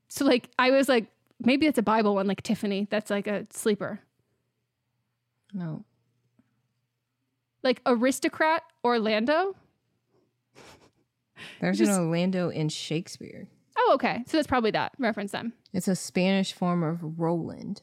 So 0.09 0.25
like 0.25 0.49
I 0.59 0.71
was 0.71 0.89
like 0.89 1.07
maybe 1.39 1.65
it's 1.65 1.77
a 1.77 1.83
Bible 1.83 2.15
one 2.15 2.27
like 2.27 2.43
Tiffany 2.43 2.87
that's 2.89 3.09
like 3.09 3.27
a 3.27 3.47
sleeper 3.51 4.01
No. 5.53 5.85
like 7.63 7.81
aristocrat 7.85 8.63
Orlando. 8.83 9.55
There's 11.61 11.77
Just- 11.77 11.91
an 11.91 11.99
Orlando 11.99 12.49
in 12.49 12.69
Shakespeare. 12.69 13.47
Oh 13.77 13.91
okay, 13.95 14.23
so 14.27 14.37
that's 14.37 14.47
probably 14.47 14.71
that 14.71 14.91
reference 14.99 15.31
them. 15.31 15.53
It's 15.73 15.87
a 15.87 15.95
Spanish 15.95 16.51
form 16.51 16.83
of 16.83 17.17
Roland 17.17 17.81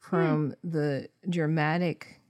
from 0.00 0.54
hmm. 0.62 0.70
the 0.70 1.08
Germanic 1.28 2.20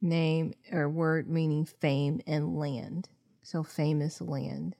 name 0.00 0.54
or 0.72 0.88
word 0.88 1.28
meaning 1.28 1.64
fame 1.64 2.20
and 2.26 2.58
land. 2.58 3.08
So 3.42 3.62
famous 3.62 4.20
land. 4.20 4.76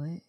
What? 0.00 0.20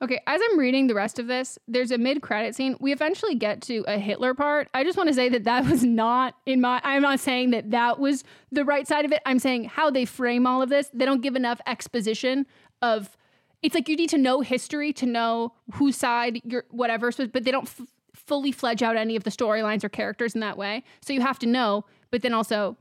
Okay, 0.00 0.20
as 0.26 0.40
I'm 0.44 0.58
reading 0.58 0.88
the 0.88 0.94
rest 0.94 1.20
of 1.20 1.28
this, 1.28 1.58
there's 1.68 1.92
a 1.92 1.98
mid-credit 1.98 2.56
scene. 2.56 2.76
We 2.80 2.92
eventually 2.92 3.36
get 3.36 3.62
to 3.62 3.84
a 3.86 3.98
Hitler 3.98 4.34
part. 4.34 4.68
I 4.74 4.82
just 4.82 4.96
want 4.96 5.08
to 5.08 5.14
say 5.14 5.28
that 5.28 5.44
that 5.44 5.64
was 5.66 5.84
not 5.84 6.34
in 6.44 6.60
my. 6.60 6.80
I'm 6.82 7.02
not 7.02 7.20
saying 7.20 7.50
that 7.50 7.70
that 7.70 8.00
was 8.00 8.24
the 8.50 8.64
right 8.64 8.86
side 8.86 9.04
of 9.04 9.12
it. 9.12 9.22
I'm 9.24 9.38
saying 9.38 9.64
how 9.64 9.90
they 9.90 10.04
frame 10.04 10.46
all 10.46 10.60
of 10.60 10.70
this. 10.70 10.90
They 10.92 11.04
don't 11.04 11.20
give 11.20 11.36
enough 11.36 11.60
exposition 11.66 12.46
of. 12.80 13.16
It's 13.62 13.76
like 13.76 13.88
you 13.88 13.94
need 13.94 14.10
to 14.10 14.18
know 14.18 14.40
history 14.40 14.92
to 14.94 15.06
know 15.06 15.52
whose 15.74 15.96
side 15.96 16.40
you're 16.44 16.64
whatever. 16.70 17.12
But 17.12 17.44
they 17.44 17.52
don't 17.52 17.68
f- 17.68 17.86
fully 18.12 18.50
fledge 18.50 18.82
out 18.82 18.96
any 18.96 19.14
of 19.14 19.22
the 19.22 19.30
storylines 19.30 19.84
or 19.84 19.88
characters 19.88 20.34
in 20.34 20.40
that 20.40 20.58
way. 20.58 20.82
So 21.00 21.12
you 21.12 21.20
have 21.20 21.38
to 21.40 21.46
know, 21.46 21.84
but 22.10 22.22
then 22.22 22.34
also 22.34 22.76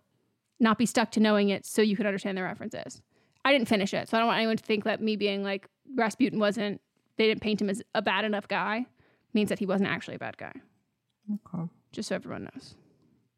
not 0.59 0.79
be 0.79 0.87
stuck 0.87 1.11
to 1.11 1.19
knowing 1.19 1.49
it 1.49 1.67
so 1.67 1.83
you 1.83 1.95
can 1.95 2.07
understand 2.07 2.35
the 2.35 2.43
references. 2.43 3.01
I 3.43 3.51
didn't 3.51 3.67
finish 3.67 3.93
it, 3.93 4.09
so 4.09 4.17
I 4.17 4.19
don't 4.19 4.27
want 4.27 4.37
anyone 4.37 4.57
to 4.57 4.63
think 4.63 4.83
that 4.83 5.01
me 5.01 5.15
being 5.15 5.43
like 5.43 5.67
Rasputin 5.95 6.39
wasn't 6.39 6.81
they 7.17 7.27
didn't 7.27 7.41
paint 7.41 7.61
him 7.61 7.69
as 7.69 7.83
a 7.93 8.01
bad 8.01 8.25
enough 8.25 8.47
guy 8.47 8.85
means 9.33 9.49
that 9.49 9.59
he 9.59 9.65
wasn't 9.65 9.89
actually 9.89 10.15
a 10.15 10.19
bad 10.19 10.37
guy. 10.37 10.53
Okay. 11.33 11.69
Just 11.91 12.09
so 12.09 12.15
everyone 12.15 12.49
knows. 12.53 12.75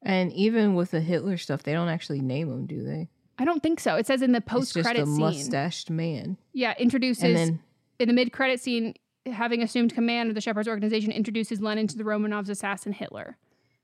And 0.01 0.31
even 0.33 0.75
with 0.75 0.91
the 0.91 1.01
Hitler 1.01 1.37
stuff, 1.37 1.63
they 1.63 1.73
don't 1.73 1.89
actually 1.89 2.21
name 2.21 2.49
him, 2.51 2.65
do 2.65 2.83
they? 2.83 3.09
I 3.37 3.45
don't 3.45 3.63
think 3.63 3.79
so. 3.79 3.95
It 3.95 4.05
says 4.05 4.21
in 4.21 4.31
the 4.31 4.41
post 4.41 4.73
credit 4.73 5.05
scene. 5.05 5.19
mustached 5.19 5.89
man. 5.89 6.37
Yeah, 6.53 6.73
introduces 6.77 7.23
And 7.23 7.35
then 7.35 7.59
in 7.99 8.07
the 8.07 8.13
mid 8.13 8.31
credit 8.31 8.59
scene, 8.59 8.93
having 9.25 9.63
assumed 9.63 9.93
command 9.93 10.29
of 10.29 10.35
the 10.35 10.41
Shepherds 10.41 10.67
organization, 10.67 11.11
introduces 11.11 11.61
Lenin 11.61 11.87
to 11.87 11.97
the 11.97 12.03
Romanovs' 12.03 12.49
assassin 12.49 12.93
Hitler. 12.93 13.37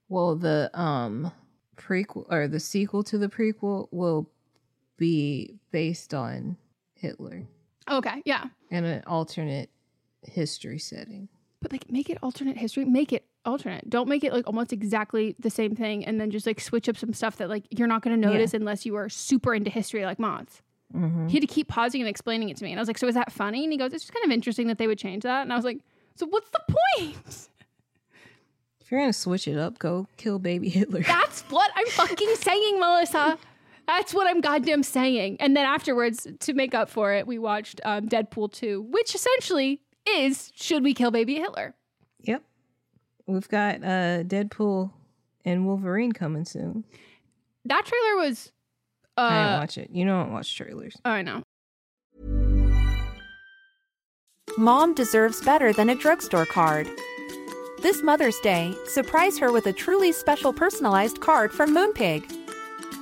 Well, 0.07 0.35
the 0.35 0.69
um 0.73 1.31
prequel 1.77 2.25
or 2.29 2.47
the 2.47 2.59
sequel 2.59 3.03
to 3.03 3.17
the 3.17 3.29
prequel 3.29 3.87
will 3.91 4.29
be 4.99 5.55
based 5.71 6.13
on 6.13 6.57
Hitler 6.93 7.47
Okay, 7.89 8.21
yeah. 8.25 8.45
in 8.69 8.85
an 8.85 9.01
alternate 9.07 9.71
history 10.21 10.77
setting. 10.77 11.27
But 11.61 11.71
like 11.71 11.89
make 11.91 12.09
it 12.09 12.19
alternate 12.21 12.57
history, 12.57 12.85
make 12.85 13.11
it 13.11 13.25
alternate. 13.45 13.89
Don't 13.89 14.07
make 14.07 14.23
it 14.23 14.31
like 14.31 14.45
almost 14.45 14.71
exactly 14.71 15.35
the 15.39 15.49
same 15.49 15.75
thing 15.75 16.05
and 16.05 16.21
then 16.21 16.29
just 16.29 16.45
like 16.45 16.59
switch 16.59 16.87
up 16.87 16.97
some 16.97 17.13
stuff 17.13 17.37
that 17.37 17.49
like 17.49 17.63
you're 17.71 17.87
not 17.87 18.01
going 18.01 18.19
to 18.21 18.27
notice 18.29 18.53
unless 18.53 18.85
you 18.85 18.95
are 18.95 19.09
super 19.09 19.53
into 19.55 19.69
history 19.71 20.05
like 20.05 20.19
Moth. 20.19 20.61
Mm-hmm. 20.95 21.27
He 21.27 21.33
had 21.35 21.41
to 21.41 21.53
keep 21.53 21.67
pausing 21.67 22.01
and 22.01 22.07
explaining 22.07 22.49
it 22.49 22.57
to 22.57 22.63
me. 22.63 22.71
And 22.71 22.79
I 22.79 22.81
was 22.81 22.87
like, 22.87 22.97
So 22.97 23.07
is 23.07 23.15
that 23.15 23.31
funny? 23.31 23.63
And 23.63 23.71
he 23.73 23.77
goes, 23.77 23.93
It's 23.93 24.03
just 24.03 24.13
kind 24.13 24.25
of 24.25 24.31
interesting 24.31 24.67
that 24.67 24.77
they 24.77 24.87
would 24.87 24.99
change 24.99 25.23
that. 25.23 25.41
And 25.41 25.51
I 25.51 25.55
was 25.55 25.65
like, 25.65 25.79
So 26.15 26.27
what's 26.27 26.49
the 26.51 26.61
point? 26.67 27.47
If 28.79 28.91
you're 28.91 29.01
gonna 29.01 29.13
switch 29.13 29.47
it 29.47 29.57
up, 29.57 29.77
go 29.79 30.07
kill 30.17 30.39
baby 30.39 30.69
Hitler. 30.69 31.01
That's 31.01 31.41
what 31.43 31.69
I'm 31.75 31.85
fucking 31.87 32.35
saying, 32.35 32.81
Melisa. 32.81 33.37
That's 33.89 34.13
what 34.13 34.27
I'm 34.27 34.39
goddamn 34.39 34.83
saying. 34.83 35.37
And 35.39 35.57
then 35.57 35.65
afterwards, 35.65 36.27
to 36.41 36.53
make 36.53 36.75
up 36.75 36.91
for 36.91 37.11
it, 37.11 37.25
we 37.25 37.39
watched 37.39 37.81
um, 37.83 38.07
Deadpool 38.07 38.51
2, 38.53 38.83
which 38.83 39.15
essentially 39.15 39.81
is 40.07 40.51
Should 40.53 40.83
We 40.83 40.93
Kill 40.93 41.09
Baby 41.09 41.35
Hitler? 41.35 41.73
Yep. 42.21 42.43
We've 43.25 43.49
got 43.49 43.77
uh 43.77 44.23
Deadpool 44.23 44.91
and 45.43 45.65
Wolverine 45.65 46.11
coming 46.11 46.45
soon. 46.45 46.85
That 47.65 47.83
trailer 47.83 48.27
was. 48.27 48.51
Uh, 49.17 49.21
I 49.21 49.43
didn't 49.43 49.59
watch 49.59 49.77
it. 49.79 49.89
You 49.91 50.05
don't 50.05 50.33
watch 50.33 50.55
trailers. 50.55 50.95
oh, 51.03 51.09
I 51.09 51.23
know. 51.23 51.41
Mom 54.55 54.93
deserves 54.93 55.41
better 55.41 55.73
than 55.73 55.89
a 55.89 55.95
drugstore 55.95 56.45
card. 56.45 56.87
This 57.81 58.03
Mother's 58.03 58.39
Day, 58.41 58.75
surprise 58.85 59.39
her 59.39 59.51
with 59.51 59.65
a 59.65 59.73
truly 59.73 60.11
special 60.11 60.53
personalized 60.53 61.21
card 61.21 61.51
from 61.51 61.73
Moonpig. 61.73 62.38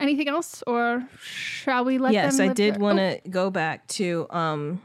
Anything 0.00 0.28
else, 0.28 0.62
or 0.66 1.08
shall 1.20 1.84
we 1.84 1.98
let 1.98 2.12
yes? 2.12 2.38
I 2.38 2.48
did 2.48 2.80
want 2.80 3.00
Oh, 3.00 3.16
to 3.22 3.28
go 3.28 3.50
back 3.50 3.86
to 3.88 4.26
um 4.30 4.80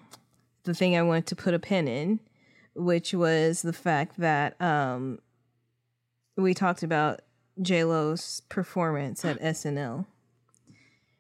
the 0.64 0.74
thing 0.74 0.98
I 0.98 1.04
wanted 1.04 1.28
to 1.28 1.36
put 1.36 1.54
a 1.54 1.60
pin 1.60 1.88
in, 1.88 2.20
which 2.74 3.14
was 3.14 3.62
the 3.62 3.74
fact 3.74 4.18
that 4.18 4.60
um 4.62 5.20
we 6.36 6.54
talked 6.56 6.82
about 6.82 7.22
J 7.62 7.84
Lo's 7.84 8.42
performance 8.50 9.24
at 9.24 9.40
SNL. 9.42 10.08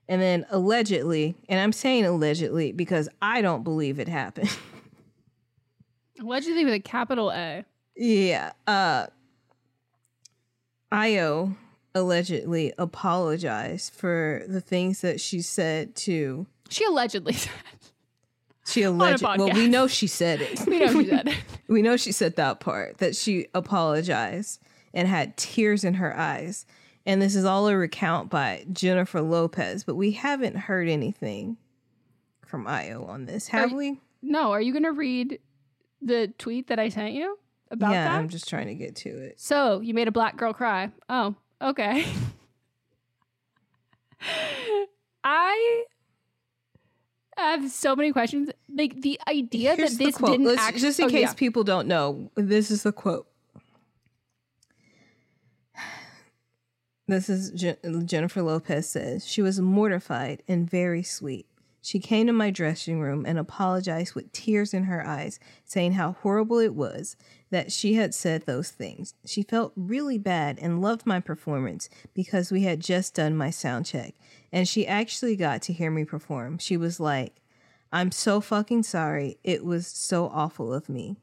And 0.10 0.22
then 0.22 0.46
allegedly, 0.50 1.36
and 1.48 1.60
I'm 1.60 1.72
saying 1.72 2.04
allegedly 2.06 2.72
because 2.72 3.08
I 3.22 3.42
don't 3.42 3.64
believe 3.64 4.00
it 4.00 4.08
happened. 4.08 4.50
allegedly 6.20 6.66
with 6.66 6.74
a 6.74 6.80
capital 6.80 7.32
A. 7.32 7.64
Yeah. 7.96 8.54
Uh 8.66 9.06
Ayo 10.92 11.56
allegedly 11.96 12.74
apologized 12.78 13.94
for 13.94 14.44
the 14.48 14.62
things 14.62 15.02
that 15.02 15.20
she 15.22 15.42
said 15.42 15.96
to 15.96 16.46
She 16.70 16.86
allegedly 16.86 17.34
said. 17.34 17.52
she 18.66 18.84
a 18.84 18.90
alleged 18.90 19.22
well 19.24 19.52
we 19.54 19.68
know 19.68 19.88
she 19.88 20.08
said 20.08 20.42
it. 20.42 20.62
We 20.68 20.80
know 20.80 20.92
she 20.92 21.10
said 21.10 21.28
it. 21.28 21.36
we 21.68 21.82
know 21.82 21.98
she 21.98 22.12
said 22.12 22.36
that 22.38 22.60
part 22.60 22.98
that 22.98 23.16
she 23.16 23.48
apologized 23.54 24.60
and 24.94 25.08
had 25.08 25.38
tears 25.38 25.84
in 25.84 25.96
her 25.96 26.18
eyes. 26.18 26.66
And 27.06 27.22
this 27.22 27.36
is 27.36 27.44
all 27.44 27.68
a 27.68 27.76
recount 27.76 28.30
by 28.30 28.66
Jennifer 28.72 29.22
Lopez, 29.22 29.84
but 29.84 29.96
we 29.96 30.12
haven't 30.12 30.56
heard 30.56 30.88
anything 30.88 31.58
from 32.46 32.66
Ayo 32.66 33.08
on 33.10 33.26
this, 33.26 33.48
have 33.50 33.74
Are- 33.74 33.76
we? 33.76 34.00
No, 34.22 34.52
are 34.54 34.62
you 34.62 34.72
going 34.72 34.84
to 34.84 34.94
read 34.94 35.40
the 36.02 36.28
tweet 36.38 36.68
that 36.68 36.80
I 36.80 36.88
sent 36.88 37.12
you 37.14 37.38
about 37.70 37.92
yeah, 37.92 38.06
that? 38.06 38.18
I'm 38.18 38.30
just 38.30 38.48
trying 38.48 38.68
to 38.68 38.74
get 38.76 38.96
to 38.98 39.10
it. 39.10 39.38
So 39.42 39.82
you 39.82 39.94
made 39.94 40.08
a 40.08 40.12
black 40.14 40.38
girl 40.38 40.54
cry. 40.54 40.92
Oh, 41.10 41.36
okay. 41.64 42.06
I 45.24 45.84
have 47.38 47.70
so 47.72 47.96
many 47.96 48.12
questions. 48.12 48.50
Like 48.74 49.02
the 49.02 49.20
idea 49.28 49.76
Here's 49.76 49.98
that 49.98 50.04
this 50.04 50.18
quote. 50.18 50.32
didn't 50.32 50.46
Let's- 50.48 50.62
actually. 50.62 50.82
just 50.82 51.00
in 51.00 51.06
oh, 51.06 51.10
case 51.10 51.30
yeah. 51.30 51.34
people 51.34 51.64
don't 51.64 51.88
know, 51.88 52.30
this 52.36 52.70
is 52.72 52.84
the 52.84 52.92
quote. 52.92 53.28
This 57.08 57.30
is 57.30 57.52
Je- 57.52 57.76
Jennifer 58.06 58.42
Lopez 58.42 58.90
says 58.90 59.28
she 59.28 59.42
was 59.42 59.60
mortified 59.60 60.42
and 60.48 60.70
very 60.70 61.04
sweet. 61.04 61.48
She 61.82 62.00
came 62.00 62.28
to 62.28 62.34
my 62.34 62.50
dressing 62.50 63.02
room 63.02 63.26
and 63.26 63.38
apologized 63.38 64.16
with 64.16 64.32
tears 64.32 64.74
in 64.74 64.84
her 64.86 65.06
eyes, 65.06 65.38
saying 65.66 65.94
how 65.94 66.14
horrible 66.22 66.60
it 66.60 66.74
was 66.74 67.18
that 67.54 67.72
she 67.72 67.94
had 67.94 68.16
said 68.16 68.46
those 68.46 68.72
things. 68.72 69.14
She 69.26 69.44
felt 69.44 69.74
really 69.76 70.18
bad 70.18 70.58
and 70.60 70.82
loved 70.82 71.06
my 71.06 71.20
performance 71.20 71.88
because 72.16 72.52
we 72.52 72.64
had 72.64 72.80
just 72.80 73.14
done 73.14 73.38
my 73.38 73.52
sound 73.52 73.86
check, 73.86 74.16
and 74.52 74.68
she 74.68 74.88
actually 74.88 75.36
got 75.36 75.62
to 75.64 75.74
hear 75.74 75.92
me 75.92 76.04
perform. 76.04 76.58
She 76.58 76.78
was 76.78 77.00
like, 77.00 77.36
I'm 77.92 78.12
so 78.12 78.42
fucking 78.42 78.82
sorry. 78.84 79.38
It 79.44 79.64
was 79.64 79.86
so 79.86 80.30
awful 80.30 80.74
of 80.74 80.90
me. 80.90 81.18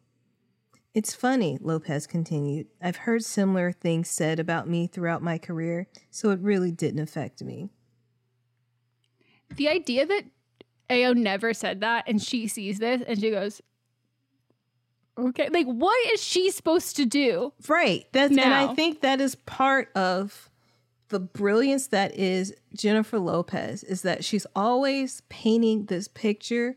It's 0.94 1.14
funny, 1.14 1.58
Lopez 1.60 2.06
continued. 2.06 2.68
I've 2.80 2.96
heard 2.96 3.24
similar 3.24 3.72
things 3.72 4.08
said 4.08 4.38
about 4.38 4.68
me 4.68 4.86
throughout 4.86 5.22
my 5.22 5.36
career, 5.36 5.88
so 6.10 6.30
it 6.30 6.38
really 6.38 6.70
didn't 6.70 7.00
affect 7.00 7.42
me. 7.42 7.70
the 9.56 9.68
idea 9.68 10.06
that 10.06 10.24
Ayo 10.88 11.16
never 11.16 11.52
said 11.54 11.80
that 11.80 12.04
and 12.06 12.22
she 12.22 12.46
sees 12.46 12.78
this 12.78 13.02
and 13.06 13.20
she 13.20 13.30
goes, 13.30 13.60
okay, 15.28 15.48
like 15.50 15.66
what 15.66 16.12
is 16.12 16.22
she 16.22 16.50
supposed 16.50 16.96
to 16.96 17.06
do? 17.06 17.52
Right. 17.68 18.06
That's 18.12 18.30
and 18.30 18.40
I 18.40 18.74
think 18.74 19.00
that 19.00 19.20
is 19.20 19.34
part 19.34 19.90
of 19.94 20.50
the 21.08 21.20
brilliance 21.20 21.88
that 21.88 22.16
is 22.16 22.54
Jennifer 22.74 23.18
Lopez 23.18 23.82
is 23.82 24.02
that 24.02 24.24
she's 24.24 24.46
always 24.54 25.22
painting 25.28 25.86
this 25.86 26.08
picture 26.08 26.76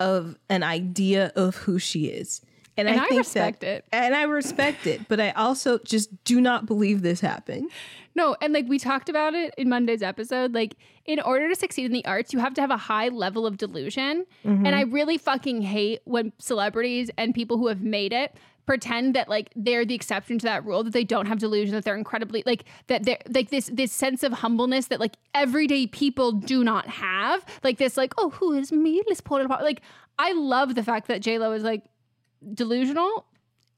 of 0.00 0.38
an 0.48 0.62
idea 0.62 1.32
of 1.36 1.56
who 1.56 1.78
she 1.78 2.06
is. 2.06 2.40
And, 2.76 2.88
And 2.88 3.00
I, 3.00 3.04
I 3.04 3.08
think 3.08 3.18
respect 3.18 3.60
that, 3.60 3.68
it. 3.68 3.84
And 3.92 4.14
I 4.14 4.22
respect 4.24 4.86
it, 4.86 5.08
but 5.08 5.20
I 5.20 5.30
also 5.32 5.78
just 5.78 6.24
do 6.24 6.40
not 6.40 6.66
believe 6.66 7.02
this 7.02 7.20
happened. 7.20 7.70
No, 8.16 8.36
and 8.40 8.52
like 8.52 8.66
we 8.68 8.78
talked 8.78 9.08
about 9.08 9.34
it 9.34 9.54
in 9.56 9.68
Monday's 9.68 10.02
episode, 10.02 10.54
like 10.54 10.76
in 11.04 11.20
order 11.20 11.48
to 11.48 11.54
succeed 11.54 11.86
in 11.86 11.92
the 11.92 12.04
arts, 12.04 12.32
you 12.32 12.38
have 12.38 12.54
to 12.54 12.60
have 12.60 12.70
a 12.70 12.76
high 12.76 13.08
level 13.08 13.46
of 13.46 13.58
delusion. 13.58 14.26
Mhm. 14.44 14.66
And 14.66 14.74
I 14.74 14.82
really 14.82 15.18
fucking 15.18 15.62
hate 15.62 16.00
when 16.04 16.32
celebrities 16.38 17.10
and 17.16 17.34
people 17.34 17.58
who 17.58 17.66
have 17.68 17.80
made 17.82 18.12
it 18.12 18.34
pretend 18.66 19.14
that 19.14 19.28
like 19.28 19.50
they're 19.54 19.84
the 19.84 19.94
exception 19.94 20.38
to 20.38 20.46
that 20.46 20.64
rule 20.64 20.82
that 20.82 20.94
they 20.94 21.04
don't 21.04 21.26
have 21.26 21.38
delusion 21.38 21.74
that 21.74 21.84
they're 21.84 21.96
incredibly 21.96 22.42
like 22.46 22.64
that 22.86 23.04
they're 23.04 23.18
like 23.28 23.50
this 23.50 23.66
this 23.72 23.92
sense 23.92 24.22
of 24.22 24.32
humbleness 24.32 24.86
that 24.86 24.98
like 24.98 25.16
everyday 25.34 25.86
people 25.86 26.32
do 26.32 26.64
not 26.64 26.88
have 26.88 27.44
like 27.62 27.76
this 27.76 27.98
like 27.98 28.14
oh 28.16 28.30
who 28.30 28.54
is 28.54 28.72
me 28.72 29.02
let's 29.06 29.20
pull 29.20 29.36
it 29.36 29.44
apart 29.44 29.62
like 29.62 29.82
i 30.18 30.32
love 30.32 30.74
the 30.76 30.82
fact 30.82 31.08
that 31.08 31.20
j-lo 31.20 31.52
is 31.52 31.62
like 31.62 31.82
delusional 32.52 33.24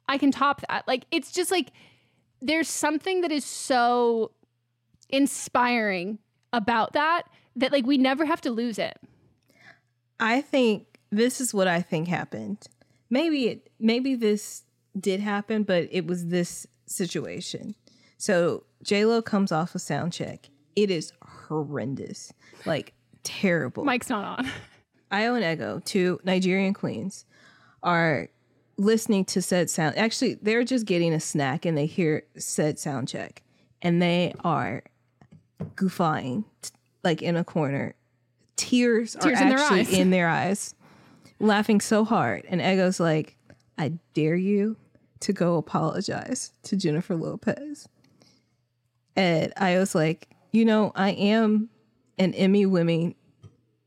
i 0.09 0.19
can 0.19 0.31
top 0.31 0.63
that 0.69 0.87
like 0.89 1.05
it's 1.11 1.31
just 1.33 1.51
like 1.51 1.73
there's 2.43 2.69
something 2.69 3.21
that 3.23 3.33
is 3.33 3.45
so 3.45 4.33
inspiring 5.09 6.19
about 6.53 6.93
that 6.95 7.23
that 7.55 7.73
like 7.73 7.87
we 7.87 7.97
never 7.99 8.25
have 8.25 8.41
to 8.41 8.51
lose 8.51 8.79
it 8.79 8.99
I 10.19 10.41
think 10.41 10.99
this 11.11 11.41
is 11.41 11.53
what 11.53 11.69
I 11.69 11.83
think 11.83 12.09
happened. 12.09 12.67
Maybe 13.11 13.49
it 13.49 13.71
maybe 13.79 14.15
this 14.15 14.65
did 14.99 15.21
happen, 15.21 15.63
but 15.63 15.89
it 15.91 16.07
was 16.07 16.27
this 16.27 16.67
situation. 16.87 17.75
So 18.19 18.65
J 18.83 19.05
Lo 19.05 19.23
comes 19.23 19.53
off 19.53 19.75
a 19.75 19.79
sound 19.79 20.13
check. 20.13 20.49
It 20.75 20.91
is 20.91 21.13
horrendous. 21.23 22.33
Like 22.65 22.95
terrible. 23.23 23.85
mike's 23.85 24.09
not 24.09 24.39
on 24.39 24.51
Ayo 25.13 25.37
and 25.37 25.45
Ego, 25.45 25.81
two 25.85 26.19
Nigerian 26.25 26.75
queens, 26.75 27.25
are 27.83 28.29
listening 28.79 29.25
to 29.27 29.43
said 29.43 29.71
sound. 29.71 29.97
Actually, 29.97 30.35
they're 30.35 30.65
just 30.65 30.87
getting 30.87 31.13
a 31.13 31.21
snack 31.21 31.65
and 31.65 31.77
they 31.77 31.87
hear 31.87 32.25
said 32.37 32.79
sound 32.79 33.09
check. 33.09 33.43
And 33.83 34.01
they 34.01 34.35
are 34.45 34.83
goofing 35.75 36.45
like 37.05 37.23
in 37.23 37.37
a 37.37 37.45
corner. 37.45 37.95
Tears, 38.57 39.17
Tears 39.21 39.39
are 39.39 39.43
in 39.43 39.49
their 39.51 39.59
actually 39.59 39.81
eyes. 39.81 39.93
in 39.93 40.11
their 40.11 40.29
eyes, 40.29 40.75
laughing 41.39 41.81
so 41.81 42.05
hard. 42.05 42.45
And 42.49 42.61
Ego's 42.61 42.99
like, 42.99 43.37
I 43.79 43.93
dare 44.15 44.37
you 44.37 44.77
to 45.21 45.33
go 45.33 45.57
apologize 45.57 46.53
to 46.65 46.77
Jennifer 46.77 47.17
Lopez. 47.17 47.89
And 49.15 49.53
I 49.57 49.79
was 49.79 49.95
like, 49.95 50.29
you 50.53 50.65
know, 50.65 50.93
I 50.95 51.11
am 51.11 51.69
an 52.19 52.35
Emmy 52.35 52.67
winning 52.67 53.15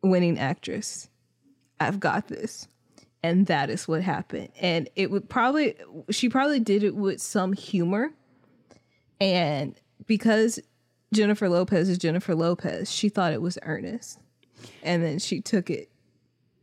winning 0.02 0.40
actress. 0.40 1.10
I've 1.80 2.00
got 2.00 2.28
this. 2.28 2.68
And 3.24 3.47
that 3.47 3.70
is 3.70 3.88
what 3.88 4.01
happened. 4.01 4.49
And 4.59 4.89
it 4.95 5.11
would 5.11 5.30
probably 5.30 5.76
she 6.09 6.30
probably 6.30 6.59
did 6.59 6.84
it 6.84 6.95
with 6.95 7.22
some 7.22 7.53
humor. 7.53 8.11
And 9.22 9.76
because 10.05 10.59
Jennifer 11.13 11.49
Lopez 11.49 11.89
is 11.89 11.97
Jennifer 11.97 12.36
Lopez, 12.36 12.91
she 12.91 13.09
thought 13.09 13.34
it 13.34 13.41
was 13.41 13.57
earnest. 13.63 14.20
And 14.84 15.03
then 15.03 15.20
she 15.20 15.41
took 15.41 15.70
it 15.70 15.89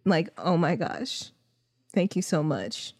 like, 0.04 0.28
"Oh 0.38 0.56
my 0.56 0.76
gosh. 0.76 1.30
Thank 1.92 2.16
you 2.16 2.22
so 2.22 2.42
much." 2.42 2.94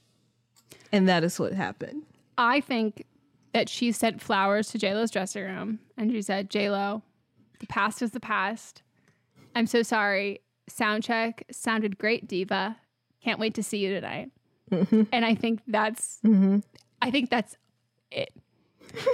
And 0.93 1.09
that 1.09 1.25
is 1.25 1.39
what 1.39 1.53
happened. 1.53 2.03
I 2.39 2.61
think 2.61 3.05
that 3.53 3.69
she 3.69 3.91
sent 3.93 4.21
flowers 4.21 4.69
to 4.69 4.79
JLo's 4.79 5.11
dressing 5.11 5.45
room 5.45 5.79
and 5.97 6.11
she 6.11 6.21
said, 6.21 6.51
JLo, 6.51 7.03
the 7.59 7.67
past 7.67 8.03
is 8.03 8.11
the 8.11 8.21
past. 8.21 8.83
I'm 9.55 9.67
so 9.67 9.83
sorry. 9.83 10.41
Sound 10.69 11.03
check 11.03 11.45
sounded 11.51 11.97
great, 11.97 12.29
Diva. 12.29 12.77
Can't 13.27 13.41
wait 13.41 13.55
to 13.55 13.63
see 13.65 13.79
you 13.79 13.93
tonight. 13.93 14.31
Mm-hmm. 14.71 15.03
And 15.11 15.25
I 15.25 15.35
think 15.35 15.63
that's 15.67 16.21
mm-hmm. 16.25 16.61
I 17.03 17.11
think 17.11 17.29
that's 17.29 17.57
it. 18.13 18.31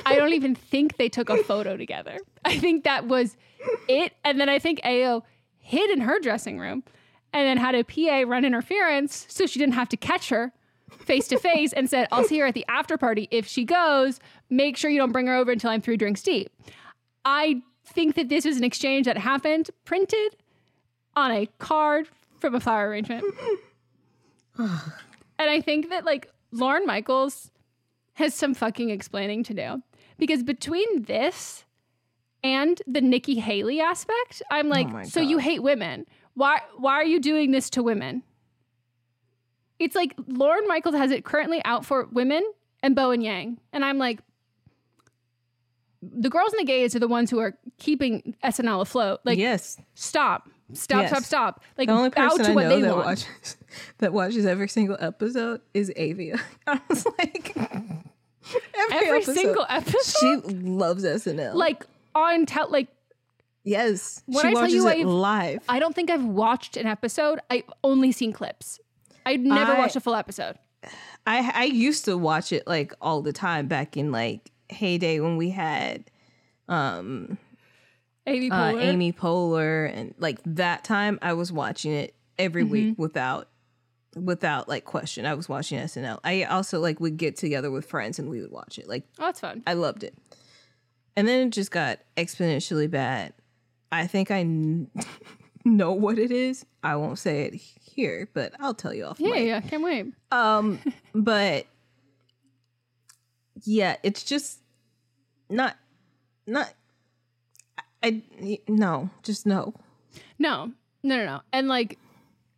I 0.04 0.16
don't 0.16 0.34
even 0.34 0.54
think 0.54 0.98
they 0.98 1.08
took 1.08 1.30
a 1.30 1.38
photo 1.38 1.78
together. 1.78 2.18
I 2.44 2.58
think 2.58 2.84
that 2.84 3.06
was 3.06 3.38
it. 3.88 4.12
And 4.22 4.38
then 4.38 4.50
I 4.50 4.58
think 4.58 4.82
Ayo 4.82 5.22
hid 5.56 5.88
in 5.88 6.02
her 6.02 6.20
dressing 6.20 6.58
room 6.58 6.84
and 7.32 7.46
then 7.46 7.56
had 7.56 7.74
a 7.74 7.84
PA 7.84 8.30
run 8.30 8.44
interference 8.44 9.24
so 9.30 9.46
she 9.46 9.58
didn't 9.58 9.76
have 9.76 9.88
to 9.88 9.96
catch 9.96 10.28
her 10.28 10.52
face 10.90 11.26
to 11.28 11.38
face 11.38 11.72
and 11.72 11.88
said, 11.88 12.06
I'll 12.12 12.24
see 12.24 12.38
her 12.40 12.46
at 12.48 12.52
the 12.52 12.66
after 12.68 12.98
party. 12.98 13.28
If 13.30 13.46
she 13.46 13.64
goes, 13.64 14.20
make 14.50 14.76
sure 14.76 14.90
you 14.90 14.98
don't 14.98 15.12
bring 15.12 15.26
her 15.26 15.34
over 15.34 15.50
until 15.50 15.70
I'm 15.70 15.80
three 15.80 15.96
drinks 15.96 16.22
deep. 16.22 16.52
I 17.24 17.62
think 17.86 18.14
that 18.16 18.28
this 18.28 18.44
was 18.44 18.58
an 18.58 18.64
exchange 18.64 19.06
that 19.06 19.16
happened 19.16 19.70
printed 19.86 20.36
on 21.16 21.30
a 21.30 21.46
card 21.58 22.08
from 22.40 22.54
a 22.54 22.60
flower 22.60 22.90
arrangement. 22.90 23.24
and 24.58 25.50
I 25.50 25.60
think 25.60 25.90
that 25.90 26.04
like 26.04 26.30
Lorne 26.50 26.86
Michaels 26.86 27.50
has 28.14 28.34
some 28.34 28.54
fucking 28.54 28.90
explaining 28.90 29.42
to 29.44 29.54
do 29.54 29.82
because 30.18 30.42
between 30.42 31.02
this 31.02 31.64
and 32.44 32.80
the 32.86 33.00
Nikki 33.00 33.36
Haley 33.36 33.80
aspect, 33.80 34.42
I'm 34.50 34.68
like, 34.68 34.88
oh 34.88 34.92
my 34.92 35.02
so 35.04 35.20
you 35.20 35.38
hate 35.38 35.62
women. 35.62 36.06
Why 36.34 36.60
why 36.76 36.94
are 36.94 37.04
you 37.04 37.20
doing 37.20 37.50
this 37.50 37.70
to 37.70 37.82
women? 37.82 38.22
It's 39.78 39.96
like 39.96 40.14
Lorne 40.26 40.68
Michaels 40.68 40.94
has 40.94 41.10
it 41.10 41.24
currently 41.24 41.60
out 41.64 41.84
for 41.84 42.08
women 42.12 42.44
and 42.82 42.94
Bowen 42.94 43.20
Yang. 43.20 43.58
And 43.72 43.84
I'm 43.84 43.98
like, 43.98 44.20
the 46.02 46.30
girls 46.30 46.52
and 46.52 46.60
the 46.60 46.64
gays 46.64 46.94
are 46.94 46.98
the 46.98 47.08
ones 47.08 47.30
who 47.30 47.38
are 47.38 47.56
keeping 47.78 48.34
SNL 48.44 48.82
afloat. 48.82 49.20
Like, 49.24 49.38
yes. 49.38 49.78
stop. 49.94 50.48
Stop, 50.74 51.02
Yes. 51.02 51.10
stop, 51.10 51.22
stop. 51.24 51.62
Like, 51.76 51.88
the 51.88 51.94
only 51.94 52.10
person 52.10 52.44
to 52.46 52.50
I 52.50 52.54
what 52.54 52.64
know 52.68 52.80
that 52.80 52.94
want. 52.94 53.06
watches 53.06 53.56
that 53.98 54.12
watches 54.12 54.46
every 54.46 54.68
single 54.68 54.96
episode 55.00 55.60
is 55.74 55.92
Avia. 55.96 56.38
I 56.66 56.80
was 56.88 57.06
like, 57.18 57.56
every, 58.90 59.06
Every 59.08 59.22
single 59.22 59.66
episode? 59.68 60.18
She 60.20 60.36
loves 60.54 61.04
SNL. 61.04 61.54
like, 61.54 61.84
on 62.14 62.46
tell, 62.46 62.70
like, 62.70 62.88
yes, 63.64 64.22
when 64.26 64.42
she 64.42 64.48
I 64.48 64.52
tell 64.54 64.68
you 64.68 64.86
it 64.88 64.90
I've- 64.92 65.04
live. 65.04 65.62
I 65.68 65.78
don't 65.78 65.94
think 65.94 66.10
I've 66.10 66.24
watched 66.24 66.76
an 66.76 66.86
episode. 66.86 67.40
I've 67.50 67.62
only 67.84 68.12
seen 68.12 68.32
clips. 68.32 68.78
I'd 69.24 69.40
never 69.40 69.72
I- 69.72 69.78
watched 69.78 69.96
a 69.96 70.00
full 70.00 70.14
episode. 70.14 70.56
I 71.26 71.52
I 71.54 71.64
used 71.64 72.04
to 72.06 72.18
watch 72.18 72.50
it 72.50 72.66
like 72.66 72.92
all 73.00 73.22
the 73.22 73.32
time 73.32 73.68
back 73.68 73.96
in 73.96 74.10
like 74.10 74.50
heyday 74.68 75.20
when 75.20 75.36
we 75.36 75.50
had 75.50 76.10
um 76.68 77.38
Amy 78.26 78.50
uh, 78.50 78.54
Poehler. 78.54 78.82
Amy 78.82 79.12
Poehler 79.12 79.92
and 79.92 80.14
like 80.18 80.38
that 80.44 80.84
time 80.84 81.18
I 81.22 81.32
was 81.32 81.50
watching 81.52 81.92
it 81.92 82.14
every 82.38 82.64
week 82.64 82.92
Mm-hmm. 82.92 83.02
without 83.02 83.48
without 84.14 84.68
like 84.68 84.84
question. 84.84 85.24
I 85.26 85.34
was 85.34 85.48
watching 85.48 85.78
SNL. 85.78 86.18
I 86.22 86.44
also 86.44 86.78
like 86.80 87.00
would 87.00 87.16
get 87.16 87.36
together 87.36 87.70
with 87.70 87.86
friends 87.86 88.18
and 88.18 88.28
we 88.28 88.40
would 88.40 88.52
watch 88.52 88.78
it. 88.78 88.88
Like 88.88 89.04
Oh, 89.18 89.24
that's 89.26 89.40
fun. 89.40 89.62
I 89.66 89.72
loved 89.74 90.04
it. 90.04 90.14
And 91.16 91.26
then 91.28 91.48
it 91.48 91.50
just 91.50 91.70
got 91.70 91.98
exponentially 92.16 92.90
bad. 92.90 93.32
I 93.90 94.06
think 94.06 94.30
I 94.30 94.42
kn- 94.44 94.90
know 95.64 95.92
what 95.92 96.18
it 96.18 96.30
is. 96.30 96.64
I 96.82 96.96
won't 96.96 97.18
say 97.18 97.42
it 97.42 97.54
here, 97.54 98.28
but 98.34 98.54
I'll 98.60 98.74
tell 98.74 98.94
you 98.94 99.04
off. 99.04 99.20
Yeah, 99.20 99.30
mic. 99.30 99.46
yeah, 99.46 99.60
can't 99.60 99.82
wait. 99.82 100.06
Um, 100.30 100.78
but 101.14 101.66
yeah, 103.64 103.96
it's 104.02 104.22
just 104.22 104.60
not 105.50 105.76
not. 106.46 106.72
I, 108.02 108.22
no, 108.68 109.10
just 109.22 109.46
no. 109.46 109.74
No, 110.38 110.72
no, 111.02 111.16
no, 111.16 111.24
no. 111.24 111.40
And 111.52 111.68
like, 111.68 111.98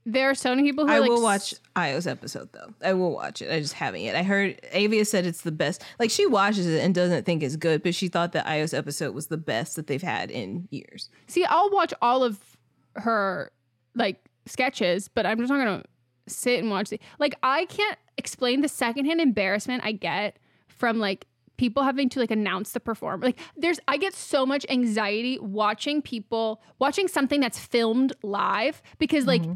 there 0.06 0.28
are 0.28 0.34
so 0.34 0.50
many 0.50 0.62
people 0.62 0.86
who 0.86 0.92
I 0.92 0.98
like, 0.98 1.08
will 1.08 1.22
watch 1.22 1.54
Ayo's 1.76 2.06
episode 2.06 2.50
though. 2.52 2.74
I 2.82 2.92
will 2.92 3.12
watch 3.12 3.40
it. 3.40 3.50
I 3.50 3.60
just 3.60 3.72
haven't 3.72 4.02
yet. 4.02 4.14
I 4.14 4.22
heard 4.22 4.60
Avia 4.72 5.04
said 5.04 5.24
it's 5.24 5.42
the 5.42 5.52
best. 5.52 5.82
Like 5.98 6.10
she 6.10 6.26
watches 6.26 6.66
it 6.66 6.84
and 6.84 6.94
doesn't 6.94 7.24
think 7.24 7.42
it's 7.42 7.56
good, 7.56 7.82
but 7.82 7.94
she 7.94 8.08
thought 8.08 8.32
that 8.32 8.46
Ayo's 8.46 8.74
episode 8.74 9.14
was 9.14 9.28
the 9.28 9.38
best 9.38 9.76
that 9.76 9.86
they've 9.86 10.02
had 10.02 10.30
in 10.30 10.68
years. 10.70 11.08
See, 11.26 11.44
I'll 11.44 11.70
watch 11.70 11.94
all 12.02 12.22
of 12.22 12.38
her 12.96 13.50
like 13.94 14.22
sketches, 14.46 15.08
but 15.08 15.24
I'm 15.24 15.38
just 15.38 15.50
not 15.50 15.58
gonna 15.58 15.84
sit 16.26 16.60
and 16.60 16.70
watch 16.70 16.90
the 16.90 17.00
like 17.18 17.34
I 17.42 17.64
can't 17.66 17.98
explain 18.18 18.60
the 18.60 18.68
secondhand 18.68 19.20
embarrassment 19.22 19.84
I 19.84 19.92
get 19.92 20.38
from 20.68 20.98
like 20.98 21.26
people 21.56 21.82
having 21.82 22.08
to 22.10 22.20
like 22.20 22.30
announce 22.30 22.72
the 22.72 22.80
performer. 22.80 23.26
Like 23.26 23.38
there's 23.56 23.80
I 23.88 23.96
get 23.96 24.14
so 24.14 24.44
much 24.44 24.66
anxiety 24.68 25.38
watching 25.38 26.02
people 26.02 26.62
watching 26.78 27.08
something 27.08 27.40
that's 27.40 27.58
filmed 27.58 28.12
live 28.22 28.82
because 28.98 29.26
like 29.26 29.42
mm-hmm. 29.42 29.54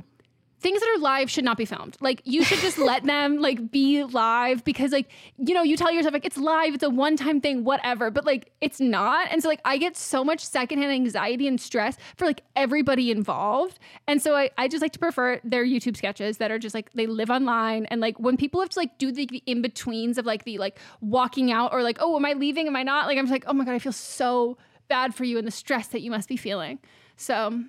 Things 0.60 0.80
that 0.80 0.88
are 0.96 0.98
live 0.98 1.30
should 1.30 1.44
not 1.44 1.56
be 1.56 1.64
filmed. 1.64 1.96
Like 2.00 2.22
you 2.24 2.42
should 2.42 2.58
just 2.58 2.78
let 2.78 3.04
them 3.04 3.38
like 3.38 3.70
be 3.70 4.02
live 4.04 4.64
because 4.64 4.92
like 4.92 5.08
you 5.38 5.54
know 5.54 5.62
you 5.62 5.76
tell 5.76 5.92
yourself 5.92 6.12
like 6.12 6.24
it's 6.24 6.36
live, 6.36 6.74
it's 6.74 6.82
a 6.82 6.90
one 6.90 7.16
time 7.16 7.40
thing, 7.40 7.64
whatever. 7.64 8.10
But 8.10 8.24
like 8.24 8.50
it's 8.60 8.80
not, 8.80 9.28
and 9.30 9.42
so 9.42 9.48
like 9.48 9.60
I 9.64 9.78
get 9.78 9.96
so 9.96 10.24
much 10.24 10.44
secondhand 10.44 10.92
anxiety 10.92 11.46
and 11.46 11.60
stress 11.60 11.96
for 12.16 12.26
like 12.26 12.42
everybody 12.56 13.10
involved, 13.10 13.78
and 14.06 14.20
so 14.20 14.34
I 14.34 14.50
I 14.58 14.68
just 14.68 14.82
like 14.82 14.92
to 14.92 14.98
prefer 14.98 15.40
their 15.44 15.64
YouTube 15.64 15.96
sketches 15.96 16.38
that 16.38 16.50
are 16.50 16.58
just 16.58 16.74
like 16.74 16.92
they 16.92 17.06
live 17.06 17.30
online 17.30 17.86
and 17.86 18.00
like 18.00 18.18
when 18.18 18.36
people 18.36 18.60
have 18.60 18.70
to 18.70 18.78
like 18.78 18.98
do 18.98 19.12
the, 19.12 19.26
the 19.26 19.42
in 19.46 19.62
betweens 19.62 20.18
of 20.18 20.26
like 20.26 20.44
the 20.44 20.58
like 20.58 20.78
walking 21.00 21.52
out 21.52 21.72
or 21.72 21.82
like 21.82 21.98
oh 22.00 22.16
am 22.16 22.24
I 22.24 22.32
leaving 22.32 22.66
am 22.66 22.76
I 22.76 22.82
not 22.82 23.06
like 23.06 23.18
I'm 23.18 23.24
just 23.24 23.32
like 23.32 23.44
oh 23.46 23.52
my 23.52 23.64
god 23.64 23.74
I 23.74 23.78
feel 23.78 23.92
so 23.92 24.56
bad 24.88 25.14
for 25.14 25.24
you 25.24 25.38
and 25.38 25.46
the 25.46 25.52
stress 25.52 25.88
that 25.88 26.00
you 26.00 26.10
must 26.10 26.28
be 26.28 26.36
feeling. 26.36 26.78
So, 27.16 27.62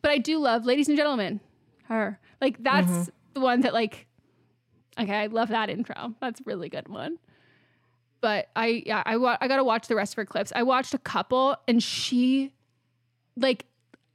but 0.00 0.10
I 0.10 0.18
do 0.18 0.38
love, 0.38 0.64
ladies 0.64 0.88
and 0.88 0.96
gentlemen, 0.96 1.40
her. 1.92 2.18
Like 2.40 2.62
that's 2.62 2.90
mm-hmm. 2.90 3.10
the 3.34 3.40
one 3.40 3.60
that 3.60 3.72
like 3.72 4.06
okay, 4.98 5.14
I 5.14 5.26
love 5.26 5.48
that 5.48 5.70
intro. 5.70 6.14
That's 6.20 6.40
a 6.40 6.44
really 6.44 6.68
good 6.68 6.88
one. 6.88 7.18
But 8.20 8.48
I 8.54 8.82
yeah, 8.86 9.02
I 9.04 9.16
wa- 9.16 9.38
I 9.40 9.48
got 9.48 9.56
to 9.56 9.64
watch 9.64 9.88
the 9.88 9.96
rest 9.96 10.12
of 10.14 10.16
her 10.16 10.26
clips. 10.26 10.52
I 10.54 10.62
watched 10.62 10.94
a 10.94 10.98
couple 10.98 11.56
and 11.66 11.82
she 11.82 12.52
like 13.36 13.66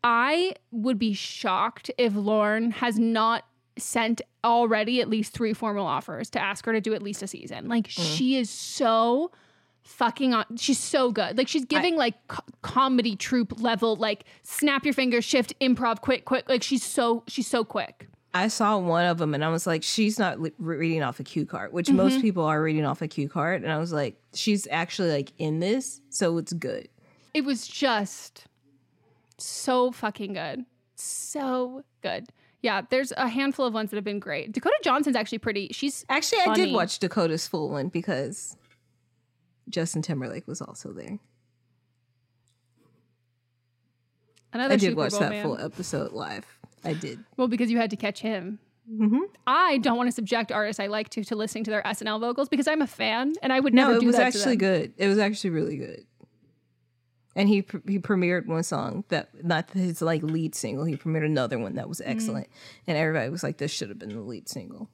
I 0.04 0.54
would 0.72 1.00
be 1.00 1.14
shocked 1.14 1.92
if 1.98 2.16
Lorne 2.16 2.72
has 2.72 2.98
not 2.98 3.44
sent 3.78 4.22
already 4.44 5.02
at 5.02 5.10
least 5.10 5.34
three 5.34 5.54
formal 5.54 5.86
offers 5.86 6.30
to 6.32 6.42
ask 6.42 6.66
her 6.66 6.74
to 6.74 6.82
do 6.82 6.94
at 6.94 7.02
least 7.02 7.22
a 7.22 7.28
season. 7.28 7.68
Like 7.68 7.88
mm. 7.88 8.18
she 8.18 8.38
is 8.38 8.50
so 8.50 9.32
fucking 9.88 10.34
on 10.34 10.46
she's 10.58 10.78
so 10.78 11.12
good. 11.12 11.38
Like 11.38 11.48
she's 11.48 11.66
giving 11.66 11.96
like 11.96 12.16
co- 12.28 12.44
comedy 12.62 13.16
troupe 13.16 13.62
level 13.62 13.96
like 13.96 14.26
snap 14.44 14.84
your 14.84 14.94
fingers 14.94 15.26
shift 15.26 15.58
improv 15.60 16.02
quick 16.02 16.26
quick. 16.26 16.48
Like 16.50 16.62
she's 16.62 16.84
so 16.84 17.24
she's 17.28 17.48
so 17.48 17.64
quick. 17.64 18.08
I 18.34 18.50
saw 18.50 18.78
one 18.78 19.06
of 19.06 19.18
them 19.18 19.34
and 19.34 19.44
I 19.44 19.50
was 19.50 19.66
like, 19.66 19.82
she's 19.84 20.20
not 20.20 20.40
li- 20.40 20.52
reading 20.60 21.02
off 21.02 21.20
a 21.20 21.24
cue 21.24 21.46
card, 21.46 21.74
which 21.74 21.90
most 21.90 22.14
mm-hmm. 22.14 22.22
people 22.22 22.44
are 22.44 22.62
reading 22.62 22.86
off 22.86 23.02
a 23.02 23.08
cue 23.08 23.30
card. 23.30 23.64
And 23.64 23.72
I 23.72 23.78
was 23.78 23.92
like, 23.92 24.22
she's 24.34 24.68
actually 24.70 25.12
like 25.12 25.32
in 25.38 25.60
this, 25.60 26.02
so 26.10 26.38
it's 26.38 26.54
good. 26.54 26.90
it 27.34 27.46
was 27.46 27.66
just 27.66 28.46
so 29.38 29.92
fucking 29.92 30.34
good. 30.34 30.66
So 30.96 31.84
good. 32.02 32.28
Yeah 32.62 32.82
there's 32.90 33.14
a 33.16 33.30
handful 33.30 33.66
of 33.66 33.74
ones 33.74 33.92
that 33.92 33.96
have 33.96 34.04
been 34.04 34.20
great. 34.20 34.52
Dakota 34.52 34.76
johnson's 34.84 35.16
actually 35.16 35.38
pretty 35.40 35.70
she's 35.72 36.06
Actually, 36.10 36.42
I 36.42 36.54
did 36.54 36.74
watch 36.74 37.00
Dakota's 37.00 37.48
full 37.48 37.70
one 37.70 37.88
because 37.88 38.58
Justin 39.70 40.02
Timberlake 40.02 40.48
was 40.48 40.62
also 40.62 40.92
there. 40.94 41.20
another 44.54 44.74
I 44.74 44.78
did 44.78 44.90
Super 44.92 44.96
watch 44.98 45.12
Bowl 45.12 45.20
that 45.22 45.30
man. 45.30 45.44
full 45.44 45.60
episode 45.60 46.12
live. 46.14 46.46
I 46.84 46.94
did. 46.94 47.20
well 47.38 47.48
because 47.48 47.70
you 47.72 47.78
had 47.78 47.90
to 47.92 47.96
catch 47.98 48.20
him 48.22 48.60
Mm-hmm. 48.90 49.20
I 49.46 49.80
don't 49.80 49.98
want 49.98 50.08
to 50.08 50.14
subject 50.14 50.50
artists 50.50 50.80
I 50.80 50.88
like 50.88 51.10
to 51.10 51.24
to 51.26 51.36
listening 51.36 51.66
to 51.66 51.72
their 51.72 51.82
SNL 51.84 52.22
vocals 52.22 52.48
because 52.48 52.70
I'm 52.70 52.82
a 52.82 52.88
fan 52.88 53.34
and 53.44 53.52
I 53.52 53.60
would 53.60 53.74
never 53.74 54.00
do 54.00 54.00
that. 54.00 54.02
No, 54.02 54.06
it 54.06 54.08
was 54.08 54.36
actually 54.36 54.56
good. 54.56 54.94
It 54.96 55.10
was 55.10 55.18
actually 55.18 55.50
really 55.50 55.76
good. 55.76 56.06
And 57.36 57.50
he 57.50 57.64
pr- 57.64 57.80
he 57.86 58.00
premiered 58.00 58.46
one 58.48 58.64
song 58.64 59.04
that 59.10 59.44
not 59.44 59.70
his 59.72 60.02
like 60.02 60.24
lead 60.24 60.56
single. 60.56 60.86
He 60.86 60.96
premiered 60.96 61.26
another 61.26 61.60
one 61.60 61.76
that 61.76 61.90
was 61.90 62.00
Mm. 62.00 62.04
excellent, 62.08 62.48
and 62.88 62.98
everybody 62.98 63.30
was 63.30 63.44
like, 63.44 63.58
"This 63.58 63.72
should 63.72 63.90
have 63.90 64.00
been 64.00 64.08
the 64.16 64.22
lead 64.22 64.48
single." 64.48 64.90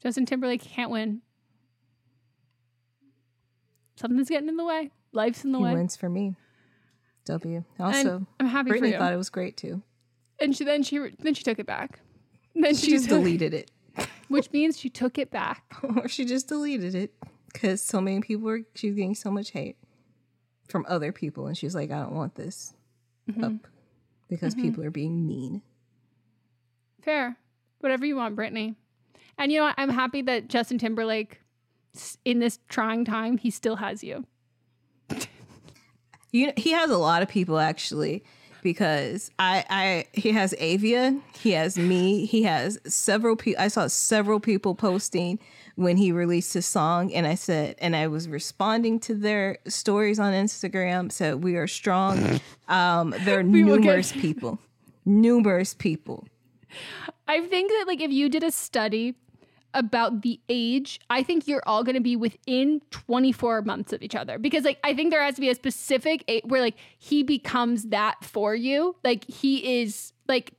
Justin 0.00 0.24
Timberlake 0.24 0.62
can't 0.62 0.90
win. 0.92 1.20
Something's 3.96 4.28
getting 4.28 4.48
in 4.48 4.56
the 4.56 4.64
way. 4.64 4.90
Life's 5.12 5.44
in 5.44 5.52
the 5.52 5.58
he 5.58 5.64
way. 5.64 5.72
wins 5.74 5.96
for 5.96 6.08
me. 6.08 6.36
W. 7.24 7.64
Also, 7.80 8.26
I'm 8.38 8.46
happy 8.46 8.70
for 8.70 8.76
Britney 8.78 8.92
you. 8.92 8.98
thought 8.98 9.12
it 9.12 9.16
was 9.16 9.30
great 9.30 9.56
too. 9.56 9.82
And 10.38 10.54
she 10.56 10.64
then 10.64 10.82
she 10.82 10.98
then 11.18 11.34
she 11.34 11.42
took 11.42 11.58
it 11.58 11.66
back. 11.66 12.00
Then 12.54 12.74
she 12.74 12.90
just 12.92 13.08
deleted 13.08 13.52
it. 13.54 13.70
which 14.28 14.52
means 14.52 14.78
she 14.78 14.88
took 14.90 15.18
it 15.18 15.30
back. 15.30 15.64
or 15.96 16.08
she 16.08 16.24
just 16.24 16.48
deleted 16.48 16.94
it 16.94 17.12
because 17.52 17.80
so 17.82 18.00
many 18.00 18.20
people 18.20 18.48
are 18.50 18.60
she's 18.74 18.94
getting 18.94 19.14
so 19.14 19.30
much 19.30 19.50
hate 19.50 19.76
from 20.68 20.84
other 20.88 21.10
people 21.12 21.46
and 21.46 21.56
she's 21.56 21.74
like 21.76 21.90
i 21.92 21.98
don't 22.00 22.12
want 22.12 22.34
this 22.34 22.74
up 23.42 23.52
because 24.28 24.54
Mhm. 24.54 24.60
people 24.62 24.84
are 24.84 24.90
being 24.90 25.26
mean 25.26 25.62
Fair. 27.02 27.36
Whatever 27.80 28.04
you 28.04 28.16
want, 28.16 28.36
Britney. 28.36 28.74
And 29.38 29.52
you 29.52 29.58
know 29.58 29.66
what? 29.66 29.74
I'm 29.78 29.90
happy 29.90 30.22
that 30.22 30.48
Justin 30.48 30.78
Timberlake, 30.78 31.40
in 32.24 32.38
this 32.38 32.58
trying 32.68 33.04
time, 33.04 33.38
he 33.38 33.50
still 33.50 33.76
has 33.76 34.02
you. 34.02 34.26
you 36.32 36.52
he 36.56 36.72
has 36.72 36.90
a 36.90 36.98
lot 36.98 37.22
of 37.22 37.28
people 37.28 37.58
actually 37.58 38.22
because 38.62 39.30
i 39.38 39.64
i 39.70 40.04
he 40.12 40.32
has 40.32 40.52
avia 40.58 41.16
he 41.38 41.52
has 41.52 41.78
me 41.78 42.26
he 42.26 42.42
has 42.42 42.78
several 42.84 43.36
people 43.36 43.62
i 43.62 43.68
saw 43.68 43.86
several 43.86 44.40
people 44.40 44.74
posting 44.74 45.38
when 45.76 45.96
he 45.96 46.10
released 46.10 46.52
his 46.52 46.66
song 46.66 47.12
and 47.14 47.26
i 47.28 47.34
said 47.34 47.76
and 47.78 47.94
i 47.94 48.08
was 48.08 48.28
responding 48.28 48.98
to 48.98 49.14
their 49.14 49.58
stories 49.68 50.18
on 50.18 50.32
instagram 50.32 51.12
so 51.12 51.36
we 51.36 51.54
are 51.56 51.68
strong 51.68 52.40
um 52.68 53.14
there 53.20 53.38
are 53.38 53.44
will 53.44 53.52
get- 53.52 53.84
numerous 53.84 54.10
people 54.12 54.58
numerous 55.04 55.72
people 55.74 56.26
I 57.28 57.40
think 57.46 57.70
that 57.70 57.84
like 57.86 58.00
if 58.00 58.10
you 58.10 58.28
did 58.28 58.42
a 58.44 58.50
study 58.50 59.14
about 59.76 60.22
the 60.22 60.40
age, 60.48 60.98
I 61.10 61.22
think 61.22 61.46
you're 61.46 61.62
all 61.66 61.84
going 61.84 61.94
to 61.94 62.00
be 62.00 62.16
within 62.16 62.80
24 62.90 63.62
months 63.62 63.92
of 63.92 64.02
each 64.02 64.14
other. 64.16 64.38
Because 64.38 64.64
like 64.64 64.78
I 64.82 64.94
think 64.94 65.10
there 65.10 65.22
has 65.22 65.36
to 65.36 65.40
be 65.40 65.50
a 65.50 65.54
specific 65.54 66.24
a- 66.26 66.40
where 66.44 66.60
like 66.60 66.76
he 66.98 67.22
becomes 67.22 67.84
that 67.84 68.24
for 68.24 68.54
you. 68.54 68.96
Like 69.04 69.24
he 69.30 69.82
is 69.82 70.12
like 70.26 70.54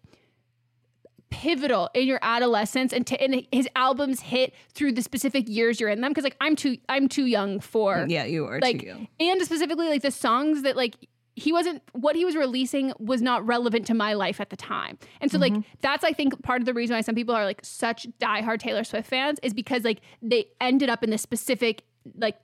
pivotal 1.30 1.90
in 1.94 2.08
your 2.08 2.20
adolescence 2.22 2.94
and, 2.94 3.06
to, 3.06 3.22
and 3.22 3.46
his 3.52 3.68
albums 3.76 4.22
hit 4.22 4.54
through 4.74 4.94
the 4.94 5.02
specific 5.02 5.50
years 5.50 5.80
you're 5.80 5.90
in 5.90 6.00
them. 6.00 6.12
Because 6.12 6.24
like 6.24 6.38
I'm 6.40 6.56
too 6.56 6.78
I'm 6.88 7.10
too 7.10 7.26
young 7.26 7.60
for 7.60 8.06
yeah 8.08 8.24
you 8.24 8.46
are 8.46 8.60
like 8.62 8.80
too 8.80 8.88
young. 8.88 9.08
and 9.20 9.42
specifically 9.42 9.90
like 9.90 10.04
the 10.04 10.12
songs 10.12 10.62
that 10.62 10.78
like 10.78 10.96
he 11.40 11.54
wasn't 11.54 11.84
what 11.94 12.16
he 12.16 12.26
was 12.26 12.36
releasing 12.36 12.92
was 13.00 13.22
not 13.22 13.46
relevant 13.46 13.86
to 13.86 13.94
my 13.94 14.14
life 14.14 14.42
at 14.42 14.50
the 14.50 14.58
time. 14.58 14.98
And 15.22 15.32
so 15.32 15.38
like 15.38 15.54
that's 15.82 16.04
i 16.04 16.12
think 16.12 16.42
part 16.42 16.62
of 16.62 16.66
the 16.66 16.74
reason 16.74 16.96
why 16.96 17.02
some 17.02 17.14
people 17.14 17.36
are 17.36 17.46
like 17.46 17.60
such 17.64 18.08
diehard 18.20 18.58
taylor 18.60 18.84
swift 18.84 19.08
fans 19.08 19.38
is 19.44 19.54
because 19.54 19.84
like 19.84 20.02
they 20.22 20.48
ended 20.60 20.90
up 20.90 21.04
in 21.04 21.12
this 21.12 21.22
specific 21.22 21.84
like 22.18 22.38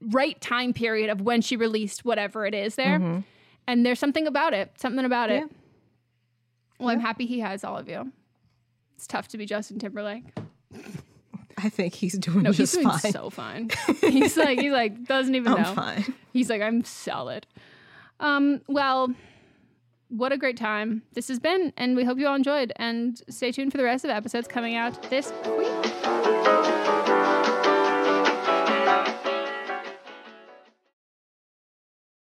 right 0.00 0.40
time 0.40 0.72
period 0.72 1.10
of 1.10 1.20
when 1.20 1.40
she 1.42 1.56
released 1.56 2.04
whatever 2.04 2.46
it 2.46 2.54
is 2.54 2.76
there. 2.76 3.00
Mhm. 3.00 3.24
and 3.66 3.84
there's 3.84 3.98
something 3.98 4.28
about 4.28 4.54
it 4.54 4.70
something 4.80 5.04
about 5.04 5.30
it. 5.30 5.40
Yeah. 5.42 5.56
well 6.78 6.90
i'm 6.90 7.00
happy 7.00 7.26
he 7.26 7.40
has 7.40 7.64
all 7.64 7.76
of 7.76 7.88
you. 7.88 8.12
It's 8.94 9.08
tough 9.08 9.26
to 9.28 9.36
be 9.38 9.46
justin 9.46 9.80
timberlake. 9.80 10.24
I 11.60 11.70
think 11.70 11.92
he's 11.94 12.16
doing 12.16 12.42
no 12.44 12.50
he's 12.50 12.58
just 12.58 12.74
doing 12.74 12.88
fine. 12.88 13.12
so 13.12 13.30
fine. 13.30 13.70
He's 14.00 14.36
like 14.36 14.60
he's 14.60 14.70
like 14.70 15.04
doesn't 15.06 15.34
even 15.34 15.54
i'm 15.54 15.62
know. 15.62 15.74
fine. 15.74 16.14
He's 16.32 16.48
like, 16.48 16.62
I'm 16.62 16.84
solid. 16.84 17.48
Um, 18.20 18.62
well, 18.68 19.14
what 20.08 20.32
a 20.32 20.38
great 20.38 20.56
time 20.56 21.02
this 21.12 21.28
has 21.28 21.38
been, 21.38 21.72
and 21.76 21.96
we 21.96 22.04
hope 22.04 22.18
you 22.18 22.26
all 22.26 22.34
enjoyed. 22.34 22.72
And 22.76 23.20
stay 23.28 23.52
tuned 23.52 23.72
for 23.72 23.78
the 23.78 23.84
rest 23.84 24.04
of 24.04 24.08
the 24.08 24.14
episodes 24.14 24.48
coming 24.48 24.74
out 24.74 25.10
this 25.10 25.32
week. 25.56 25.77